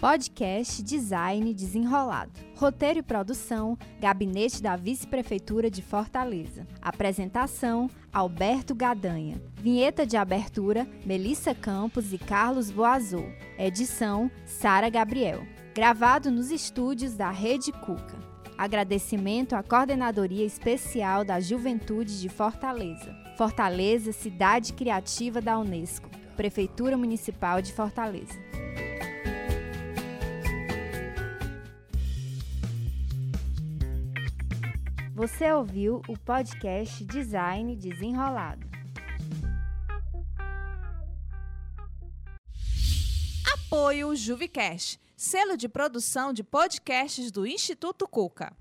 Podcast 0.00 0.82
Design 0.82 1.54
Desenrolado. 1.54 2.32
Roteiro 2.56 2.98
e 2.98 3.02
produção: 3.02 3.78
Gabinete 4.00 4.62
da 4.62 4.76
Vice-Prefeitura 4.76 5.70
de 5.70 5.82
Fortaleza. 5.82 6.66
Apresentação: 6.82 7.88
Alberto 8.12 8.74
Gadanha. 8.74 9.40
Vinheta 9.54 10.06
de 10.06 10.16
abertura: 10.16 10.86
Melissa 11.06 11.54
Campos 11.54 12.12
e 12.12 12.18
Carlos 12.18 12.70
Boazou. 12.70 13.26
Edição: 13.58 14.30
Sara 14.44 14.88
Gabriel. 14.88 15.42
Gravado 15.74 16.30
nos 16.30 16.50
estúdios 16.50 17.14
da 17.14 17.30
Rede 17.30 17.72
Cuca. 17.72 18.18
Agradecimento 18.56 19.54
à 19.54 19.62
Coordenadoria 19.62 20.44
Especial 20.44 21.24
da 21.24 21.40
Juventude 21.40 22.20
de 22.20 22.28
Fortaleza. 22.28 23.16
Fortaleza, 23.36 24.12
cidade 24.12 24.72
criativa 24.72 25.40
da 25.40 25.58
Unesco. 25.58 26.08
Prefeitura 26.36 26.96
Municipal 26.96 27.60
de 27.62 27.72
Fortaleza. 27.72 28.34
Você 35.14 35.52
ouviu 35.52 36.02
o 36.08 36.18
podcast 36.18 37.04
Design 37.04 37.76
Desenrolado. 37.76 38.68
Apoio 43.54 44.16
Juvicast, 44.16 44.98
selo 45.16 45.56
de 45.56 45.68
produção 45.68 46.32
de 46.32 46.42
podcasts 46.42 47.30
do 47.30 47.46
Instituto 47.46 48.08
Cuca. 48.08 48.56